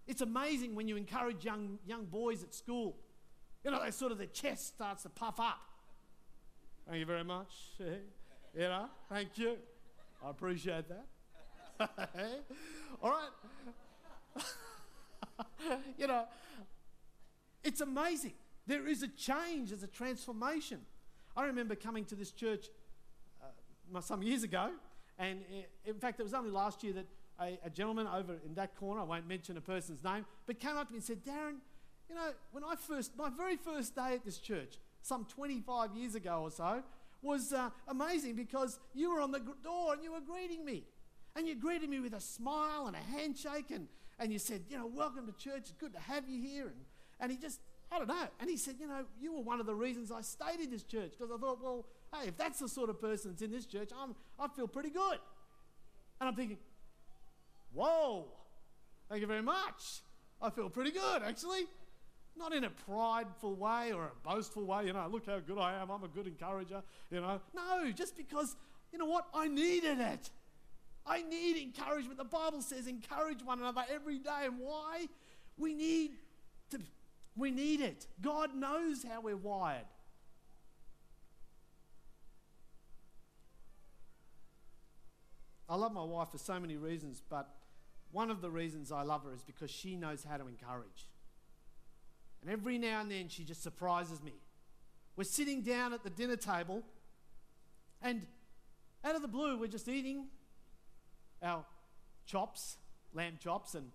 it's 0.07 0.21
amazing 0.21 0.75
when 0.75 0.89
you 0.89 0.97
encourage 0.97 1.45
young, 1.45 1.79
young 1.87 2.05
boys 2.05 2.43
at 2.43 2.55
school. 2.55 2.97
You 3.65 3.71
know, 3.71 3.83
they 3.83 3.91
sort 3.91 4.13
of, 4.13 4.19
their 4.19 4.27
chest 4.27 4.67
starts 4.75 5.05
to 5.05 5.09
puff 5.09 5.41
up. 5.41 5.61
Thank 6.89 6.99
you 6.99 7.07
very 7.07 7.25
much. 7.25 7.53
You 7.79 8.61
know, 8.61 8.87
thank 9.09 9.39
you. 9.39 9.57
I 10.25 10.31
appreciate 10.31 10.85
that. 10.89 11.07
All 13.03 13.11
right. 13.11 14.45
you 15.99 16.07
know, 16.07 16.25
it's 17.65 17.81
amazing. 17.81 18.35
There 18.67 18.87
is 18.87 19.03
a 19.03 19.09
change, 19.09 19.71
there's 19.71 19.83
a 19.83 19.89
transformation. 19.89 20.81
I 21.37 21.45
remember 21.47 21.75
coming 21.75 22.05
to 22.07 22.15
this 22.15 22.31
church 22.31 22.67
uh, 23.43 24.01
some 24.01 24.23
years 24.23 24.43
ago, 24.43 24.71
and 25.19 25.41
in 25.85 25.95
fact, 25.95 26.21
it 26.21 26.25
was 26.25 26.35
only 26.35 26.51
last 26.51 26.83
year 26.83 26.93
that 26.95 27.07
a, 27.41 27.59
a, 27.65 27.71
gentleman 27.71 28.07
over 28.07 28.37
in 28.45 28.55
that 28.55 28.77
corner, 28.77 29.01
I 29.01 29.05
won't 29.05 29.27
mention 29.27 29.57
a 29.57 29.61
person's 29.61 30.03
name, 30.05 30.27
but 30.47 30.61
came 30.61 30.77
up 30.77 30.89
to 30.89 30.93
me 30.93 30.99
and 30.99 31.05
said, 31.05 31.25
Darren, 31.25 31.57
you 32.09 32.15
know, 32.15 32.33
when 32.51 32.65
I 32.65 32.75
first, 32.77 33.17
my 33.17 33.31
very 33.31 33.57
first 33.57 33.95
day 33.95 34.15
at 34.15 34.25
this 34.25 34.39
church, 34.39 34.77
some 35.03 35.27
25 35.27 35.95
years 35.95 36.15
ago 36.15 36.41
or 36.43 36.51
so, 36.51 36.83
was 37.21 37.53
uh, 37.53 37.71
amazing 37.89 38.35
because 38.35 38.81
you 38.95 39.15
were 39.15 39.21
on 39.21 39.31
the 39.31 39.41
door 39.63 39.93
and 39.93 40.03
you 40.03 40.13
were 40.13 40.21
greeting 40.21 40.65
me. 40.65 40.85
And 41.37 41.47
you 41.47 41.55
greeted 41.55 41.89
me 41.89 42.01
with 42.01 42.13
a 42.13 42.21
smile 42.21 42.87
and 42.89 42.97
a 42.97 42.99
handshake, 42.99 43.71
and, 43.71 43.89
and 44.19 44.33
you 44.33 44.39
said, 44.39 44.65
you 44.69 44.77
know, 44.77 44.87
welcome 44.87 45.27
to 45.27 45.33
church, 45.33 45.63
it's 45.63 45.73
good 45.73 45.95
to 45.95 46.01
have 46.01 46.29
you 46.29 46.43
here. 46.43 46.67
And, 46.67 46.77
and 47.21 47.33
he 47.33 47.39
just, 47.39 47.61
I 47.91 47.99
don't 47.99 48.09
know. 48.09 48.27
And 48.41 48.51
he 48.51 48.57
said, 48.57 48.77
You 48.81 48.89
know, 48.89 49.05
you 49.21 49.33
were 49.33 49.41
one 49.41 49.61
of 49.61 49.67
the 49.67 49.75
reasons 49.75 50.11
I 50.11 50.23
stayed 50.23 50.61
in 50.61 50.71
this 50.71 50.83
church 50.83 51.13
because 51.13 51.31
I 51.31 51.39
thought, 51.39 51.63
well, 51.63 51.87
hey, 52.15 52.29
if 52.29 52.37
that's 52.37 52.59
the 52.59 52.69
sort 52.69 52.91
of 52.91 53.01
person 53.01 53.31
that's 53.31 53.43
in 53.43 53.51
this 53.51 53.67
church, 53.67 53.91
I'm, 53.99 54.15
I 54.39 54.49
feel 54.49 54.67
pretty 54.67 54.91
good. 54.91 55.19
And 56.21 56.29
I'm 56.29 56.35
thinking, 56.35 56.59
Whoa, 57.73 58.27
thank 59.09 59.21
you 59.21 59.27
very 59.27 59.43
much. 59.43 60.03
I 60.41 60.51
feel 60.51 60.69
pretty 60.69 60.91
good, 60.91 61.23
actually. 61.23 61.67
Not 62.37 62.53
in 62.53 62.65
a 62.65 62.71
prideful 62.71 63.55
way 63.55 63.93
or 63.93 64.05
a 64.05 64.29
boastful 64.29 64.65
way, 64.65 64.87
you 64.87 64.93
know, 64.93 65.07
look 65.11 65.27
how 65.27 65.39
good 65.41 65.59
I 65.59 65.75
am, 65.81 65.91
I'm 65.91 66.03
a 66.03 66.09
good 66.09 66.27
encourager, 66.27 66.83
you 67.11 67.21
know. 67.21 67.41
No, 67.55 67.91
just 67.93 68.17
because, 68.17 68.57
you 68.93 68.99
know 68.99 69.07
what, 69.07 69.27
I 69.35 69.49
needed 69.49 70.01
it. 70.01 70.31
I 71.07 71.23
need 71.23 71.57
encouragement. 71.61 72.19
The 72.19 72.25
Bible 72.25 72.63
says 72.63 72.87
encourage 72.87 73.43
one 73.43 73.59
another 73.59 73.85
every 73.93 74.19
day. 74.19 74.45
And 74.45 74.59
why? 74.59 75.09
We 75.59 75.75
need 75.75 76.13
to 76.71 76.81
we 77.37 77.51
need 77.51 77.81
it. 77.81 78.07
God 78.21 78.55
knows 78.55 79.03
how 79.03 79.21
we're 79.21 79.37
wired. 79.37 79.87
I 85.69 85.77
love 85.77 85.93
my 85.93 86.05
wife 86.05 86.29
for 86.31 86.39
so 86.39 86.61
many 86.61 86.77
reasons, 86.77 87.23
but 87.27 87.49
one 88.11 88.31
of 88.31 88.43
the 88.43 88.51
reasons 88.51 88.93
I 88.93 89.03
love 89.03 89.25
her 89.25 89.33
is 89.33 89.43
because 89.43 89.71
she 89.71 89.97
knows 89.97 90.27
how 90.29 90.37
to 90.37 90.47
encourage. 90.47 91.09
And 92.43 92.51
every 92.51 92.77
now 92.77 93.01
and 93.01 93.11
then 93.11 93.29
she 93.29 93.45
just 93.45 93.63
surprises 93.63 94.23
me. 94.23 94.33
We're 95.17 95.25
sitting 95.25 95.63
down 95.63 95.93
at 95.93 96.03
the 96.03 96.11
dinner 96.11 96.37
table, 96.37 96.83
and 98.01 98.27
out 99.05 99.15
of 99.15 99.23
the 99.23 99.29
blue, 99.29 99.59
we're 99.59 99.69
just 99.69 99.89
eating 99.89 100.27
our 101.43 101.65
chops, 102.27 102.79
lamb 103.15 103.39
chops, 103.41 103.75
and 103.75 103.91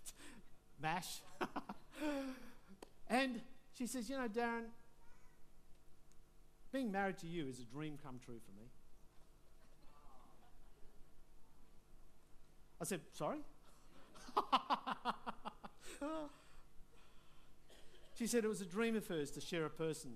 mash. 0.80 1.20
and 3.08 3.40
she 3.72 3.86
says, 3.86 4.08
You 4.08 4.18
know, 4.18 4.28
Darren, 4.28 4.66
being 6.72 6.92
married 6.92 7.18
to 7.18 7.26
you 7.26 7.48
is 7.48 7.58
a 7.58 7.64
dream 7.64 7.98
come 8.02 8.20
true 8.24 8.38
for 8.44 8.52
me. 8.52 8.68
I 12.80 12.84
said, 12.84 13.00
Sorry? 13.12 13.38
she 18.14 18.26
said 18.26 18.44
it 18.44 18.48
was 18.48 18.60
a 18.60 18.66
dream 18.66 18.96
of 18.96 19.06
hers 19.06 19.30
to 19.32 19.40
share 19.40 19.64
a 19.64 19.70
person, 19.70 20.12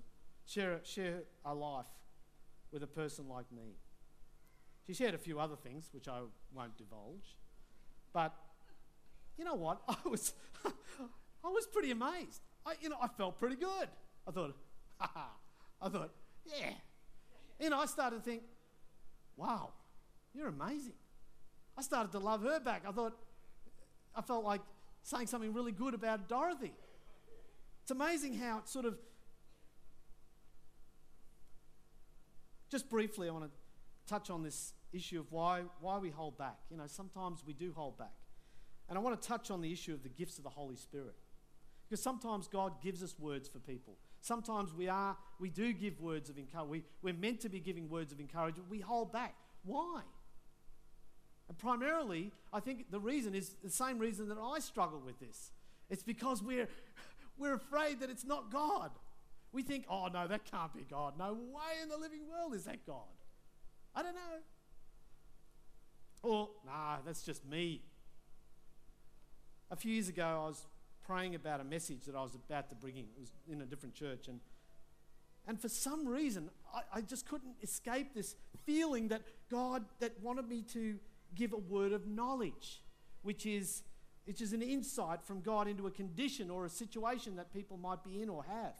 share, 0.46 0.80
share 0.84 1.22
a 1.44 1.52
life 1.52 1.86
with 2.72 2.82
a 2.82 2.86
person 2.86 3.28
like 3.28 3.50
me. 3.52 3.76
She 4.86 4.94
shared 4.94 5.14
a 5.14 5.18
few 5.18 5.40
other 5.40 5.56
things, 5.56 5.90
which 5.92 6.08
I 6.08 6.20
won't 6.54 6.76
divulge. 6.78 7.36
But 8.12 8.34
you 9.36 9.44
know 9.44 9.54
what? 9.54 9.82
I 9.88 9.96
was, 10.08 10.32
I 10.64 11.48
was 11.48 11.66
pretty 11.66 11.90
amazed. 11.90 12.40
I, 12.64 12.74
you 12.80 12.88
know, 12.88 12.96
I 13.02 13.08
felt 13.08 13.38
pretty 13.38 13.56
good. 13.56 13.88
I 14.26 14.30
thought, 14.30 14.56
ha 15.00 15.30
I 15.80 15.88
thought, 15.88 16.10
yeah. 16.46 16.70
You 17.60 17.70
know, 17.70 17.80
I 17.80 17.86
started 17.86 18.16
to 18.16 18.22
think, 18.22 18.42
wow, 19.36 19.70
you're 20.34 20.48
amazing. 20.48 20.94
I 21.76 21.82
started 21.82 22.12
to 22.12 22.18
love 22.18 22.42
her 22.42 22.60
back. 22.60 22.82
I 22.86 22.92
thought, 22.92 23.16
I 24.14 24.22
felt 24.22 24.44
like 24.44 24.60
saying 25.02 25.26
something 25.26 25.52
really 25.52 25.72
good 25.72 25.94
about 25.94 26.28
Dorothy. 26.28 26.72
It's 27.88 27.92
amazing 27.98 28.34
how 28.34 28.58
it 28.58 28.68
sort 28.68 28.84
of. 28.84 28.98
Just 32.70 32.90
briefly, 32.90 33.30
I 33.30 33.32
want 33.32 33.44
to 33.44 33.50
touch 34.06 34.28
on 34.28 34.42
this 34.42 34.74
issue 34.92 35.18
of 35.18 35.32
why, 35.32 35.62
why 35.80 35.96
we 35.96 36.10
hold 36.10 36.36
back. 36.36 36.58
You 36.70 36.76
know, 36.76 36.86
sometimes 36.86 37.44
we 37.46 37.54
do 37.54 37.72
hold 37.74 37.96
back. 37.96 38.12
And 38.90 38.98
I 38.98 39.00
want 39.00 39.18
to 39.18 39.26
touch 39.26 39.50
on 39.50 39.62
the 39.62 39.72
issue 39.72 39.94
of 39.94 40.02
the 40.02 40.10
gifts 40.10 40.36
of 40.36 40.44
the 40.44 40.50
Holy 40.50 40.76
Spirit. 40.76 41.14
Because 41.88 42.02
sometimes 42.02 42.46
God 42.46 42.82
gives 42.82 43.02
us 43.02 43.18
words 43.18 43.48
for 43.48 43.58
people. 43.58 43.96
Sometimes 44.20 44.74
we 44.74 44.90
are, 44.90 45.16
we 45.40 45.48
do 45.48 45.72
give 45.72 45.98
words 45.98 46.28
of 46.28 46.36
encouragement. 46.36 46.68
We, 46.70 46.84
we're 47.00 47.18
meant 47.18 47.40
to 47.40 47.48
be 47.48 47.58
giving 47.58 47.88
words 47.88 48.12
of 48.12 48.20
encouragement. 48.20 48.68
We 48.68 48.80
hold 48.80 49.14
back. 49.14 49.34
Why? 49.64 50.02
And 51.48 51.56
primarily, 51.56 52.32
I 52.52 52.60
think 52.60 52.90
the 52.90 53.00
reason 53.00 53.34
is 53.34 53.54
the 53.64 53.70
same 53.70 53.98
reason 53.98 54.28
that 54.28 54.36
I 54.36 54.58
struggle 54.58 55.00
with 55.02 55.18
this. 55.20 55.52
It's 55.90 56.02
because 56.02 56.42
we're, 56.42 56.68
we're 57.38 57.54
afraid 57.54 58.00
that 58.00 58.10
it's 58.10 58.24
not 58.24 58.50
God. 58.50 58.90
We 59.52 59.62
think, 59.62 59.86
oh 59.88 60.08
no, 60.08 60.26
that 60.26 60.44
can't 60.44 60.72
be 60.74 60.84
God. 60.88 61.14
No 61.18 61.32
way 61.32 61.82
in 61.82 61.88
the 61.88 61.96
living 61.96 62.28
world 62.28 62.54
is 62.54 62.64
that 62.64 62.86
God. 62.86 63.04
I 63.94 64.02
don't 64.02 64.14
know. 64.14 64.38
Or, 66.22 66.50
nah, 66.66 66.96
that's 67.06 67.22
just 67.22 67.46
me. 67.46 67.82
A 69.70 69.76
few 69.76 69.92
years 69.92 70.08
ago, 70.08 70.24
I 70.44 70.48
was 70.48 70.66
praying 71.06 71.34
about 71.34 71.60
a 71.60 71.64
message 71.64 72.04
that 72.06 72.14
I 72.14 72.22
was 72.22 72.34
about 72.34 72.68
to 72.70 72.74
bring 72.74 72.96
in. 72.96 73.04
It 73.04 73.20
was 73.20 73.32
in 73.50 73.62
a 73.62 73.66
different 73.66 73.94
church. 73.94 74.28
And, 74.28 74.40
and 75.46 75.60
for 75.60 75.68
some 75.68 76.06
reason, 76.06 76.50
I, 76.74 76.98
I 76.98 77.00
just 77.00 77.26
couldn't 77.26 77.54
escape 77.62 78.14
this 78.14 78.36
feeling 78.66 79.08
that 79.08 79.22
God 79.50 79.84
that 80.00 80.12
wanted 80.22 80.48
me 80.48 80.62
to 80.74 80.96
give 81.34 81.52
a 81.52 81.58
word 81.58 81.92
of 81.92 82.06
knowledge, 82.06 82.82
which 83.22 83.46
is, 83.46 83.82
which 84.28 84.42
is 84.42 84.52
an 84.52 84.60
insight 84.60 85.22
from 85.22 85.40
God 85.40 85.68
into 85.68 85.86
a 85.86 85.90
condition 85.90 86.50
or 86.50 86.66
a 86.66 86.68
situation 86.68 87.36
that 87.36 87.50
people 87.50 87.78
might 87.78 88.04
be 88.04 88.20
in 88.20 88.28
or 88.28 88.44
have. 88.44 88.74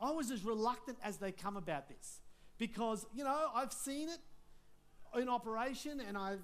I 0.00 0.12
was 0.12 0.30
as 0.30 0.46
reluctant 0.46 0.96
as 1.04 1.18
they 1.18 1.30
come 1.30 1.58
about 1.58 1.90
this 1.90 2.20
because, 2.56 3.04
you 3.14 3.22
know, 3.22 3.50
I've 3.54 3.70
seen 3.70 4.08
it 4.08 4.18
in 5.20 5.28
operation 5.28 6.00
and 6.00 6.16
I've, 6.16 6.40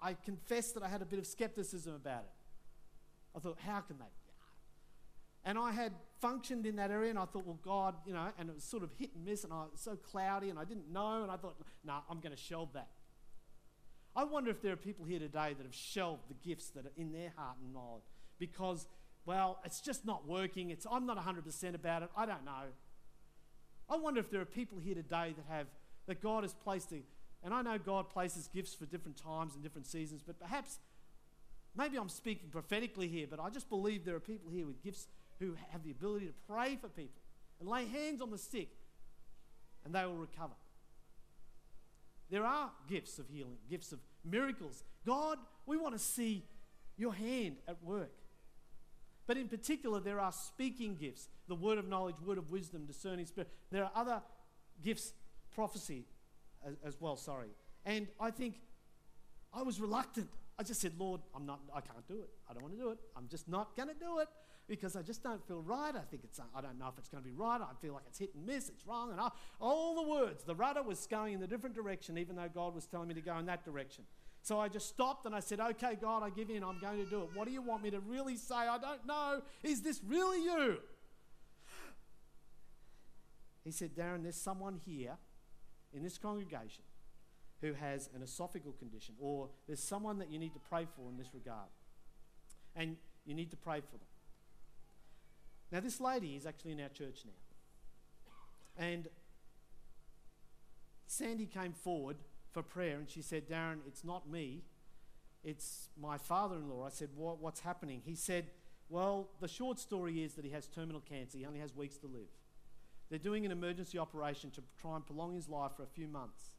I 0.00 0.14
confess 0.14 0.72
that 0.72 0.82
I 0.82 0.88
had 0.88 1.02
a 1.02 1.04
bit 1.04 1.18
of 1.18 1.26
skepticism 1.26 1.94
about 1.94 2.22
it. 2.22 3.36
I 3.36 3.40
thought, 3.40 3.58
how 3.60 3.80
can 3.80 3.98
they? 3.98 4.04
And 5.44 5.58
I 5.58 5.72
had 5.72 5.92
functioned 6.22 6.64
in 6.64 6.76
that 6.76 6.90
area, 6.90 7.10
and 7.10 7.18
I 7.18 7.26
thought, 7.26 7.46
well, 7.46 7.58
God, 7.62 7.96
you 8.06 8.14
know, 8.14 8.28
and 8.38 8.48
it 8.48 8.54
was 8.54 8.64
sort 8.64 8.82
of 8.82 8.90
hit 8.98 9.10
and 9.14 9.24
miss, 9.26 9.44
and 9.44 9.52
I 9.52 9.64
was 9.72 9.80
so 9.80 9.96
cloudy, 9.96 10.48
and 10.48 10.58
I 10.58 10.64
didn't 10.64 10.90
know, 10.90 11.22
and 11.22 11.30
I 11.30 11.36
thought, 11.36 11.56
no, 11.84 11.94
nah, 11.94 12.00
I'm 12.10 12.20
going 12.20 12.34
to 12.34 12.42
shelve 12.42 12.72
that. 12.74 12.88
I 14.16 14.24
wonder 14.24 14.50
if 14.50 14.60
there 14.60 14.72
are 14.72 14.76
people 14.76 15.04
here 15.04 15.18
today 15.18 15.54
that 15.56 15.64
have 15.64 15.74
shelved 15.74 16.22
the 16.28 16.48
gifts 16.48 16.70
that 16.70 16.84
are 16.84 16.92
in 16.96 17.12
their 17.12 17.32
heart 17.36 17.56
and 17.62 17.72
mind 17.72 18.02
because, 18.38 18.86
well, 19.24 19.60
it's 19.64 19.80
just 19.80 20.04
not 20.04 20.26
working. 20.26 20.70
It's, 20.70 20.86
I'm 20.90 21.06
not 21.06 21.16
100% 21.16 21.74
about 21.74 22.02
it. 22.02 22.10
I 22.16 22.26
don't 22.26 22.44
know. 22.44 22.72
I 23.88 23.96
wonder 23.96 24.20
if 24.20 24.30
there 24.30 24.40
are 24.40 24.46
people 24.46 24.78
here 24.78 24.94
today 24.94 25.34
that 25.36 25.44
have, 25.48 25.66
that 26.06 26.20
God 26.20 26.42
has 26.42 26.54
placed, 26.54 26.92
a, 26.92 27.02
and 27.44 27.54
I 27.54 27.62
know 27.62 27.78
God 27.78 28.10
places 28.10 28.48
gifts 28.52 28.74
for 28.74 28.86
different 28.86 29.16
times 29.16 29.54
and 29.54 29.62
different 29.62 29.86
seasons, 29.86 30.22
but 30.26 30.40
perhaps, 30.40 30.78
maybe 31.76 31.96
I'm 31.96 32.08
speaking 32.08 32.48
prophetically 32.50 33.08
here, 33.08 33.26
but 33.30 33.38
I 33.38 33.48
just 33.50 33.68
believe 33.68 34.04
there 34.04 34.16
are 34.16 34.20
people 34.20 34.50
here 34.50 34.66
with 34.66 34.82
gifts 34.82 35.06
who 35.38 35.54
have 35.70 35.84
the 35.84 35.90
ability 35.92 36.26
to 36.26 36.34
pray 36.48 36.76
for 36.80 36.88
people 36.88 37.20
and 37.60 37.68
lay 37.68 37.86
hands 37.86 38.20
on 38.20 38.30
the 38.30 38.38
sick 38.38 38.68
and 39.84 39.94
they 39.94 40.04
will 40.04 40.16
recover. 40.16 40.52
There 42.30 42.44
are 42.44 42.70
gifts 42.88 43.18
of 43.18 43.28
healing, 43.28 43.56
gifts 43.68 43.92
of 43.92 43.98
miracles. 44.24 44.84
God, 45.04 45.38
we 45.66 45.76
want 45.76 45.94
to 45.94 45.98
see 45.98 46.44
your 46.96 47.12
hand 47.12 47.56
at 47.66 47.82
work. 47.82 48.12
But 49.26 49.36
in 49.36 49.48
particular, 49.48 50.00
there 50.00 50.20
are 50.20 50.32
speaking 50.32 50.96
gifts 50.96 51.28
the 51.48 51.54
word 51.54 51.78
of 51.78 51.88
knowledge, 51.88 52.16
word 52.24 52.38
of 52.38 52.50
wisdom, 52.50 52.86
discerning 52.86 53.26
spirit. 53.26 53.48
There 53.70 53.84
are 53.84 53.90
other 53.94 54.22
gifts, 54.82 55.12
prophecy 55.54 56.04
as, 56.66 56.76
as 56.84 57.00
well, 57.00 57.16
sorry. 57.16 57.48
And 57.84 58.06
I 58.20 58.30
think 58.30 58.60
I 59.52 59.62
was 59.62 59.80
reluctant. 59.80 60.28
I 60.58 60.62
just 60.62 60.80
said, 60.80 60.92
Lord, 60.98 61.20
I'm 61.34 61.46
not, 61.46 61.60
I 61.74 61.80
can't 61.80 62.06
do 62.06 62.20
it. 62.20 62.30
I 62.48 62.52
don't 62.52 62.62
want 62.62 62.74
to 62.76 62.80
do 62.80 62.90
it. 62.90 62.98
I'm 63.16 63.28
just 63.28 63.48
not 63.48 63.76
going 63.76 63.88
to 63.88 63.94
do 63.94 64.18
it 64.18 64.28
because 64.70 64.94
I 64.94 65.02
just 65.02 65.24
don't 65.24 65.44
feel 65.48 65.62
right. 65.62 65.96
I 65.96 66.02
think 66.08 66.22
it's, 66.22 66.38
uh, 66.38 66.44
I 66.54 66.60
don't 66.60 66.78
know 66.78 66.86
if 66.86 66.96
it's 66.96 67.08
going 67.08 67.20
to 67.20 67.28
be 67.28 67.34
right. 67.34 67.60
I 67.60 67.74
feel 67.82 67.92
like 67.92 68.04
it's 68.06 68.20
hit 68.20 68.32
and 68.36 68.46
miss, 68.46 68.68
it's 68.68 68.86
wrong. 68.86 69.10
And 69.10 69.20
I, 69.20 69.28
all 69.60 69.96
the 69.96 70.08
words, 70.08 70.44
the 70.44 70.54
rudder 70.54 70.84
was 70.84 71.08
going 71.08 71.34
in 71.34 71.42
a 71.42 71.46
different 71.48 71.74
direction, 71.74 72.16
even 72.16 72.36
though 72.36 72.48
God 72.54 72.76
was 72.76 72.86
telling 72.86 73.08
me 73.08 73.14
to 73.14 73.20
go 73.20 73.36
in 73.38 73.46
that 73.46 73.64
direction. 73.64 74.04
So 74.42 74.60
I 74.60 74.68
just 74.68 74.88
stopped 74.88 75.26
and 75.26 75.34
I 75.34 75.40
said, 75.40 75.58
Okay, 75.58 75.98
God, 76.00 76.22
I 76.22 76.30
give 76.30 76.50
in. 76.50 76.62
I'm 76.62 76.78
going 76.78 77.04
to 77.04 77.10
do 77.10 77.22
it. 77.22 77.30
What 77.34 77.48
do 77.48 77.52
you 77.52 77.60
want 77.60 77.82
me 77.82 77.90
to 77.90 77.98
really 77.98 78.36
say? 78.36 78.54
I 78.54 78.78
don't 78.78 79.04
know. 79.04 79.42
Is 79.64 79.82
this 79.82 80.00
really 80.06 80.44
you? 80.44 80.78
He 83.64 83.72
said, 83.72 83.96
Darren, 83.96 84.22
there's 84.22 84.36
someone 84.36 84.78
here 84.86 85.16
in 85.92 86.04
this 86.04 86.16
congregation 86.16 86.84
who 87.60 87.74
has 87.74 88.08
an 88.14 88.22
esophageal 88.22 88.78
condition, 88.78 89.16
or 89.18 89.48
there's 89.66 89.82
someone 89.82 90.18
that 90.18 90.30
you 90.30 90.38
need 90.38 90.54
to 90.54 90.60
pray 90.60 90.86
for 90.96 91.10
in 91.10 91.18
this 91.18 91.34
regard. 91.34 91.68
And 92.76 92.96
you 93.26 93.34
need 93.34 93.50
to 93.50 93.56
pray 93.56 93.80
for 93.80 93.98
them. 93.98 94.06
Now, 95.72 95.80
this 95.80 96.00
lady 96.00 96.36
is 96.36 96.46
actually 96.46 96.72
in 96.72 96.80
our 96.80 96.88
church 96.88 97.20
now. 97.24 98.84
And 98.84 99.08
Sandy 101.06 101.46
came 101.46 101.72
forward 101.72 102.16
for 102.52 102.62
prayer 102.62 102.98
and 102.98 103.08
she 103.08 103.22
said, 103.22 103.48
Darren, 103.48 103.78
it's 103.86 104.04
not 104.04 104.28
me, 104.28 104.62
it's 105.44 105.88
my 106.00 106.18
father 106.18 106.56
in 106.56 106.68
law. 106.68 106.86
I 106.86 106.90
said, 106.90 107.10
what, 107.14 107.40
What's 107.40 107.60
happening? 107.60 108.02
He 108.04 108.14
said, 108.14 108.46
Well, 108.88 109.28
the 109.40 109.48
short 109.48 109.78
story 109.78 110.24
is 110.24 110.34
that 110.34 110.44
he 110.44 110.50
has 110.50 110.66
terminal 110.66 111.00
cancer, 111.00 111.38
he 111.38 111.46
only 111.46 111.60
has 111.60 111.74
weeks 111.74 111.96
to 111.98 112.06
live. 112.06 112.28
They're 113.10 113.18
doing 113.18 113.44
an 113.44 113.52
emergency 113.52 113.98
operation 113.98 114.50
to 114.52 114.62
try 114.80 114.94
and 114.96 115.04
prolong 115.04 115.34
his 115.34 115.48
life 115.48 115.72
for 115.76 115.82
a 115.82 115.88
few 115.88 116.06
months 116.06 116.54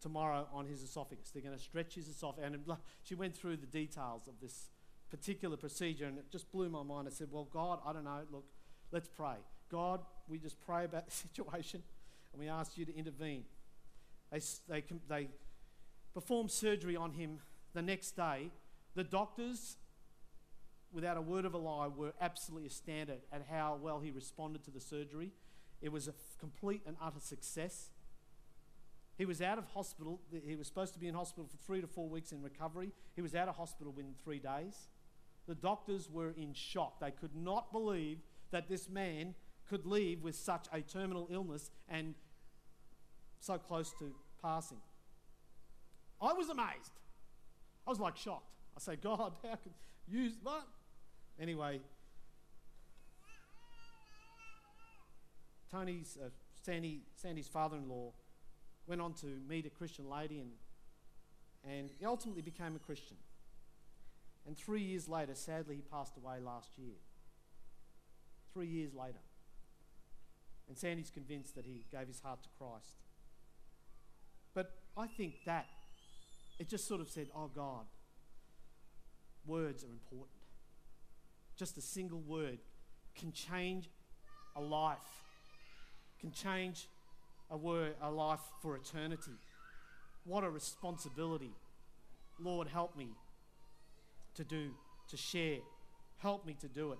tomorrow 0.00 0.46
on 0.52 0.66
his 0.66 0.82
esophagus. 0.82 1.30
They're 1.30 1.42
going 1.42 1.56
to 1.56 1.62
stretch 1.62 1.94
his 1.94 2.08
esophagus. 2.08 2.44
And 2.52 2.76
she 3.02 3.14
went 3.14 3.36
through 3.36 3.56
the 3.56 3.66
details 3.66 4.28
of 4.28 4.34
this 4.40 4.69
particular 5.10 5.56
procedure, 5.56 6.06
and 6.06 6.18
it 6.18 6.30
just 6.30 6.50
blew 6.52 6.68
my 6.68 6.82
mind. 6.82 7.08
I 7.08 7.10
said, 7.10 7.28
Well, 7.30 7.48
God, 7.52 7.80
I 7.84 7.92
don't 7.92 8.04
know. 8.04 8.20
Look, 8.30 8.44
let's 8.92 9.08
pray. 9.08 9.36
God, 9.70 10.00
we 10.28 10.38
just 10.38 10.60
pray 10.60 10.84
about 10.84 11.06
the 11.08 11.12
situation, 11.12 11.82
and 12.32 12.40
we 12.40 12.48
ask 12.48 12.76
you 12.78 12.84
to 12.84 12.96
intervene. 12.96 13.44
They, 14.30 14.40
they, 14.68 14.84
they 15.08 15.28
performed 16.14 16.50
surgery 16.50 16.96
on 16.96 17.12
him 17.12 17.40
the 17.74 17.82
next 17.82 18.12
day. 18.12 18.50
The 18.94 19.04
doctors, 19.04 19.76
without 20.92 21.16
a 21.16 21.20
word 21.20 21.44
of 21.44 21.54
a 21.54 21.58
lie, 21.58 21.88
were 21.88 22.12
absolutely 22.20 22.66
astounded 22.66 23.20
at 23.32 23.46
how 23.50 23.78
well 23.80 24.00
he 24.00 24.10
responded 24.10 24.64
to 24.64 24.70
the 24.70 24.80
surgery. 24.80 25.32
It 25.80 25.90
was 25.90 26.08
a 26.08 26.14
complete 26.38 26.82
and 26.86 26.96
utter 27.02 27.20
success. 27.20 27.90
He 29.16 29.24
was 29.26 29.42
out 29.42 29.58
of 29.58 29.66
hospital. 29.66 30.20
He 30.46 30.56
was 30.56 30.66
supposed 30.66 30.94
to 30.94 30.98
be 30.98 31.06
in 31.06 31.14
hospital 31.14 31.46
for 31.46 31.56
three 31.58 31.80
to 31.80 31.86
four 31.86 32.08
weeks 32.08 32.32
in 32.32 32.42
recovery. 32.42 32.90
He 33.14 33.22
was 33.22 33.34
out 33.34 33.48
of 33.48 33.56
hospital 33.56 33.92
within 33.92 34.14
three 34.24 34.38
days. 34.38 34.88
The 35.48 35.54
doctors 35.54 36.08
were 36.10 36.30
in 36.36 36.54
shock. 36.54 37.00
They 37.00 37.10
could 37.10 37.34
not 37.34 37.72
believe 37.72 38.18
that 38.50 38.68
this 38.68 38.88
man 38.88 39.34
could 39.68 39.86
leave 39.86 40.22
with 40.22 40.34
such 40.34 40.66
a 40.72 40.80
terminal 40.80 41.28
illness 41.30 41.70
and 41.88 42.14
so 43.38 43.56
close 43.56 43.92
to 43.98 44.12
passing. 44.42 44.78
I 46.20 46.32
was 46.32 46.48
amazed. 46.48 46.92
I 47.86 47.90
was 47.90 48.00
like 48.00 48.16
shocked. 48.16 48.52
I 48.76 48.80
say, 48.80 48.96
God, 49.02 49.32
how 49.42 49.56
could 49.56 49.72
you, 50.08 50.32
what? 50.42 50.66
Anyway, 51.38 51.80
Tony's, 55.70 56.18
uh, 56.22 56.28
Sandy, 56.62 57.02
Sandy's 57.14 57.48
father-in-law 57.48 58.12
went 58.86 59.00
on 59.00 59.14
to 59.14 59.26
meet 59.48 59.66
a 59.66 59.70
Christian 59.70 60.10
lady 60.10 60.40
and, 60.40 60.50
and 61.64 61.90
he 61.98 62.04
ultimately 62.04 62.42
became 62.42 62.74
a 62.74 62.78
Christian. 62.78 63.16
And 64.46 64.56
three 64.56 64.82
years 64.82 65.08
later, 65.08 65.34
sadly, 65.34 65.76
he 65.76 65.82
passed 65.82 66.16
away 66.16 66.40
last 66.40 66.70
year. 66.76 66.96
Three 68.52 68.66
years 68.66 68.94
later. 68.94 69.20
And 70.68 70.76
Sandy's 70.76 71.10
convinced 71.10 71.54
that 71.56 71.66
he 71.66 71.84
gave 71.90 72.06
his 72.06 72.20
heart 72.20 72.42
to 72.42 72.48
Christ. 72.58 72.96
But 74.54 74.72
I 74.96 75.06
think 75.06 75.34
that 75.46 75.66
it 76.58 76.68
just 76.68 76.86
sort 76.86 77.00
of 77.00 77.08
said, 77.08 77.28
oh 77.34 77.50
God, 77.54 77.86
words 79.46 79.84
are 79.84 79.88
important. 79.88 80.38
Just 81.56 81.76
a 81.76 81.80
single 81.80 82.20
word 82.20 82.58
can 83.18 83.32
change 83.32 83.88
a 84.56 84.60
life, 84.60 84.98
can 86.20 86.32
change 86.32 86.88
a 87.50 87.56
word, 87.56 87.94
a 88.00 88.10
life 88.10 88.40
for 88.62 88.76
eternity. 88.76 89.38
What 90.24 90.44
a 90.44 90.50
responsibility. 90.50 91.52
Lord, 92.38 92.68
help 92.68 92.96
me 92.96 93.08
to 94.40 94.44
do, 94.44 94.70
to 95.08 95.16
share. 95.16 95.58
Help 96.18 96.46
me 96.46 96.56
to 96.60 96.68
do 96.68 96.92
it. 96.92 96.98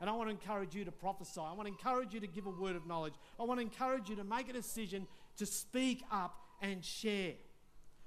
And 0.00 0.10
I 0.10 0.12
want 0.14 0.28
to 0.28 0.32
encourage 0.32 0.74
you 0.74 0.84
to 0.84 0.92
prophesy. 0.92 1.40
I 1.40 1.52
want 1.52 1.62
to 1.62 1.68
encourage 1.68 2.12
you 2.12 2.20
to 2.20 2.26
give 2.26 2.46
a 2.46 2.50
word 2.50 2.76
of 2.76 2.86
knowledge. 2.86 3.14
I 3.38 3.44
want 3.44 3.58
to 3.58 3.62
encourage 3.62 4.08
you 4.08 4.16
to 4.16 4.24
make 4.24 4.48
a 4.48 4.52
decision 4.52 5.06
to 5.36 5.46
speak 5.46 6.02
up 6.10 6.34
and 6.60 6.84
share. 6.84 7.34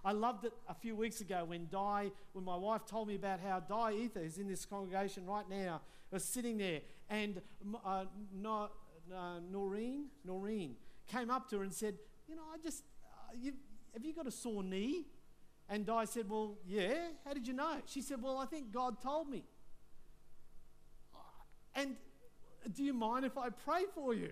I 0.04 0.12
loved 0.12 0.46
it 0.46 0.54
a 0.70 0.74
few 0.74 0.96
weeks 0.96 1.22
ago 1.22 1.46
when 1.46 1.68
Di, 1.72 2.12
when 2.34 2.46
my 2.46 2.56
wife 2.56 2.86
told 2.86 3.08
me 3.08 3.16
about 3.16 3.40
how 3.40 3.60
Di 3.60 3.94
Ether 3.94 4.20
is 4.20 4.38
in 4.38 4.48
this 4.48 4.66
congregation 4.66 5.26
right 5.26 5.50
now, 5.50 5.82
was 6.12 6.24
sitting 6.24 6.58
there, 6.58 6.82
and 7.10 7.42
uh, 7.84 8.06
no, 8.34 8.70
uh, 9.16 9.40
Noreen, 9.52 10.06
Noreen 10.24 10.76
came 11.12 11.32
up 11.32 11.50
to 11.50 11.58
her 11.58 11.64
and 11.64 11.74
said, 11.74 11.96
"You 12.28 12.36
know, 12.36 12.44
I 12.54 12.58
just, 12.64 12.84
uh, 13.04 13.52
have 13.94 14.06
you 14.06 14.14
got 14.14 14.28
a 14.28 14.32
sore 14.32 14.64
knee?" 14.64 15.08
And 15.70 15.86
Di 15.86 16.06
said, 16.06 16.30
Well, 16.30 16.58
yeah, 16.68 17.10
how 17.26 17.34
did 17.34 17.48
you 17.48 17.54
know? 17.54 17.78
She 17.86 18.02
said, 18.02 18.22
Well, 18.22 18.38
I 18.38 18.46
think 18.46 18.72
God 18.72 19.02
told 19.02 19.30
me. 19.30 19.44
And 21.76 21.96
do 22.74 22.84
you 22.84 22.94
mind 22.94 23.26
if 23.26 23.38
I 23.38 23.50
pray 23.50 23.84
for 23.94 24.14
you? 24.14 24.32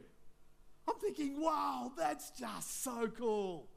I'm 0.88 0.96
thinking, 0.96 1.40
wow, 1.40 1.92
that's 1.98 2.32
just 2.32 2.84
so 2.84 3.08
cool. 3.08 3.68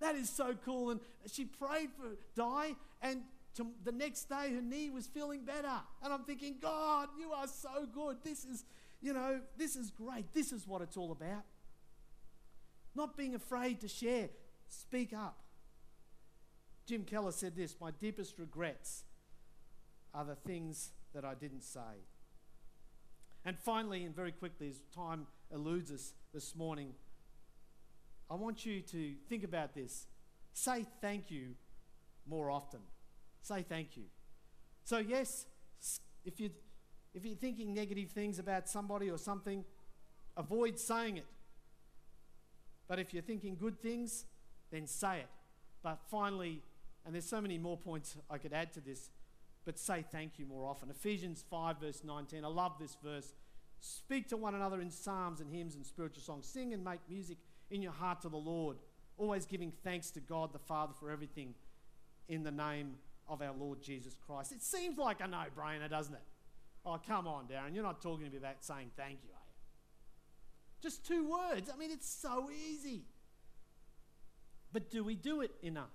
That 0.00 0.16
is 0.16 0.28
so 0.28 0.54
cool. 0.64 0.90
And 0.90 1.00
she 1.30 1.44
prayed 1.44 1.90
for 1.96 2.16
Di, 2.34 2.74
and 3.00 3.22
to, 3.54 3.66
the 3.84 3.92
next 3.92 4.28
day 4.28 4.52
her 4.54 4.60
knee 4.60 4.90
was 4.90 5.06
feeling 5.06 5.44
better. 5.44 5.80
And 6.02 6.12
I'm 6.12 6.24
thinking, 6.24 6.56
God, 6.60 7.08
you 7.18 7.32
are 7.32 7.46
so 7.46 7.86
good. 7.92 8.18
This 8.24 8.44
is, 8.44 8.64
you 9.00 9.12
know, 9.12 9.40
this 9.56 9.76
is 9.76 9.90
great. 9.90 10.32
This 10.34 10.52
is 10.52 10.66
what 10.66 10.82
it's 10.82 10.96
all 10.96 11.12
about. 11.12 11.44
Not 12.94 13.16
being 13.16 13.34
afraid 13.34 13.80
to 13.80 13.88
share. 13.88 14.28
Speak 14.68 15.12
up. 15.12 15.41
Jim 16.86 17.04
Keller 17.04 17.32
said 17.32 17.56
this 17.56 17.76
My 17.80 17.90
deepest 17.90 18.38
regrets 18.38 19.04
are 20.14 20.24
the 20.24 20.34
things 20.34 20.90
that 21.14 21.24
I 21.24 21.34
didn't 21.34 21.62
say. 21.62 22.06
And 23.44 23.58
finally, 23.58 24.04
and 24.04 24.14
very 24.14 24.32
quickly, 24.32 24.68
as 24.68 24.80
time 24.94 25.26
eludes 25.52 25.90
us 25.90 26.12
this 26.32 26.54
morning, 26.54 26.92
I 28.30 28.34
want 28.34 28.64
you 28.64 28.80
to 28.80 29.14
think 29.28 29.44
about 29.44 29.74
this. 29.74 30.06
Say 30.52 30.86
thank 31.00 31.30
you 31.30 31.54
more 32.26 32.50
often. 32.50 32.80
Say 33.40 33.64
thank 33.68 33.96
you. 33.96 34.04
So, 34.84 34.98
yes, 34.98 35.46
if, 36.24 36.38
you, 36.40 36.50
if 37.14 37.24
you're 37.24 37.36
thinking 37.36 37.74
negative 37.74 38.10
things 38.10 38.38
about 38.38 38.68
somebody 38.68 39.10
or 39.10 39.18
something, 39.18 39.64
avoid 40.36 40.78
saying 40.78 41.16
it. 41.18 41.26
But 42.88 42.98
if 42.98 43.12
you're 43.12 43.22
thinking 43.22 43.56
good 43.56 43.80
things, 43.80 44.24
then 44.70 44.86
say 44.86 45.20
it. 45.20 45.28
But 45.82 45.98
finally, 46.10 46.62
and 47.04 47.14
there's 47.14 47.28
so 47.28 47.40
many 47.40 47.58
more 47.58 47.76
points 47.76 48.16
I 48.30 48.38
could 48.38 48.52
add 48.52 48.72
to 48.74 48.80
this, 48.80 49.10
but 49.64 49.78
say 49.78 50.04
thank 50.10 50.38
you 50.38 50.46
more 50.46 50.68
often. 50.68 50.90
Ephesians 50.90 51.44
5, 51.50 51.80
verse 51.80 52.02
19. 52.04 52.44
I 52.44 52.48
love 52.48 52.72
this 52.80 52.96
verse. 53.02 53.32
Speak 53.80 54.28
to 54.28 54.36
one 54.36 54.54
another 54.54 54.80
in 54.80 54.90
psalms 54.90 55.40
and 55.40 55.50
hymns 55.50 55.74
and 55.74 55.84
spiritual 55.84 56.22
songs. 56.22 56.46
Sing 56.46 56.72
and 56.72 56.84
make 56.84 57.00
music 57.08 57.38
in 57.70 57.82
your 57.82 57.92
heart 57.92 58.22
to 58.22 58.28
the 58.28 58.36
Lord, 58.36 58.76
always 59.18 59.46
giving 59.46 59.72
thanks 59.82 60.10
to 60.12 60.20
God 60.20 60.52
the 60.52 60.58
Father 60.58 60.92
for 60.98 61.10
everything 61.10 61.54
in 62.28 62.42
the 62.44 62.50
name 62.50 62.94
of 63.28 63.42
our 63.42 63.54
Lord 63.58 63.82
Jesus 63.82 64.14
Christ. 64.26 64.52
It 64.52 64.62
seems 64.62 64.98
like 64.98 65.20
a 65.20 65.26
no 65.26 65.44
brainer, 65.56 65.88
doesn't 65.88 66.14
it? 66.14 66.22
Oh, 66.84 67.00
come 67.04 67.26
on, 67.26 67.46
Darren. 67.46 67.74
You're 67.74 67.84
not 67.84 68.02
talking 68.02 68.26
to 68.26 68.30
me 68.30 68.38
about 68.38 68.62
saying 68.62 68.90
thank 68.96 69.18
you, 69.22 69.30
are 69.30 69.46
you? 69.46 69.52
Just 70.82 71.06
two 71.06 71.28
words. 71.28 71.70
I 71.72 71.76
mean, 71.76 71.90
it's 71.90 72.08
so 72.08 72.48
easy. 72.50 73.04
But 74.72 74.90
do 74.90 75.04
we 75.04 75.14
do 75.14 75.40
it 75.42 75.52
enough? 75.62 75.90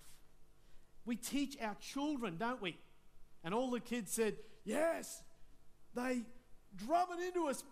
We 1.08 1.16
teach 1.16 1.58
our 1.62 1.76
children, 1.76 2.36
don't 2.38 2.62
we? 2.62 2.78
And 3.44 3.54
all 3.54 3.72
the 3.72 3.80
kids 3.80 4.12
said, 4.12 4.36
Yes. 4.64 5.24
They 5.96 6.22
drum 6.76 7.08
it 7.18 7.26
into 7.26 7.48
us, 7.48 7.64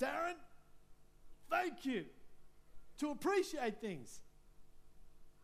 Darren. 0.00 0.36
Thank 1.50 1.84
you. 1.84 2.04
To 2.98 3.10
appreciate 3.10 3.80
things. 3.80 4.20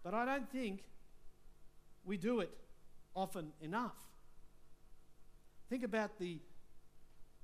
But 0.03 0.15
I 0.15 0.25
don't 0.25 0.49
think 0.51 0.85
we 2.05 2.17
do 2.17 2.41
it 2.41 2.51
often 3.15 3.53
enough. 3.61 3.97
Think 5.69 5.83
about 5.83 6.19
the, 6.19 6.39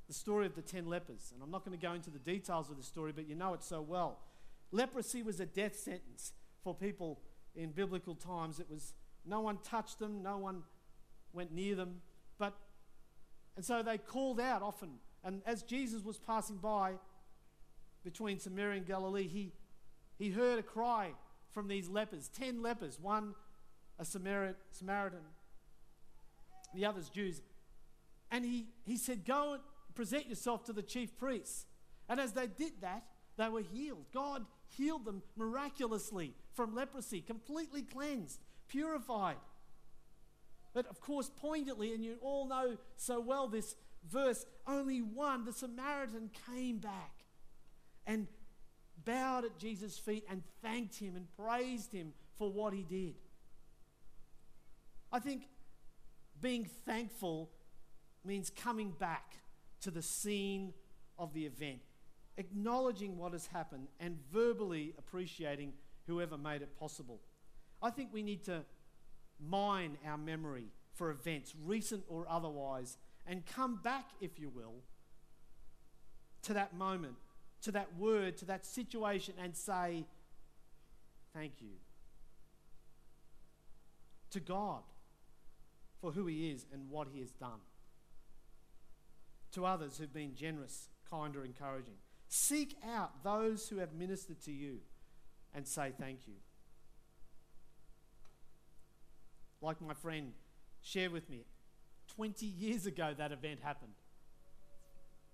the 0.07 0.15
story 0.15 0.47
of 0.47 0.55
the 0.55 0.63
ten 0.63 0.87
lepers. 0.87 1.33
And 1.35 1.43
I'm 1.43 1.51
not 1.51 1.65
going 1.65 1.77
to 1.77 1.85
go 1.85 1.93
into 1.93 2.11
the 2.11 2.19
details 2.19 2.71
of 2.71 2.77
the 2.77 2.83
story, 2.83 3.13
but 3.13 3.29
you 3.29 3.35
know 3.35 3.53
it 3.55 3.65
so 3.65 3.83
well. 3.83 4.21
Leprosy 4.73 5.23
was 5.23 5.41
a 5.41 5.47
death 5.47 5.77
sentence 5.77 6.33
for 6.63 6.75
people 6.75 7.21
in 7.55 7.71
biblical 7.71 8.15
times. 8.15 8.61
It 8.61 8.69
was 8.71 8.95
no 9.27 9.41
one 9.41 9.59
touched 9.63 9.99
them, 9.99 10.23
no 10.23 10.39
one 10.39 10.63
went 11.33 11.53
near 11.53 11.75
them. 11.75 12.01
But, 12.39 12.55
and 13.57 13.65
so 13.65 13.83
they 13.83 13.99
called 13.99 14.41
out 14.41 14.63
often. 14.63 14.91
And 15.23 15.43
as 15.47 15.63
Jesus 15.63 16.03
was 16.05 16.19
passing 16.19 16.57
by 16.57 16.95
between 18.03 18.39
Samaria 18.39 18.79
and 18.79 18.87
Galilee, 18.87 19.29
he, 19.29 19.53
he 20.19 20.31
heard 20.31 20.59
a 20.59 20.63
cry 20.63 21.13
from 21.51 21.69
these 21.69 21.89
lepers, 21.89 22.29
10 22.29 22.63
lepers, 22.63 22.99
one 23.01 23.35
a 23.99 24.05
Samaritan, 24.05 25.21
the 26.75 26.87
others 26.87 27.11
Jews. 27.11 27.43
And 28.31 28.45
he, 28.45 28.69
he 28.87 28.97
said, 28.97 29.27
Go 29.27 29.55
and 29.55 29.63
present 29.95 30.29
yourself 30.29 30.65
to 30.65 30.73
the 30.73 30.83
chief 30.83 31.19
priests. 31.19 31.67
And 32.09 32.19
as 32.19 32.33
they 32.33 32.47
did 32.47 32.81
that, 32.81 33.05
they 33.37 33.49
were 33.49 33.63
healed. 33.63 34.07
God 34.13 34.47
healed 34.69 35.05
them 35.05 35.23
miraculously 35.37 36.35
from 36.53 36.75
leprosy, 36.75 37.21
completely 37.21 37.83
cleansed 37.83 38.41
purified. 38.71 39.37
But 40.73 40.87
of 40.87 41.01
course, 41.01 41.31
poignantly, 41.37 41.93
and 41.93 42.05
you 42.05 42.17
all 42.23 42.47
know 42.47 42.79
so 42.97 43.21
well 43.21 43.49
this 43.49 43.75
verse, 44.09 44.47
only 44.67 45.03
one, 45.03 45.45
the 45.45 45.53
Samaritan, 45.53 46.31
came 46.47 46.79
back 46.79 47.25
and 48.07 48.27
bowed 49.05 49.45
at 49.45 49.59
Jesus' 49.59 49.99
feet 49.99 50.25
and 50.31 50.43
thanked 50.63 50.97
him 50.97 51.17
and 51.17 51.27
praised 51.37 51.93
him 51.93 52.13
for 52.39 52.51
what 52.51 52.73
he 52.73 52.83
did. 52.83 53.15
I 55.13 55.19
think 55.19 55.43
being 56.41 56.65
thankful 56.87 57.51
means 58.25 58.51
coming 58.51 58.93
back 58.99 59.35
to 59.81 59.91
the 59.91 60.03
scene 60.03 60.73
of 61.19 61.35
the 61.35 61.47
event, 61.47 61.81
acknowledging 62.37 63.19
what 63.19 63.33
has 63.33 63.47
happened, 63.49 63.89
and 63.99 64.19
verbally 64.33 64.95
appreciating 64.99 65.73
whoever 66.07 66.39
made 66.39 66.63
it 66.63 66.79
possible. 66.79 67.21
I 67.83 67.91
think 67.91 68.11
we 68.13 68.23
need 68.23 68.45
to 68.45 68.65
mine 69.39 69.97
our 70.07 70.19
memory 70.19 70.67
for 70.95 71.11
events, 71.11 71.55
recent 71.65 72.05
or 72.09 72.27
otherwise, 72.29 72.99
and 73.27 73.45
come 73.47 73.77
back, 73.83 74.11
if 74.21 74.39
you 74.39 74.51
will, 74.51 74.83
to 76.43 76.55
that 76.55 76.75
moment, 76.75 77.15
to 77.63 77.73
that 77.73 77.97
word, 77.99 78.37
to 78.39 78.45
that 78.47 78.67
situation, 78.67 79.35
and 79.43 79.57
say, 79.57 80.05
Thank 81.33 81.53
you. 81.61 81.77
To 84.33 84.41
God 84.41 84.83
for 86.01 86.13
who 86.13 86.27
He 86.27 86.51
is 86.51 86.67
and 86.73 86.91
what 86.91 87.09
He 87.13 87.21
has 87.21 87.31
done. 87.31 87.61
To 89.53 89.65
others 89.65 89.99
who've 89.99 90.13
been 90.13 90.35
generous, 90.35 90.89
kind, 91.09 91.37
or 91.37 91.45
encouraging. 91.45 91.95
Seek 92.29 92.77
out 92.87 93.25
those 93.25 93.69
who 93.69 93.79
have 93.79 93.93
ministered 93.93 94.41
to 94.43 94.53
you 94.53 94.79
and 95.55 95.67
say 95.67 95.93
thank 95.99 96.27
you. 96.27 96.35
Like 99.61 99.81
my 99.81 99.95
friend 99.95 100.33
shared 100.83 101.13
with 101.13 101.29
me. 101.29 101.45
20 102.17 102.47
years 102.47 102.87
ago, 102.87 103.15
that 103.17 103.33
event 103.33 103.61
happened. 103.63 103.93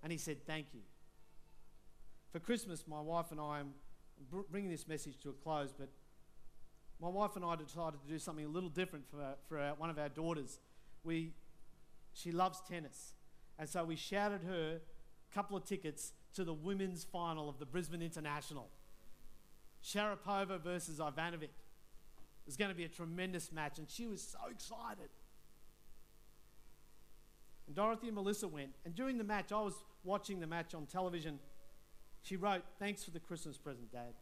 And 0.03 0.11
he 0.11 0.17
said, 0.17 0.45
Thank 0.45 0.67
you. 0.73 0.81
For 2.31 2.39
Christmas, 2.39 2.83
my 2.87 3.01
wife 3.01 3.31
and 3.31 3.39
I 3.39 3.59
am 3.59 3.73
bringing 4.51 4.69
this 4.69 4.87
message 4.87 5.17
to 5.23 5.29
a 5.29 5.33
close, 5.33 5.73
but 5.77 5.89
my 7.01 7.07
wife 7.07 7.35
and 7.35 7.45
I 7.45 7.55
decided 7.55 8.01
to 8.01 8.07
do 8.07 8.19
something 8.19 8.45
a 8.45 8.49
little 8.49 8.69
different 8.69 9.05
for, 9.09 9.35
for 9.47 9.59
our, 9.59 9.75
one 9.75 9.89
of 9.89 9.97
our 9.97 10.09
daughters. 10.09 10.59
We, 11.03 11.33
she 12.13 12.31
loves 12.31 12.61
tennis, 12.69 13.13
and 13.57 13.69
so 13.69 13.83
we 13.85 13.95
shouted 13.95 14.41
her 14.43 14.79
a 14.79 15.33
couple 15.33 15.55
of 15.55 15.63
tickets 15.63 16.11
to 16.35 16.43
the 16.43 16.53
women's 16.53 17.03
final 17.03 17.49
of 17.49 17.59
the 17.59 17.65
Brisbane 17.65 18.01
International. 18.01 18.69
Sharapova 19.83 20.59
versus 20.59 20.99
Ivanovic. 20.99 21.49
Was 22.47 22.57
going 22.57 22.71
to 22.71 22.75
be 22.75 22.85
a 22.85 22.89
tremendous 22.89 23.51
match, 23.51 23.77
and 23.77 23.89
she 23.89 24.07
was 24.07 24.21
so 24.21 24.39
excited. 24.49 25.09
And 27.67 27.75
Dorothy 27.75 28.07
and 28.07 28.15
Melissa 28.15 28.47
went, 28.47 28.69
and 28.85 28.95
during 28.95 29.17
the 29.17 29.23
match, 29.23 29.51
I 29.51 29.61
was 29.61 29.73
watching 30.03 30.39
the 30.39 30.47
match 30.47 30.73
on 30.73 30.85
television. 30.85 31.39
She 32.23 32.37
wrote, 32.37 32.63
Thanks 32.79 33.03
for 33.03 33.11
the 33.11 33.19
Christmas 33.19 33.57
present, 33.57 33.91
Dad. 33.91 34.13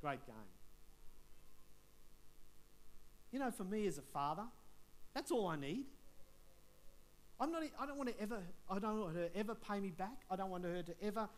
Great 0.00 0.26
game. 0.26 0.34
You 3.30 3.38
know, 3.38 3.50
for 3.50 3.64
me 3.64 3.86
as 3.86 3.98
a 3.98 4.02
father, 4.02 4.44
that's 5.14 5.30
all 5.30 5.46
I 5.46 5.56
need. 5.56 5.86
I'm 7.40 7.50
not, 7.50 7.62
I 7.80 7.86
don't 7.86 7.96
want 7.96 8.10
to 8.10 8.20
ever, 8.20 8.38
I 8.70 8.78
don't 8.78 9.00
want 9.00 9.16
her 9.16 9.28
to 9.28 9.36
ever 9.36 9.54
pay 9.54 9.80
me 9.80 9.90
back. 9.90 10.22
I 10.30 10.36
don't 10.36 10.50
want 10.50 10.64
her 10.64 10.82
to 10.82 10.94
ever 11.02 11.28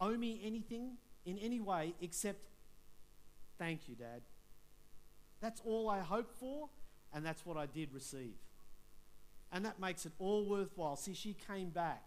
owe 0.00 0.16
me 0.16 0.40
anything 0.44 0.96
in 1.26 1.38
any 1.38 1.60
way 1.60 1.94
except 2.00 2.40
thank 3.58 3.88
you, 3.88 3.94
Dad. 3.94 4.22
That's 5.40 5.60
all 5.64 5.88
I 5.90 6.00
hoped 6.00 6.34
for, 6.38 6.68
and 7.12 7.24
that's 7.24 7.44
what 7.44 7.56
I 7.56 7.66
did 7.66 7.92
receive. 7.92 8.34
And 9.52 9.64
that 9.64 9.78
makes 9.80 10.06
it 10.06 10.12
all 10.18 10.48
worthwhile. 10.48 10.96
See, 10.96 11.14
she 11.14 11.34
came 11.34 11.70
back 11.70 12.02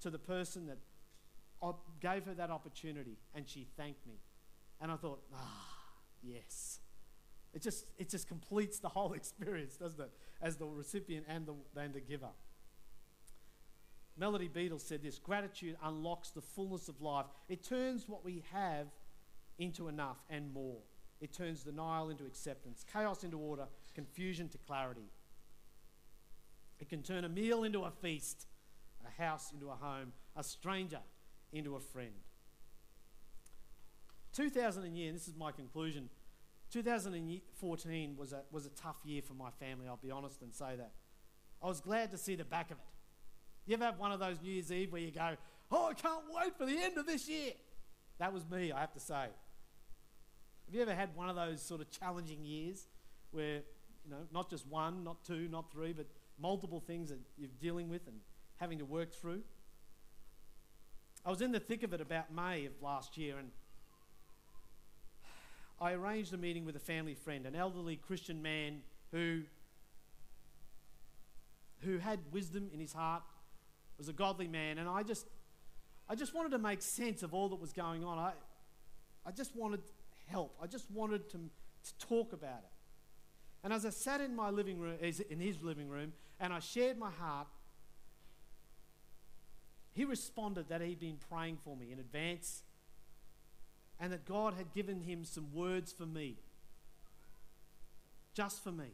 to 0.00 0.10
the 0.10 0.18
person 0.18 0.66
that 0.66 0.78
gave 2.00 2.24
her 2.24 2.34
that 2.34 2.50
opportunity, 2.50 3.18
and 3.34 3.48
she 3.48 3.66
thanked 3.76 4.06
me. 4.06 4.14
And 4.80 4.90
I 4.90 4.96
thought, 4.96 5.22
ah, 5.34 5.68
yes. 6.22 6.80
It 7.54 7.62
just, 7.62 7.86
it 7.98 8.08
just 8.08 8.28
completes 8.28 8.78
the 8.78 8.88
whole 8.88 9.12
experience, 9.14 9.76
doesn't 9.76 10.00
it? 10.00 10.10
As 10.40 10.56
the 10.56 10.66
recipient 10.66 11.26
and 11.28 11.46
the, 11.46 11.54
and 11.80 11.94
the 11.94 12.00
giver. 12.00 12.30
Melody 14.16 14.48
Beattie 14.48 14.78
said 14.78 15.02
this 15.02 15.18
gratitude 15.18 15.76
unlocks 15.82 16.30
the 16.30 16.42
fullness 16.42 16.88
of 16.88 17.00
life. 17.00 17.26
It 17.48 17.62
turns 17.64 18.08
what 18.08 18.24
we 18.24 18.42
have 18.52 18.88
into 19.58 19.88
enough 19.88 20.18
and 20.28 20.52
more. 20.52 20.80
It 21.22 21.32
turns 21.32 21.62
denial 21.62 22.10
into 22.10 22.24
acceptance, 22.24 22.84
chaos 22.92 23.22
into 23.22 23.38
order, 23.38 23.66
confusion 23.94 24.48
to 24.48 24.58
clarity. 24.58 25.08
It 26.80 26.88
can 26.88 27.02
turn 27.02 27.24
a 27.24 27.28
meal 27.28 27.62
into 27.62 27.82
a 27.82 27.92
feast, 27.92 28.48
a 29.06 29.22
house 29.22 29.52
into 29.52 29.70
a 29.70 29.76
home, 29.76 30.12
a 30.34 30.42
stranger 30.42 30.98
into 31.52 31.76
a 31.76 31.80
friend. 31.80 32.10
2000 34.32 34.82
and 34.82 34.98
year, 34.98 35.10
and 35.10 35.16
this 35.16 35.28
is 35.28 35.36
my 35.36 35.52
conclusion, 35.52 36.08
2014 36.72 38.16
was 38.16 38.32
a, 38.32 38.42
was 38.50 38.66
a 38.66 38.70
tough 38.70 38.96
year 39.04 39.22
for 39.22 39.34
my 39.34 39.50
family, 39.60 39.86
I'll 39.86 40.00
be 40.02 40.10
honest 40.10 40.42
and 40.42 40.52
say 40.52 40.74
that. 40.76 40.90
I 41.62 41.68
was 41.68 41.80
glad 41.80 42.10
to 42.10 42.18
see 42.18 42.34
the 42.34 42.44
back 42.44 42.72
of 42.72 42.78
it. 42.78 42.84
You 43.66 43.74
ever 43.74 43.84
have 43.84 44.00
one 44.00 44.10
of 44.10 44.18
those 44.18 44.40
New 44.42 44.50
Year's 44.50 44.72
Eve 44.72 44.90
where 44.90 45.02
you 45.02 45.12
go, 45.12 45.36
Oh, 45.70 45.90
I 45.90 45.94
can't 45.94 46.24
wait 46.34 46.58
for 46.58 46.66
the 46.66 46.76
end 46.76 46.98
of 46.98 47.06
this 47.06 47.28
year? 47.28 47.52
That 48.18 48.32
was 48.32 48.44
me, 48.50 48.72
I 48.72 48.80
have 48.80 48.92
to 48.94 49.00
say. 49.00 49.28
Have 50.72 50.76
you 50.76 50.82
ever 50.84 50.94
had 50.94 51.14
one 51.14 51.28
of 51.28 51.36
those 51.36 51.60
sort 51.60 51.82
of 51.82 51.90
challenging 51.90 52.46
years 52.46 52.86
where, 53.30 53.56
you 53.56 54.10
know, 54.10 54.16
not 54.32 54.48
just 54.48 54.66
one, 54.66 55.04
not 55.04 55.22
two, 55.22 55.46
not 55.48 55.70
three, 55.70 55.92
but 55.92 56.06
multiple 56.40 56.80
things 56.80 57.10
that 57.10 57.18
you're 57.36 57.50
dealing 57.60 57.90
with 57.90 58.06
and 58.06 58.16
having 58.56 58.78
to 58.78 58.86
work 58.86 59.12
through? 59.12 59.42
I 61.26 61.28
was 61.28 61.42
in 61.42 61.52
the 61.52 61.60
thick 61.60 61.82
of 61.82 61.92
it 61.92 62.00
about 62.00 62.32
May 62.34 62.64
of 62.64 62.72
last 62.80 63.18
year, 63.18 63.36
and 63.36 63.50
I 65.78 65.92
arranged 65.92 66.32
a 66.32 66.38
meeting 66.38 66.64
with 66.64 66.74
a 66.74 66.80
family 66.80 67.16
friend, 67.16 67.44
an 67.44 67.54
elderly 67.54 67.96
Christian 67.96 68.40
man 68.40 68.80
who, 69.10 69.42
who 71.80 71.98
had 71.98 72.18
wisdom 72.32 72.70
in 72.72 72.80
his 72.80 72.94
heart, 72.94 73.24
was 73.98 74.08
a 74.08 74.14
godly 74.14 74.48
man, 74.48 74.78
and 74.78 74.88
I 74.88 75.02
just, 75.02 75.26
I 76.08 76.14
just 76.14 76.34
wanted 76.34 76.52
to 76.52 76.58
make 76.58 76.80
sense 76.80 77.22
of 77.22 77.34
all 77.34 77.50
that 77.50 77.60
was 77.60 77.74
going 77.74 78.04
on. 78.04 78.18
I, 78.18 78.32
I 79.26 79.32
just 79.32 79.54
wanted 79.54 79.82
help. 80.32 80.56
I 80.62 80.66
just 80.66 80.90
wanted 80.90 81.28
to, 81.30 81.38
to 81.38 82.06
talk 82.06 82.32
about 82.32 82.64
it. 82.64 82.72
And 83.62 83.72
as 83.72 83.86
I 83.86 83.90
sat 83.90 84.20
in 84.20 84.34
my 84.34 84.50
living 84.50 84.80
room, 84.80 84.96
in 85.00 85.38
his 85.38 85.62
living 85.62 85.88
room, 85.88 86.12
and 86.40 86.52
I 86.52 86.58
shared 86.58 86.98
my 86.98 87.10
heart, 87.10 87.46
he 89.92 90.04
responded 90.04 90.68
that 90.68 90.80
he'd 90.80 90.98
been 90.98 91.18
praying 91.30 91.58
for 91.62 91.76
me 91.76 91.92
in 91.92 91.98
advance 91.98 92.62
and 94.00 94.12
that 94.12 94.24
God 94.24 94.54
had 94.54 94.72
given 94.72 95.02
him 95.02 95.24
some 95.24 95.52
words 95.52 95.92
for 95.92 96.06
me, 96.06 96.36
just 98.34 98.64
for 98.64 98.72
me. 98.72 98.88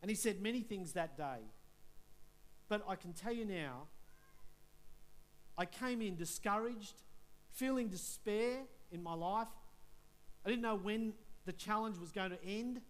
And 0.00 0.10
he 0.10 0.14
said 0.14 0.40
many 0.40 0.60
things 0.62 0.92
that 0.92 1.16
day. 1.16 1.40
But 2.68 2.84
I 2.88 2.94
can 2.94 3.12
tell 3.12 3.34
you 3.34 3.44
now, 3.44 3.88
I 5.58 5.66
came 5.66 6.00
in 6.00 6.16
discouraged, 6.16 7.02
feeling 7.52 7.88
despair 7.88 8.58
in 8.92 9.02
my 9.02 9.14
life. 9.14 9.48
I 10.44 10.48
didn't 10.48 10.62
know 10.62 10.76
when 10.76 11.12
the 11.46 11.52
challenge 11.52 11.98
was 11.98 12.12
going 12.12 12.30
to 12.30 12.44
end. 12.44 12.80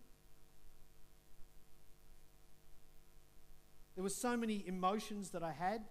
There 3.94 4.04
were 4.04 4.08
so 4.08 4.36
many 4.36 4.64
emotions 4.66 5.30
that 5.30 5.42
I 5.42 5.52
had, 5.52 5.82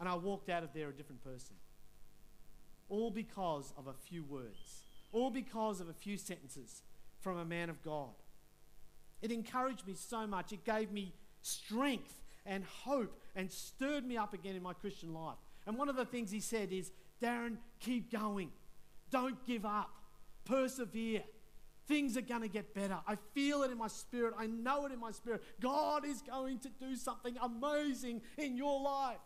and 0.00 0.08
I 0.08 0.16
walked 0.16 0.48
out 0.50 0.62
of 0.62 0.72
there 0.74 0.88
a 0.88 0.92
different 0.92 1.22
person 1.22 1.56
all 2.92 3.10
because 3.10 3.72
of 3.78 3.86
a 3.86 3.94
few 3.94 4.22
words, 4.22 4.82
all 5.12 5.30
because 5.30 5.80
of 5.80 5.88
a 5.88 5.94
few 5.94 6.18
sentences 6.18 6.82
from 7.20 7.38
a 7.38 7.44
man 7.44 7.70
of 7.70 7.82
God. 7.82 8.10
It 9.22 9.32
encouraged 9.32 9.86
me 9.86 9.94
so 9.94 10.26
much. 10.26 10.52
It 10.52 10.64
gave 10.64 10.92
me 10.92 11.14
strength 11.40 12.20
and 12.44 12.64
hope 12.64 13.18
and 13.34 13.50
stirred 13.50 14.04
me 14.04 14.18
up 14.18 14.34
again 14.34 14.56
in 14.56 14.62
my 14.62 14.74
Christian 14.74 15.14
life. 15.14 15.38
And 15.66 15.78
one 15.78 15.88
of 15.88 15.96
the 15.96 16.04
things 16.04 16.30
he 16.30 16.40
said 16.40 16.70
is, 16.70 16.90
Darren, 17.22 17.56
keep 17.80 18.10
going. 18.10 18.50
Don't 19.10 19.44
give 19.46 19.64
up. 19.64 19.90
Persevere. 20.44 21.22
Things 21.86 22.16
are 22.16 22.22
going 22.22 22.42
to 22.42 22.48
get 22.48 22.74
better. 22.74 22.98
I 23.06 23.16
feel 23.34 23.62
it 23.62 23.70
in 23.70 23.78
my 23.78 23.88
spirit. 23.88 24.34
I 24.38 24.46
know 24.46 24.86
it 24.86 24.92
in 24.92 25.00
my 25.00 25.10
spirit. 25.10 25.42
God 25.60 26.06
is 26.06 26.22
going 26.22 26.58
to 26.60 26.68
do 26.80 26.96
something 26.96 27.36
amazing 27.40 28.22
in 28.38 28.56
your 28.56 28.80
life. 28.80 29.18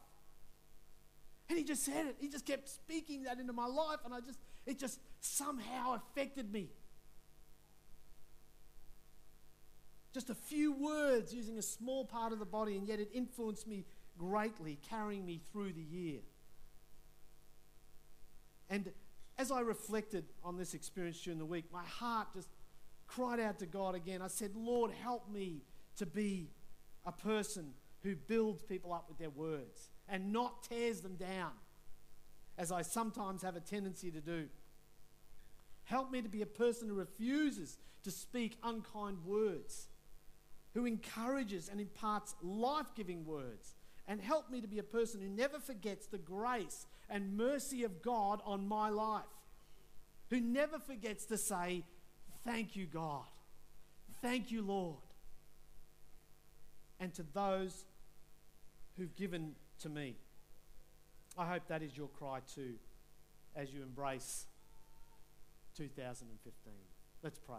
And 1.48 1.56
he 1.56 1.64
just 1.64 1.84
said 1.84 2.06
it. 2.06 2.16
He 2.18 2.28
just 2.28 2.44
kept 2.44 2.68
speaking 2.68 3.24
that 3.24 3.38
into 3.38 3.52
my 3.52 3.66
life, 3.66 4.00
and 4.04 4.12
I 4.12 4.20
just, 4.20 4.38
it 4.66 4.78
just 4.78 4.98
somehow 5.20 5.94
affected 5.94 6.52
me. 6.52 6.70
Just 10.12 10.30
a 10.30 10.34
few 10.34 10.72
words 10.72 11.32
using 11.32 11.58
a 11.58 11.62
small 11.62 12.04
part 12.04 12.32
of 12.32 12.38
the 12.38 12.46
body, 12.46 12.76
and 12.76 12.88
yet 12.88 12.98
it 12.98 13.10
influenced 13.12 13.66
me 13.66 13.84
greatly, 14.18 14.78
carrying 14.88 15.24
me 15.24 15.40
through 15.52 15.74
the 15.74 15.82
year. 15.82 16.20
And 18.68 18.92
as 19.38 19.50
I 19.50 19.60
reflected 19.60 20.24
on 20.42 20.56
this 20.56 20.74
experience 20.74 21.20
during 21.20 21.38
the 21.38 21.44
week, 21.44 21.66
my 21.72 21.84
heart 21.84 22.28
just 22.34 22.48
cried 23.06 23.38
out 23.40 23.58
to 23.60 23.66
God 23.66 23.94
again. 23.94 24.22
I 24.22 24.28
said, 24.28 24.52
Lord, 24.56 24.90
help 24.90 25.30
me 25.30 25.62
to 25.96 26.06
be 26.06 26.50
a 27.04 27.12
person 27.12 27.72
who 28.02 28.16
builds 28.16 28.62
people 28.62 28.92
up 28.92 29.06
with 29.08 29.18
their 29.18 29.30
words 29.30 29.90
and 30.08 30.32
not 30.32 30.62
tears 30.62 31.00
them 31.00 31.16
down, 31.16 31.50
as 32.58 32.72
I 32.72 32.82
sometimes 32.82 33.42
have 33.42 33.56
a 33.56 33.60
tendency 33.60 34.10
to 34.10 34.20
do. 34.20 34.46
Help 35.84 36.10
me 36.10 36.22
to 36.22 36.28
be 36.28 36.42
a 36.42 36.46
person 36.46 36.88
who 36.88 36.94
refuses 36.94 37.78
to 38.02 38.10
speak 38.10 38.56
unkind 38.62 39.24
words, 39.24 39.88
who 40.74 40.86
encourages 40.86 41.68
and 41.68 41.80
imparts 41.80 42.34
life 42.42 42.94
giving 42.94 43.24
words. 43.24 43.74
And 44.08 44.20
help 44.20 44.50
me 44.50 44.60
to 44.60 44.68
be 44.68 44.78
a 44.78 44.84
person 44.84 45.20
who 45.20 45.28
never 45.28 45.58
forgets 45.58 46.06
the 46.06 46.18
grace 46.18 46.86
and 47.08 47.36
mercy 47.36 47.84
of 47.84 48.02
God 48.02 48.40
on 48.44 48.66
my 48.66 48.88
life, 48.88 49.24
who 50.30 50.40
never 50.40 50.78
forgets 50.78 51.26
to 51.26 51.38
say, 51.38 51.84
Thank 52.44 52.76
you, 52.76 52.86
God. 52.86 53.24
Thank 54.22 54.52
you, 54.52 54.62
Lord. 54.62 54.98
And 57.00 57.12
to 57.14 57.24
those 57.34 57.84
who've 58.96 59.14
given 59.16 59.54
to 59.80 59.88
me. 59.88 60.16
I 61.36 61.46
hope 61.46 61.62
that 61.68 61.82
is 61.82 61.96
your 61.96 62.08
cry 62.08 62.38
too 62.54 62.74
as 63.54 63.72
you 63.72 63.82
embrace 63.82 64.46
2015. 65.76 66.72
Let's 67.22 67.38
pray. 67.38 67.56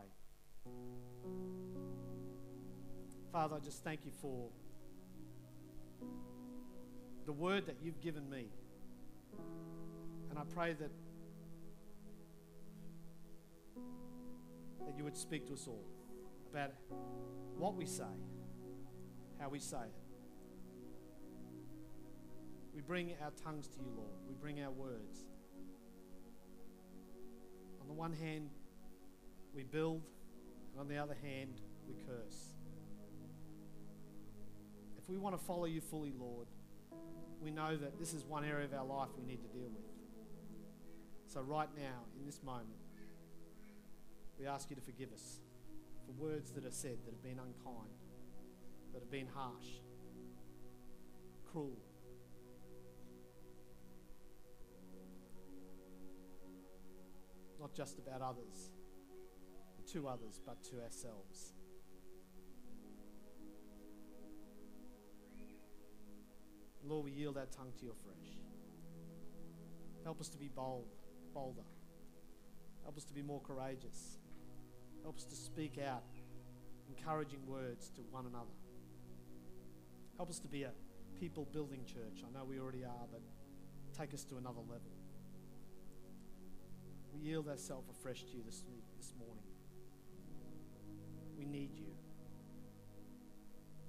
Father, 3.31 3.57
I 3.57 3.59
just 3.59 3.83
thank 3.83 4.05
you 4.05 4.11
for 4.21 4.49
the 7.25 7.33
word 7.33 7.67
that 7.67 7.75
you've 7.83 8.01
given 8.01 8.29
me. 8.29 8.47
And 10.29 10.37
I 10.37 10.43
pray 10.53 10.73
that 10.73 10.91
that 14.85 14.97
you 14.97 15.03
would 15.03 15.17
speak 15.17 15.45
to 15.47 15.53
us 15.53 15.67
all 15.67 15.83
about 16.51 16.71
what 17.57 17.75
we 17.75 17.85
say, 17.85 18.03
how 19.39 19.49
we 19.49 19.59
say 19.59 19.77
it. 19.77 19.93
We 22.73 22.81
bring 22.81 23.13
our 23.23 23.31
tongues 23.43 23.67
to 23.67 23.79
you, 23.79 23.91
Lord. 23.95 24.11
We 24.29 24.35
bring 24.35 24.61
our 24.61 24.71
words. 24.71 25.25
On 27.81 27.87
the 27.87 27.93
one 27.93 28.13
hand, 28.13 28.49
we 29.53 29.63
build, 29.63 30.03
and 30.71 30.79
on 30.79 30.87
the 30.87 30.97
other 30.97 31.17
hand, 31.21 31.59
we 31.87 31.95
curse. 32.05 32.53
If 34.97 35.09
we 35.09 35.17
want 35.17 35.37
to 35.37 35.43
follow 35.43 35.65
you 35.65 35.81
fully, 35.81 36.13
Lord, 36.17 36.47
we 37.41 37.51
know 37.51 37.75
that 37.75 37.99
this 37.99 38.13
is 38.13 38.25
one 38.25 38.43
area 38.43 38.65
of 38.65 38.73
our 38.73 38.85
life 38.85 39.09
we 39.17 39.25
need 39.25 39.41
to 39.41 39.47
deal 39.47 39.69
with. 39.69 39.85
So, 41.27 41.41
right 41.41 41.69
now, 41.77 42.05
in 42.19 42.25
this 42.25 42.41
moment, 42.43 42.79
we 44.39 44.47
ask 44.47 44.69
you 44.69 44.75
to 44.75 44.81
forgive 44.81 45.11
us 45.13 45.39
for 46.05 46.11
words 46.13 46.51
that 46.51 46.65
are 46.65 46.71
said 46.71 46.97
that 47.05 47.11
have 47.11 47.23
been 47.23 47.39
unkind, 47.39 47.93
that 48.93 49.01
have 49.01 49.11
been 49.11 49.27
harsh, 49.33 49.81
cruel. 51.51 51.77
Not 57.59 57.73
just 57.73 57.99
about 57.99 58.21
others, 58.21 58.71
to 59.93 60.07
others, 60.07 60.39
but 60.45 60.63
to 60.65 60.81
ourselves. 60.81 61.53
Lord, 66.87 67.05
we 67.05 67.11
yield 67.11 67.37
our 67.37 67.45
tongue 67.45 67.73
to 67.79 67.85
you 67.85 67.91
afresh. 67.91 68.37
Help 70.03 70.21
us 70.21 70.29
to 70.29 70.37
be 70.37 70.47
bold, 70.47 70.87
bolder. 71.33 71.67
Help 72.83 72.97
us 72.97 73.03
to 73.05 73.13
be 73.13 73.21
more 73.21 73.41
courageous. 73.41 74.19
Help 75.03 75.17
us 75.17 75.25
to 75.25 75.35
speak 75.35 75.77
out 75.85 76.03
encouraging 76.87 77.45
words 77.45 77.89
to 77.89 78.01
one 78.09 78.25
another. 78.25 78.55
Help 80.15 80.29
us 80.29 80.39
to 80.39 80.47
be 80.47 80.63
a 80.63 80.71
people 81.19 81.47
building 81.51 81.81
church. 81.85 82.23
I 82.25 82.37
know 82.37 82.45
we 82.45 82.59
already 82.59 82.83
are, 82.83 83.07
but 83.11 83.21
take 83.97 84.13
us 84.13 84.23
to 84.25 84.37
another 84.37 84.61
level. 84.61 84.91
We 87.13 87.19
yield 87.19 87.47
ourselves 87.49 87.89
afresh 87.89 88.23
to 88.23 88.29
you 88.37 88.43
this, 88.45 88.63
this 88.97 89.13
morning. 89.19 89.43
We 91.37 91.45
need 91.45 91.75
you. 91.75 91.87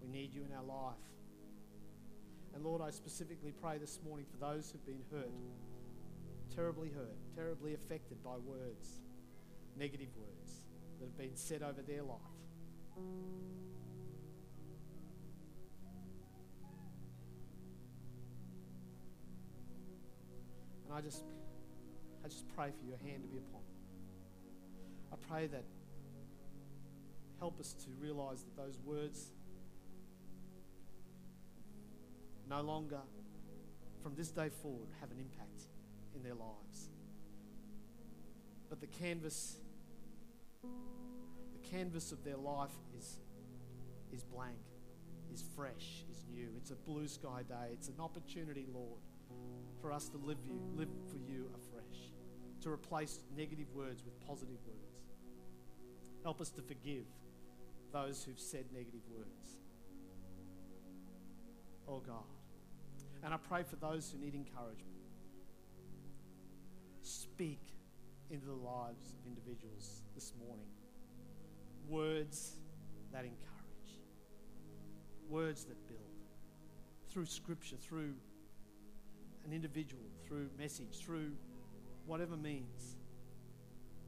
We 0.03 0.09
need 0.09 0.35
you 0.35 0.45
in 0.45 0.53
our 0.53 0.65
life. 0.65 0.97
And 2.59 2.67
Lord, 2.67 2.83
I 2.83 2.91
specifically 2.91 3.53
pray 3.53 3.79
this 3.79 4.01
morning 4.05 4.27
for 4.29 4.37
those 4.45 4.73
who've 4.73 4.85
been 4.85 5.05
hurt, 5.13 5.31
terribly 6.57 6.89
hurt, 6.89 7.15
terribly 7.37 7.73
affected 7.73 8.21
by 8.25 8.37
words, 8.37 8.99
negative 9.77 10.09
words 10.17 10.65
that 10.99 11.05
have 11.05 11.17
been 11.17 11.37
said 11.37 11.63
over 11.63 11.83
their 11.83 12.03
life. 12.03 12.19
And 20.85 20.93
I 20.93 21.01
just 21.01 21.23
I 22.25 22.27
just 22.27 22.49
pray 22.57 22.73
for 22.77 22.85
your 22.89 22.99
hand 22.99 23.23
to 23.23 23.29
be 23.29 23.39
upon 23.39 23.61
them. 23.61 25.13
I 25.13 25.17
pray 25.33 25.47
that 25.47 25.63
help 27.39 27.61
us 27.61 27.73
to 27.85 27.91
realize 28.01 28.43
that 28.43 28.57
those 28.57 28.81
words 28.85 29.31
no 32.49 32.63
longer, 32.63 33.01
from 34.03 34.15
this 34.15 34.31
day 34.31 34.49
forward, 34.49 34.89
have 35.01 35.11
an 35.11 35.19
impact 35.19 35.63
in 36.15 36.23
their 36.23 36.35
lives. 36.35 36.91
But 38.69 38.81
the 38.81 38.87
canvas, 38.87 39.57
the 40.63 41.69
canvas 41.71 42.13
of 42.13 42.25
their 42.25 42.37
life 42.37 42.73
is, 42.97 43.19
is 44.13 44.25
blank, 44.25 44.59
is 45.33 45.45
fresh, 45.55 46.05
is 46.11 46.25
new. 46.33 46.49
It's 46.57 46.71
a 46.71 46.77
blue 46.77 47.09
sky 47.09 47.43
day. 47.49 47.73
It's 47.73 47.89
an 47.89 48.01
opportunity, 48.01 48.67
Lord, 48.73 49.01
for 49.81 49.93
us 49.93 50.09
to 50.11 50.17
live 50.19 50.39
you, 50.47 50.61
live 50.75 50.89
for 51.11 51.17
you 51.17 51.51
afresh, 51.55 52.13
to 52.63 52.71
replace 52.71 53.21
negative 53.37 53.67
words 53.75 54.03
with 54.05 54.19
positive 54.27 54.59
words. 54.67 55.03
Help 56.23 56.41
us 56.41 56.51
to 56.51 56.63
forgive 56.63 57.05
those 57.93 58.25
who've 58.25 58.39
said 58.39 58.65
negative 58.73 59.03
words. 59.11 59.59
Oh 61.87 62.01
God. 62.01 62.38
And 63.23 63.35
I 63.35 63.37
pray 63.37 63.63
for 63.63 63.77
those 63.77 64.11
who 64.11 64.25
need 64.25 64.35
encouragement. 64.35 64.95
Speak 67.03 67.61
into 68.31 68.47
the 68.47 68.53
lives 68.53 69.13
of 69.13 69.27
individuals 69.27 70.03
this 70.15 70.33
morning. 70.39 70.69
Words 71.89 72.59
that 73.13 73.25
encourage, 73.25 73.99
words 75.29 75.65
that 75.65 75.87
build 75.87 76.01
through 77.11 77.27
scripture, 77.27 77.77
through 77.77 78.13
an 79.47 79.53
individual, 79.53 80.03
through 80.27 80.49
message, 80.59 80.99
through 81.03 81.33
whatever 82.07 82.37
means. 82.37 82.97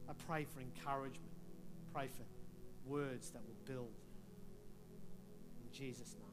I 0.07 0.13
pray 0.27 0.45
for 0.45 0.59
encouragement. 0.61 1.31
Pray 1.93 2.07
for 2.07 2.23
words 2.89 3.31
that 3.31 3.41
will 3.45 3.73
build. 3.73 3.93
In 5.63 5.71
Jesus' 5.71 6.15
name. 6.19 6.30